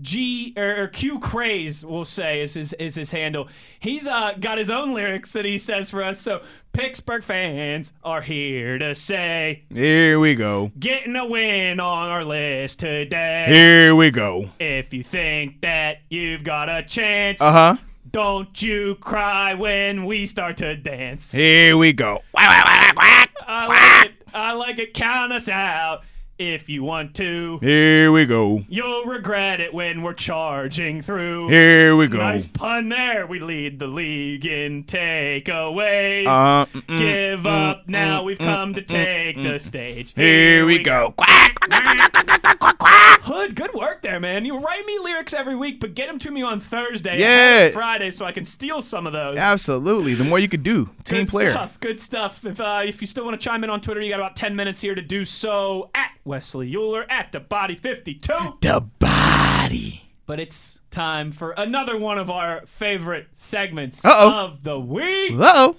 [0.00, 3.48] G or, or Q Craze, we'll say is his is his handle.
[3.78, 6.20] He's uh got his own lyrics that he says for us.
[6.20, 6.42] So
[6.76, 10.70] Pittsburgh fans are here to say, Here we go.
[10.78, 13.46] getting a win on our list today.
[13.48, 14.50] Here we go.
[14.60, 17.76] If you think that you've got a chance, Uh huh.
[18.10, 21.32] don't you cry when we start to dance.
[21.32, 22.20] Here we go.
[22.36, 24.12] I like it.
[24.34, 24.92] I like it.
[24.92, 26.02] Count us out
[26.38, 27.58] if you want to.
[27.60, 28.64] Here we go.
[28.68, 31.48] You'll regret it when we're charging through.
[31.48, 32.18] Here we go.
[32.18, 33.26] Nice pun there.
[33.26, 36.26] We lead the league in takeaways.
[36.26, 38.22] Uh, mm, mm, Give mm, up now.
[38.22, 40.12] mm, We've mm, come to take the stage.
[40.16, 41.14] Here we go.
[41.16, 43.20] Quack, quack, quack, quack, quack, quack, quack, quack.
[43.22, 44.44] Hood, good work there, man.
[44.44, 47.70] You write me lyrics every week, but get them to me on Thursday, Yeah.
[47.70, 49.36] Friday, so I can steal some of those.
[49.36, 50.14] Absolutely.
[50.14, 50.90] The more you could do.
[51.04, 51.50] Team Good player.
[51.50, 51.80] stuff.
[51.80, 52.44] Good stuff.
[52.44, 54.54] If uh, if you still want to chime in on Twitter, you got about ten
[54.54, 58.58] minutes here to do so at Wesley Uhler at the Body Fifty Two.
[58.60, 60.02] The body.
[60.26, 64.30] But it's time for another one of our favorite segments Uh-oh.
[64.30, 65.32] of the week.
[65.38, 65.76] Uh oh.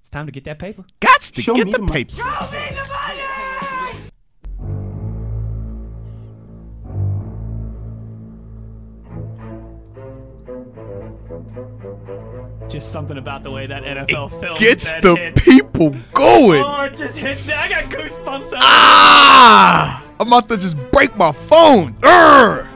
[0.00, 0.84] It's time to get that paper.
[1.02, 2.14] Gots to get the paper.
[12.68, 15.42] Just something about the way that NFL film Gets the hits.
[15.42, 16.62] people going.
[16.62, 17.54] Oh, it just hits me.
[17.54, 18.52] I got goosebumps.
[18.56, 20.04] Ah!
[20.20, 21.94] I'm about to just break my phone.
[22.02, 22.66] Urgh!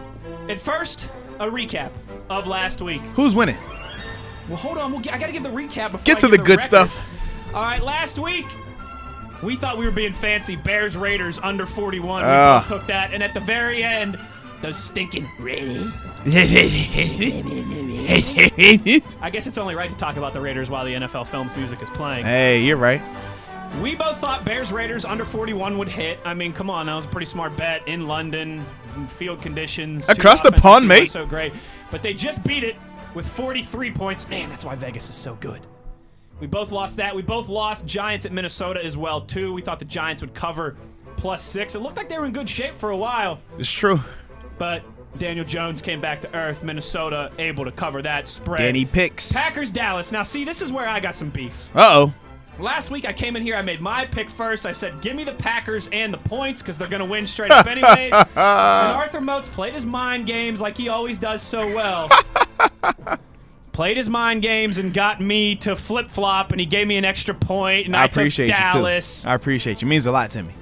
[0.48, 1.06] At first,
[1.38, 1.90] a recap
[2.30, 3.02] of last week.
[3.14, 3.58] Who's winning?
[4.48, 4.92] Well, hold on.
[4.92, 6.62] We'll get, I got to give the recap before Get to give the good record.
[6.62, 6.98] stuff.
[7.54, 8.46] All right, last week
[9.42, 10.56] we thought we were being fancy.
[10.56, 12.22] Bears Raiders under 41.
[12.24, 12.60] We Ah.
[12.60, 14.18] both took that, and at the very end,
[14.62, 15.92] those stinking Raiders.
[19.20, 21.82] I guess it's only right to talk about the Raiders while the NFL Films music
[21.82, 22.24] is playing.
[22.24, 23.02] hey, you're right.
[23.80, 26.18] We both thought Bears Raiders under 41 would hit.
[26.24, 28.64] I mean, come on, that was a pretty smart bet in London,
[29.08, 30.08] field conditions.
[30.08, 31.10] Across the pond, mate.
[31.10, 31.52] So great,
[31.90, 32.76] but they just beat it
[33.14, 34.28] with 43 points.
[34.28, 35.60] Man, that's why Vegas is so good.
[36.38, 37.14] We both lost that.
[37.16, 39.52] We both lost Giants at Minnesota as well too.
[39.52, 40.76] We thought the Giants would cover
[41.16, 41.74] plus six.
[41.74, 44.00] It looked like they were in good shape for a while, It's true.
[44.58, 44.82] but
[45.18, 46.62] Daniel Jones came back to earth.
[46.62, 48.58] Minnesota able to cover that spread.
[48.60, 49.34] Danny picks.
[49.34, 50.10] Uh Packers Dallas.
[50.12, 51.68] Now see, this is where I got some beef.
[51.74, 52.12] oh.
[52.58, 54.66] Last week I came in here, I made my pick first.
[54.66, 57.50] I said, give me the Packers and the points because they're going to win straight
[57.50, 58.12] up anyways.
[58.12, 62.10] and Arthur Moats played his mind games like he always does so well.
[63.72, 67.06] played his mind games and got me to flip flop, and he gave me an
[67.06, 69.22] extra point, and I, I appreciate took you Dallas.
[69.22, 69.28] too.
[69.30, 69.88] I appreciate you.
[69.88, 70.52] It means a lot to me.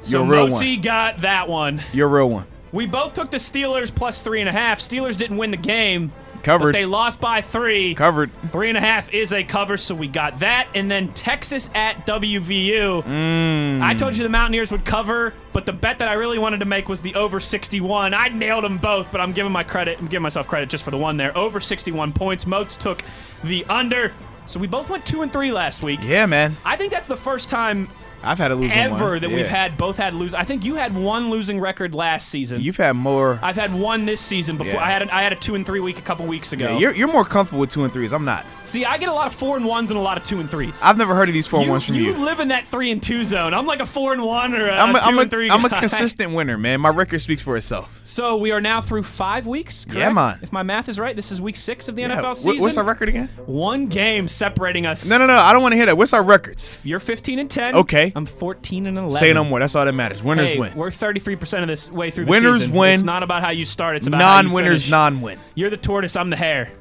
[0.00, 0.82] so You're a real Moatsy one.
[0.82, 1.82] got that one.
[1.92, 2.46] You're a real one.
[2.72, 4.80] We both took the Steelers plus three and a half.
[4.80, 6.74] Steelers didn't win the game, but Covered.
[6.74, 7.94] they lost by three.
[7.94, 8.30] Covered.
[8.50, 10.68] Three and a half is a cover, so we got that.
[10.74, 13.02] And then Texas at WVU.
[13.04, 13.82] Mm.
[13.82, 16.64] I told you the Mountaineers would cover, but the bet that I really wanted to
[16.66, 18.14] make was the over 61.
[18.14, 19.98] I nailed them both, but I'm giving my credit.
[19.98, 21.36] I'm giving myself credit just for the one there.
[21.36, 22.46] Over 61 points.
[22.46, 23.04] Moats took
[23.44, 24.12] the under.
[24.46, 26.00] So we both went two and three last week.
[26.02, 26.56] Yeah, man.
[26.64, 27.88] I think that's the first time
[28.22, 29.20] I've had a losing ever one.
[29.20, 29.36] that Yeah.
[29.36, 30.34] we've had both had lose.
[30.34, 32.60] I think you had one losing record last season.
[32.60, 33.38] You've had more.
[33.42, 34.74] I've had one this season before.
[34.74, 34.84] Yeah.
[34.86, 36.66] I had a, I had a two and three week a couple weeks ago.
[36.72, 38.12] yeah, you're, you're more comfortable with two and threes.
[38.12, 38.44] I'm not.
[38.64, 40.48] See, I get a lot of four and ones and a lot of two and
[40.48, 40.80] threes.
[40.84, 42.02] I've never heard of these four and ones from you.
[42.04, 43.54] You live in that three and two zone.
[43.54, 45.50] I'm like a four and one or a, I'm a, two I'm a, and three.
[45.50, 46.80] I'm a consistent winner, man.
[46.80, 47.98] My record speaks for itself.
[48.04, 49.84] So we are now through five weeks.
[49.84, 49.98] Correct?
[49.98, 50.38] Yeah, man.
[50.42, 52.20] If my math is right, this is week six of the Yeah.
[52.20, 52.60] NFL season.
[52.60, 53.28] What's our record again?
[53.46, 55.08] One game separating us.
[55.08, 55.34] No, no, no.
[55.34, 55.96] I don't want to hear that.
[55.96, 56.78] What's our records?
[56.84, 57.74] You're 15 and 10.
[57.76, 58.11] Okay.
[58.14, 59.18] I'm 14 and 11.
[59.18, 59.58] Say no more.
[59.60, 60.22] That's all that matters.
[60.22, 60.74] Winners Hey, win.
[60.76, 62.74] We're 33% of this way through the Winners season.
[62.74, 62.94] win.
[62.94, 63.96] It's not about how you start.
[63.96, 65.38] It's about Non-winners, non-win.
[65.54, 66.16] You're the tortoise.
[66.16, 66.72] I'm the hare.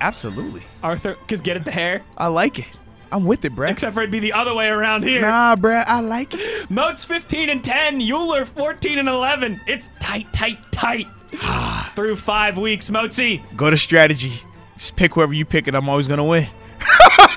[0.00, 0.62] Absolutely.
[0.82, 2.02] Arthur, because get it, the hare.
[2.18, 2.66] I like it.
[3.12, 3.70] I'm with it, bruh.
[3.70, 5.20] Except for it'd be the other way around here.
[5.20, 5.84] Nah, bruh.
[5.86, 6.70] I like it.
[6.70, 9.60] Moats 15 and 10, Uhler 14 and 11.
[9.66, 11.06] It's tight, tight, tight.
[11.94, 13.42] Through five weeks, Moatsy.
[13.56, 14.40] Go to strategy.
[14.76, 16.46] Just pick whoever you pick, and I'm always gonna win.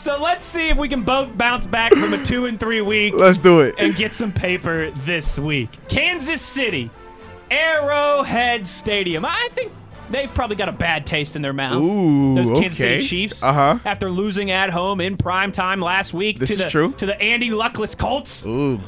[0.00, 3.12] So let's see if we can both bounce back from a two and three week
[3.14, 3.74] Let's do it.
[3.78, 5.68] and get some paper this week.
[5.88, 6.90] Kansas City,
[7.50, 9.26] Arrowhead Stadium.
[9.26, 9.72] I think
[10.08, 11.82] they've probably got a bad taste in their mouth.
[11.84, 13.00] Ooh, Those Kansas okay.
[13.00, 13.42] City Chiefs.
[13.42, 13.78] Uh-huh.
[13.84, 16.92] After losing at home in prime time last week This to is the true.
[16.92, 18.46] to the Andy Luckless Colts.
[18.46, 18.80] Ooh.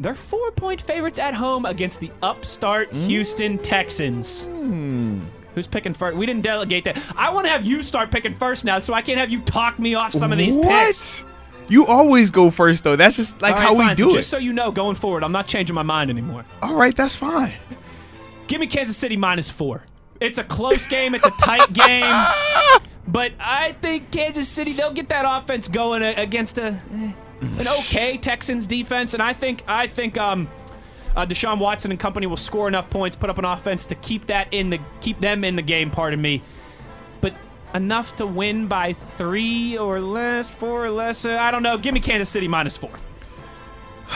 [0.00, 3.06] They're four point favorites at home against the upstart Mm.
[3.06, 4.48] Houston Texans.
[5.54, 6.16] Who's picking first?
[6.16, 6.98] We didn't delegate that.
[7.16, 9.78] I want to have you start picking first now, so I can't have you talk
[9.78, 10.68] me off some of these what?
[10.68, 11.24] picks.
[11.68, 12.96] You always go first, though.
[12.96, 14.14] That's just like right, how we do so it.
[14.14, 16.44] Just so you know, going forward, I'm not changing my mind anymore.
[16.60, 17.52] All right, that's fine.
[18.46, 19.84] Give me Kansas City minus four.
[20.20, 21.14] It's a close game.
[21.14, 22.04] It's a tight game.
[23.06, 28.16] But I think Kansas City they'll get that offense going against a eh, an okay
[28.18, 30.48] Texans defense, and I think I think um
[31.16, 34.26] uh, Deshaun Watson and company will score enough points, put up an offense to keep
[34.26, 35.90] that in the keep them in the game.
[35.90, 36.42] Pardon me,
[37.20, 37.34] but
[37.74, 41.24] enough to win by three or less, four or less.
[41.24, 41.76] Uh, I don't know.
[41.78, 42.90] Give me Kansas City minus four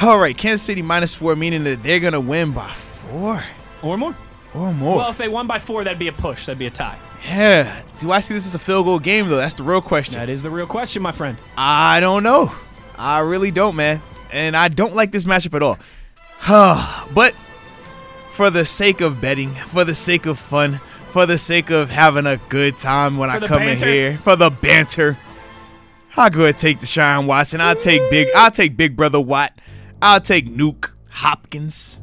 [0.02, 2.72] All right, Kansas City minus four, meaning that they're gonna win by
[3.10, 3.42] four
[3.82, 4.14] or more.
[4.54, 4.96] or more.
[4.96, 6.46] Well, if they won by four, that'd be a push.
[6.46, 6.98] That'd be a tie.
[7.26, 7.82] yeah.
[7.98, 9.36] Do I see this as a field goal game though?
[9.36, 10.14] That's the real question.
[10.14, 11.38] That is the real question, my friend.
[11.56, 12.52] I don't know.
[12.98, 14.02] I really don't, man.
[14.32, 15.78] And I don't like this matchup at all.
[16.44, 17.34] But
[18.32, 20.80] for the sake of betting, for the sake of fun,
[21.10, 23.86] for the sake of having a good time when For I come banter.
[23.88, 25.16] in here, for the banter,
[26.16, 27.60] I'll go ahead and take Deshaun Watson.
[27.60, 28.28] I'll take big.
[28.34, 29.52] I'll take Big Brother Watt.
[30.00, 32.00] I'll take Nuke Hopkins.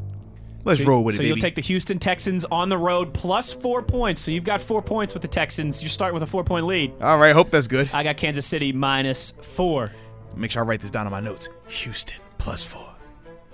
[0.65, 1.41] Let's So, roll with so it, So you'll baby.
[1.41, 4.21] take the Houston Texans on the road plus four points.
[4.21, 5.81] So you've got four points with the Texans.
[5.81, 6.93] You're starting with a four point lead.
[7.01, 7.89] all right, hope that's good.
[7.93, 9.91] I got Kansas City minus four.
[10.35, 11.49] Make sure I write this down on my notes.
[11.67, 12.92] Houston plus four.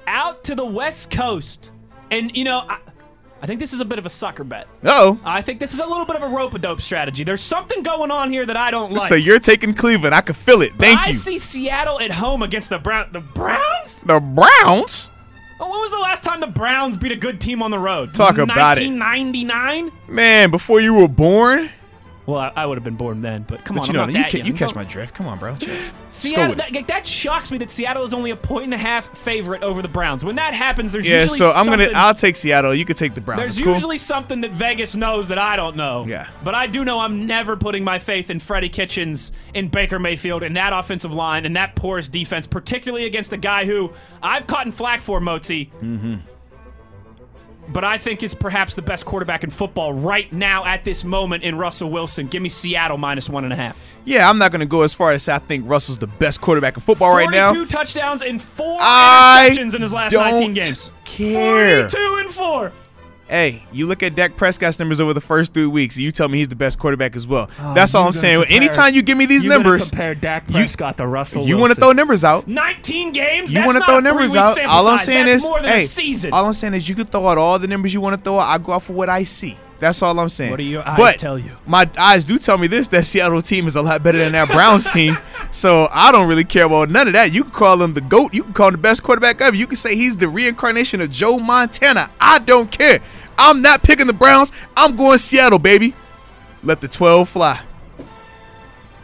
[0.10, 1.72] Out to the West Coast.
[2.10, 2.80] And, you know, I,
[3.42, 4.68] I think this is a bit of a sucker bet.
[4.84, 7.24] Oh, I think this is a little bit of a rope a dope strategy.
[7.24, 9.08] There's something going on here that I don't like.
[9.08, 10.16] so you're taking Cleveland.
[10.16, 10.74] I can feel it.
[10.78, 11.10] Thank I you.
[11.10, 14.00] I see Seattle at home against the Brown the Browns?
[14.00, 15.10] The Browns?
[15.62, 18.16] Oh, When was the last time the Browns beat a good team on the road?
[18.16, 18.88] Talk about it.
[18.90, 19.92] 1999?
[20.08, 21.70] Man, before you were born.
[22.30, 24.12] Well, I, I would have been born then, but come But on, you know, I'm
[24.14, 24.48] not you, that ca- young.
[24.48, 25.16] you catch my drift.
[25.16, 25.56] Come on, bro.
[26.10, 26.74] Seattle, with it.
[26.74, 29.82] that, that shocks me that Seattle is only a point and a half favorite over
[29.82, 30.24] the Browns.
[30.24, 31.86] When that happens, there's Yeah, usually so I'm gonna.
[31.86, 32.74] something- I'll take Seattle.
[32.76, 33.40] You could take the Browns.
[33.42, 33.74] There's That's cool.
[33.74, 36.06] usually something that Vegas knows that I don't know.
[36.08, 36.28] Yeah.
[36.44, 40.44] But I do know I'm never putting my faith in Freddie Kitchens, in Baker Mayfield,
[40.44, 43.92] in that offensive line, and that porous defense, particularly against a guy who
[44.22, 45.70] I've caught in flack for, Mozi.
[47.72, 51.44] But I think is perhaps the best quarterback in football right now at this moment
[51.44, 52.28] in Russell Wilson.
[52.28, 53.80] Give me Seattle minus one and a half.
[54.06, 56.82] Yeah, I'm not gonna go as far as I think Russell's the best quarterback in
[56.82, 57.50] football right now.
[57.54, 60.92] 42 touchdowns and four I interceptions in his last 19 don't games.
[61.06, 61.88] care.
[61.90, 62.72] 42 and four.
[63.30, 66.28] Hey, you look at Dak Prescott's numbers over the first three weeks, and you tell
[66.28, 67.48] me he's the best quarterback as well.
[67.60, 68.46] Oh, That's all I'm saying.
[68.50, 71.80] Anytime you give me these numbers, compare Dak you- Prescott to Russell you want to
[71.80, 72.48] throw numbers out.
[72.48, 73.54] 19 games.
[73.54, 74.60] You want to throw numbers out.
[74.66, 76.34] All I'm saying That's is, more than hey, a season.
[76.34, 78.40] all I'm saying is you can throw out all the numbers you want to throw
[78.40, 78.48] out.
[78.48, 79.56] I go off for what I see.
[79.80, 80.50] That's all I'm saying.
[80.52, 81.52] What do your eyes but tell you?
[81.66, 84.50] My eyes do tell me this: that Seattle team is a lot better than that
[84.50, 85.18] Browns team.
[85.52, 87.32] So I don't really care about none of that.
[87.32, 88.34] You can call him the goat.
[88.34, 89.56] You can call him the best quarterback ever.
[89.56, 92.10] You can say he's the reincarnation of Joe Montana.
[92.20, 93.00] I don't care.
[93.40, 94.52] I'm not picking the Browns.
[94.78, 95.94] I'm going Seattle, baby.
[96.64, 97.62] Let the 12 fly.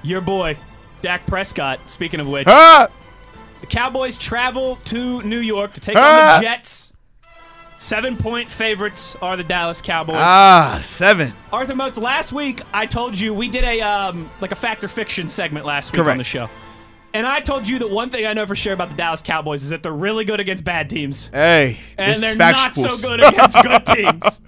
[0.03, 0.57] Your boy,
[1.01, 1.79] Dak Prescott.
[1.89, 2.87] Speaking of which, Ah!
[3.61, 6.35] the Cowboys travel to New York to take Ah.
[6.35, 6.91] on the Jets.
[7.77, 10.15] Seven point favorites are the Dallas Cowboys.
[10.19, 11.33] Ah, seven.
[11.51, 14.87] Arthur Moats, last week I told you we did a um like a fact or
[14.87, 16.49] fiction segment last week on the show.
[17.15, 19.63] And I told you that one thing I know for sure about the Dallas Cowboys
[19.63, 21.29] is that they're really good against bad teams.
[21.29, 24.41] Hey, And they're not so good against good teams.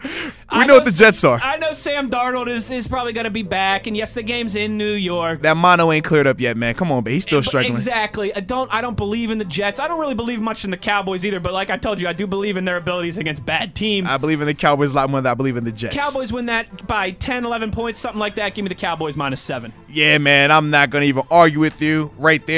[0.52, 1.40] We know what the Jets are.
[1.42, 4.58] I know Sam Darnold is, is probably going to be back, and yes, the game's
[4.58, 5.44] in New York.
[5.44, 6.76] That mono ain't cleared up yet, man.
[6.76, 7.72] Come on, but he's still struggling.
[7.74, 8.36] Exactly.
[8.36, 8.74] I don't.
[8.74, 9.80] I don't believe in the Jets.
[9.80, 11.40] I don't really believe much in the Cowboys either.
[11.40, 14.10] But like I told you, I do believe in their abilities against bad teams.
[14.10, 15.96] I believe in the Cowboys a lot more than I believe in the Jets.
[15.96, 18.56] Cowboys win that by 10, 11 points, something like that.
[18.56, 19.72] Give me the Cowboys minus seven.
[19.88, 20.52] Yeah, man.
[20.52, 22.57] I'm not gonna even argue with you right there.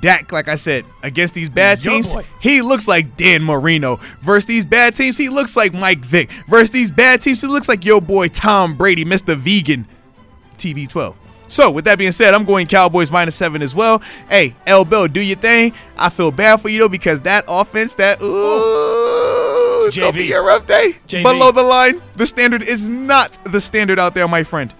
[0.00, 4.00] Dak, like I said, against these bad teams, he looks like Dan Marino.
[4.20, 6.30] Versus these bad teams, he looks like Mike Vick.
[6.48, 9.36] Versus these bad teams, he looks like your boy Tom Brady, Mr.
[9.36, 9.86] Vegan,
[10.56, 11.14] TB12.
[11.48, 14.00] So, with that being said, I'm going Cowboys minus seven as well.
[14.30, 14.86] Hey, L.
[14.86, 15.74] Bell, do your thing.
[15.98, 20.40] I feel bad for you though because that offense, that ooh, it's gonna be a
[20.40, 20.96] rough day.
[21.06, 21.22] JV.
[21.22, 24.72] Below the line, the standard is not the standard out there, my friend.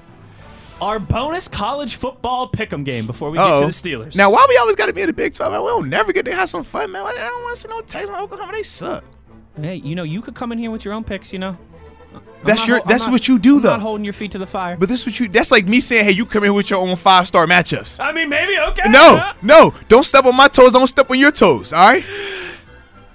[0.82, 3.60] Our bonus college football pick'em game before we get Uh-oh.
[3.60, 4.16] to the Steelers.
[4.16, 5.52] Now, why we always got to be in the Big 12?
[5.52, 5.62] Man?
[5.62, 7.06] We don't never get to have some fun, man.
[7.06, 8.50] I don't want to see no Texas and Oklahoma.
[8.52, 9.04] They suck.
[9.60, 11.32] hey, you know you could come in here with your own picks.
[11.32, 11.56] You know.
[12.14, 12.78] I'm That's your.
[12.78, 13.70] Ho- that's not- what you do, I'm though.
[13.70, 14.76] Not holding your feet to the fire.
[14.76, 15.28] but this what you.
[15.28, 18.10] That's like me saying, "Hey, you come in with your own five star matchups." I
[18.12, 18.88] mean, maybe okay.
[18.90, 20.72] No, no, don't step on my toes.
[20.72, 21.72] Don't step on your toes.
[21.72, 22.04] All right.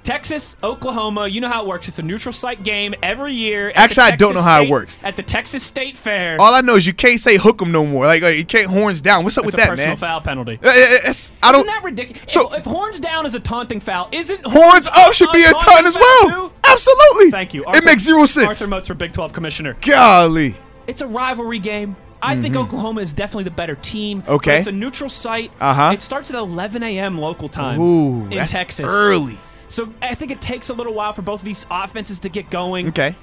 [0.08, 1.28] Texas, Oklahoma.
[1.28, 1.90] You know how it works.
[1.90, 3.74] It's a neutral site game every year.
[3.76, 4.98] Actually, I don't know how it works.
[5.04, 6.38] At the Texas State Fair.
[6.40, 8.06] All I know is you can't say hook 'em no more.
[8.06, 9.26] Like, like, you can't horns down.
[9.26, 9.98] What's up It's with that, personal man?
[9.98, 10.60] foul penalty.
[10.64, 11.66] Uh, uh, it's- I don't.
[11.66, 12.24] Isn't that ridiculous?
[12.28, 15.52] So- if, if horns down is a taunting foul, isn't Horns up should be a
[15.52, 16.30] ton as well.
[16.30, 16.52] too?
[16.66, 17.30] Absolutely.
[17.32, 17.66] Thank you.
[17.74, 18.48] it makes zero sense.
[18.48, 19.76] Arthur Moats for Big 12 commissioner.
[19.82, 20.56] Golly.
[20.88, 21.98] It's a rivalry game.
[22.22, 24.22] I think Oklahoma is definitely the better team.
[24.22, 24.32] Mm-hmm.
[24.32, 24.58] Okay.
[24.60, 25.52] it's a neutral site.
[25.60, 25.92] Uh-huh.
[25.94, 27.18] It starts at 11 a.m.
[27.18, 28.86] local time Ooh, in that's Texas.
[28.90, 29.38] early.
[29.70, 32.50] So I think it takes a little while for both of these offenses to get
[32.50, 32.90] going.
[32.90, 33.16] Okay.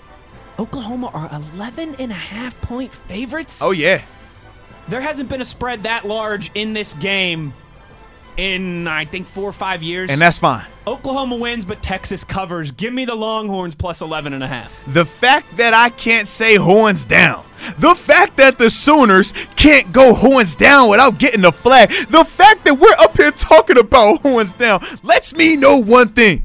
[0.58, 3.60] Oklahoma are 11 and a half point favorites.
[3.62, 4.02] Oh yeah.
[4.88, 7.54] There hasn't been a spread that large in this game
[8.36, 10.10] in, I think, four or five years.
[10.10, 10.66] And that's fine.
[10.86, 12.70] Oklahoma wins, but Texas covers.
[12.70, 14.82] Give me the Longhorns plus 11 and a half.
[14.92, 17.44] The fact that I can't say horns down.
[17.78, 21.90] The fact that the Sooners can't go horns down without getting the flag.
[22.10, 26.44] The fact that we're up here talking about horns down lets me know one thing.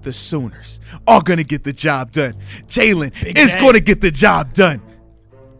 [0.00, 0.78] The Sooners
[1.08, 2.34] are going to get the job done.
[2.66, 4.80] Jalen is going to get the job done.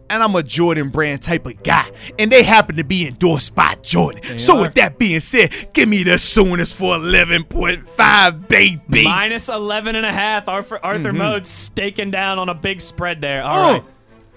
[0.09, 1.89] And I'm a Jordan brand type of guy.
[2.19, 4.37] And they happen to be endorsed by Jordan.
[4.37, 4.61] so, are.
[4.61, 9.03] with that being said, give me the Sooners for 11.5, baby.
[9.03, 10.47] Minus 11 and a half.
[10.47, 11.17] Arthur, Arthur Mm-hmm.
[11.17, 13.43] Moats staking down on a big spread there.
[13.43, 13.81] All right.
[13.83, 13.89] Oh.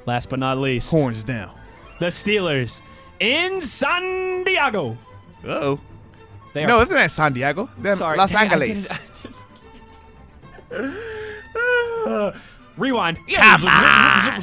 [0.07, 1.51] Last but not least, Horns down.
[2.01, 2.81] the Steelers
[3.21, 4.97] in San Diego.
[5.45, 5.81] Uh oh.
[6.55, 7.69] They No, are isn't that San Diego?
[7.77, 8.17] Then sorry.
[8.17, 8.89] Los Hey, I Angeles.
[8.89, 9.35] didn't-
[12.07, 12.33] Uh,
[12.79, 13.19] rewind.
[13.35, 14.41] Come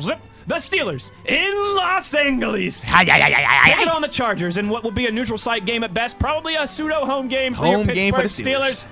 [0.00, 0.18] Zip.
[0.48, 2.84] The Steelers in Los Angeles.
[2.84, 6.54] Taking on the Chargers in what will be a neutral site game at best, probably
[6.56, 8.84] a pseudo home game for your Home game for the Pittsburgh Steelers.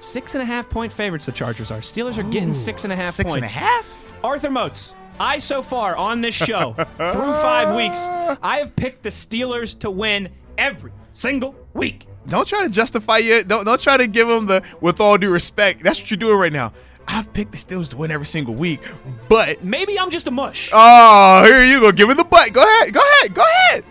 [0.00, 1.80] Six and a half point favorites, the Chargers are.
[1.80, 3.54] Steelers are getting six and a half Six and a points.
[3.54, 3.86] half?
[4.22, 8.06] Arthur Moats, I so far on this show, through five weeks,
[8.42, 10.28] I have picked the Steelers to win
[10.58, 12.06] every single week.
[12.28, 13.48] Don't try to justify it.
[13.48, 15.82] Don't don't try to give them the with all due respect.
[15.82, 16.72] That's what you're doing right now.
[17.08, 18.80] I've picked the Steelers to win every single week,
[19.28, 20.70] but Maybe I'm just a mush.
[20.72, 21.92] oh, here you go.
[21.92, 22.52] Give me the butt.
[22.52, 22.92] Go ahead.
[22.92, 23.34] Go ahead.
[23.34, 23.84] Go ahead.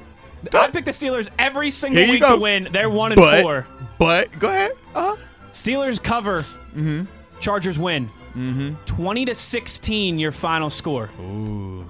[0.54, 2.36] I picked the Steelers every single week go.
[2.36, 2.68] to win.
[2.72, 3.68] They're one and But four.
[4.00, 4.72] but go ahead.
[4.96, 5.22] Uh huh.
[5.52, 6.44] Steelers cover.
[6.74, 7.04] Mm-hmm.
[7.40, 8.10] Chargers win.
[8.36, 8.76] Mm-hmm.
[8.86, 10.18] Twenty to sixteen.
[10.18, 11.10] Your final score.
[11.20, 11.86] Ooh.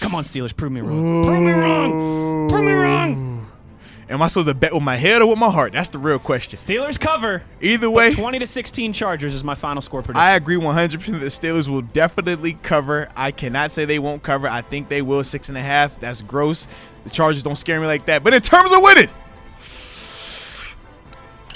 [0.00, 0.54] Come on, Steelers.
[0.54, 1.24] Prove me wrong.
[1.24, 2.48] Prove me wrong.
[2.48, 3.41] Prove me wrong.
[4.12, 5.72] Am I supposed to bet with my head or with my heart?
[5.72, 6.58] That's the real question.
[6.58, 7.44] Steelers cover.
[7.62, 8.92] Either way, Twenty to sixteen.
[8.92, 10.22] Chargers is my final score prediction.
[10.22, 13.08] I agree 100% that the Steelers will definitely cover.
[13.16, 14.46] I cannot say they won't cover.
[14.46, 15.24] I think they will.
[15.24, 15.98] Six and a half.
[15.98, 16.68] That's gross.
[17.04, 18.22] The Chargers don't scare me like that.
[18.22, 19.08] But in terms of winning,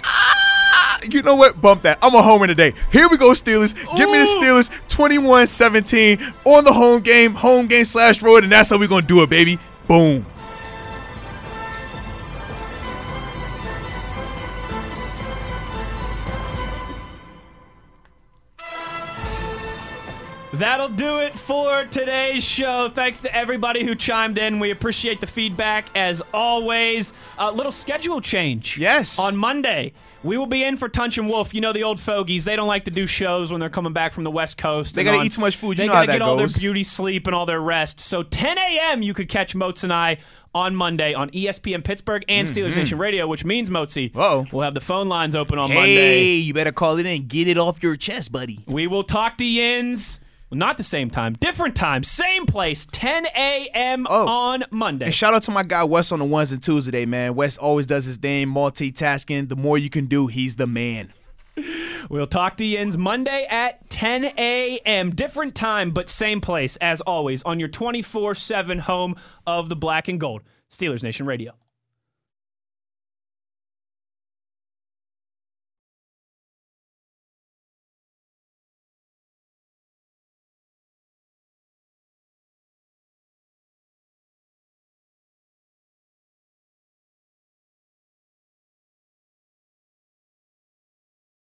[1.10, 1.60] you know what?
[1.60, 1.98] Bump that.
[2.00, 2.72] I'm a homer today.
[2.90, 3.74] Here we go, Steelers.
[3.98, 8.52] Give me the Steelers 21 17 on the home game, home game slash road, and
[8.52, 9.58] that's how we're going to do it, baby.
[9.86, 10.24] Boom.
[20.58, 22.90] That'll do it for today's show.
[22.94, 24.58] Thanks to everybody who chimed in.
[24.58, 27.12] We appreciate the feedback as always.
[27.38, 28.78] A little schedule change.
[28.78, 29.18] Yes.
[29.18, 29.92] On Monday,
[30.22, 31.52] we will be in for Tunch and Wolf.
[31.52, 32.44] You know the old fogies.
[32.44, 34.94] They don't like to do shows when they're coming back from the West Coast.
[34.94, 35.70] They gotta on- eat too much food.
[35.70, 38.00] You They know how gotta get all their beauty sleep and all their rest.
[38.00, 39.02] So 10 a.m.
[39.02, 40.18] you could catch Moats and I
[40.54, 43.68] on Monday on ESPN Pittsburgh and Steelers Nation Radio, which means.
[43.68, 44.18] Mm-hmm.
[44.18, 44.46] Uh-oh.
[44.52, 46.24] We'll have the phone lines open on Hey, Monday.
[46.36, 47.26] you better call it in.
[47.26, 48.60] Get it off your chest, buddy.
[48.66, 50.18] We will talk to Yins.
[50.50, 54.06] Well, not the same time, different time, same place, 10 a.m.
[54.08, 54.28] Oh.
[54.28, 55.06] on Monday.
[55.06, 57.34] And shout out to my guy Wes on the ones and twos today, man.
[57.34, 59.48] Wes always does his thing, multitasking.
[59.48, 61.12] The more you can do, he's the man.
[62.08, 65.10] We'll talk to Yins Monday at 10 a.m.
[65.10, 69.16] Different time, but same place as always on your 24 7 home
[69.46, 70.42] of the black and gold.
[70.70, 71.54] Steelers Nation Radio.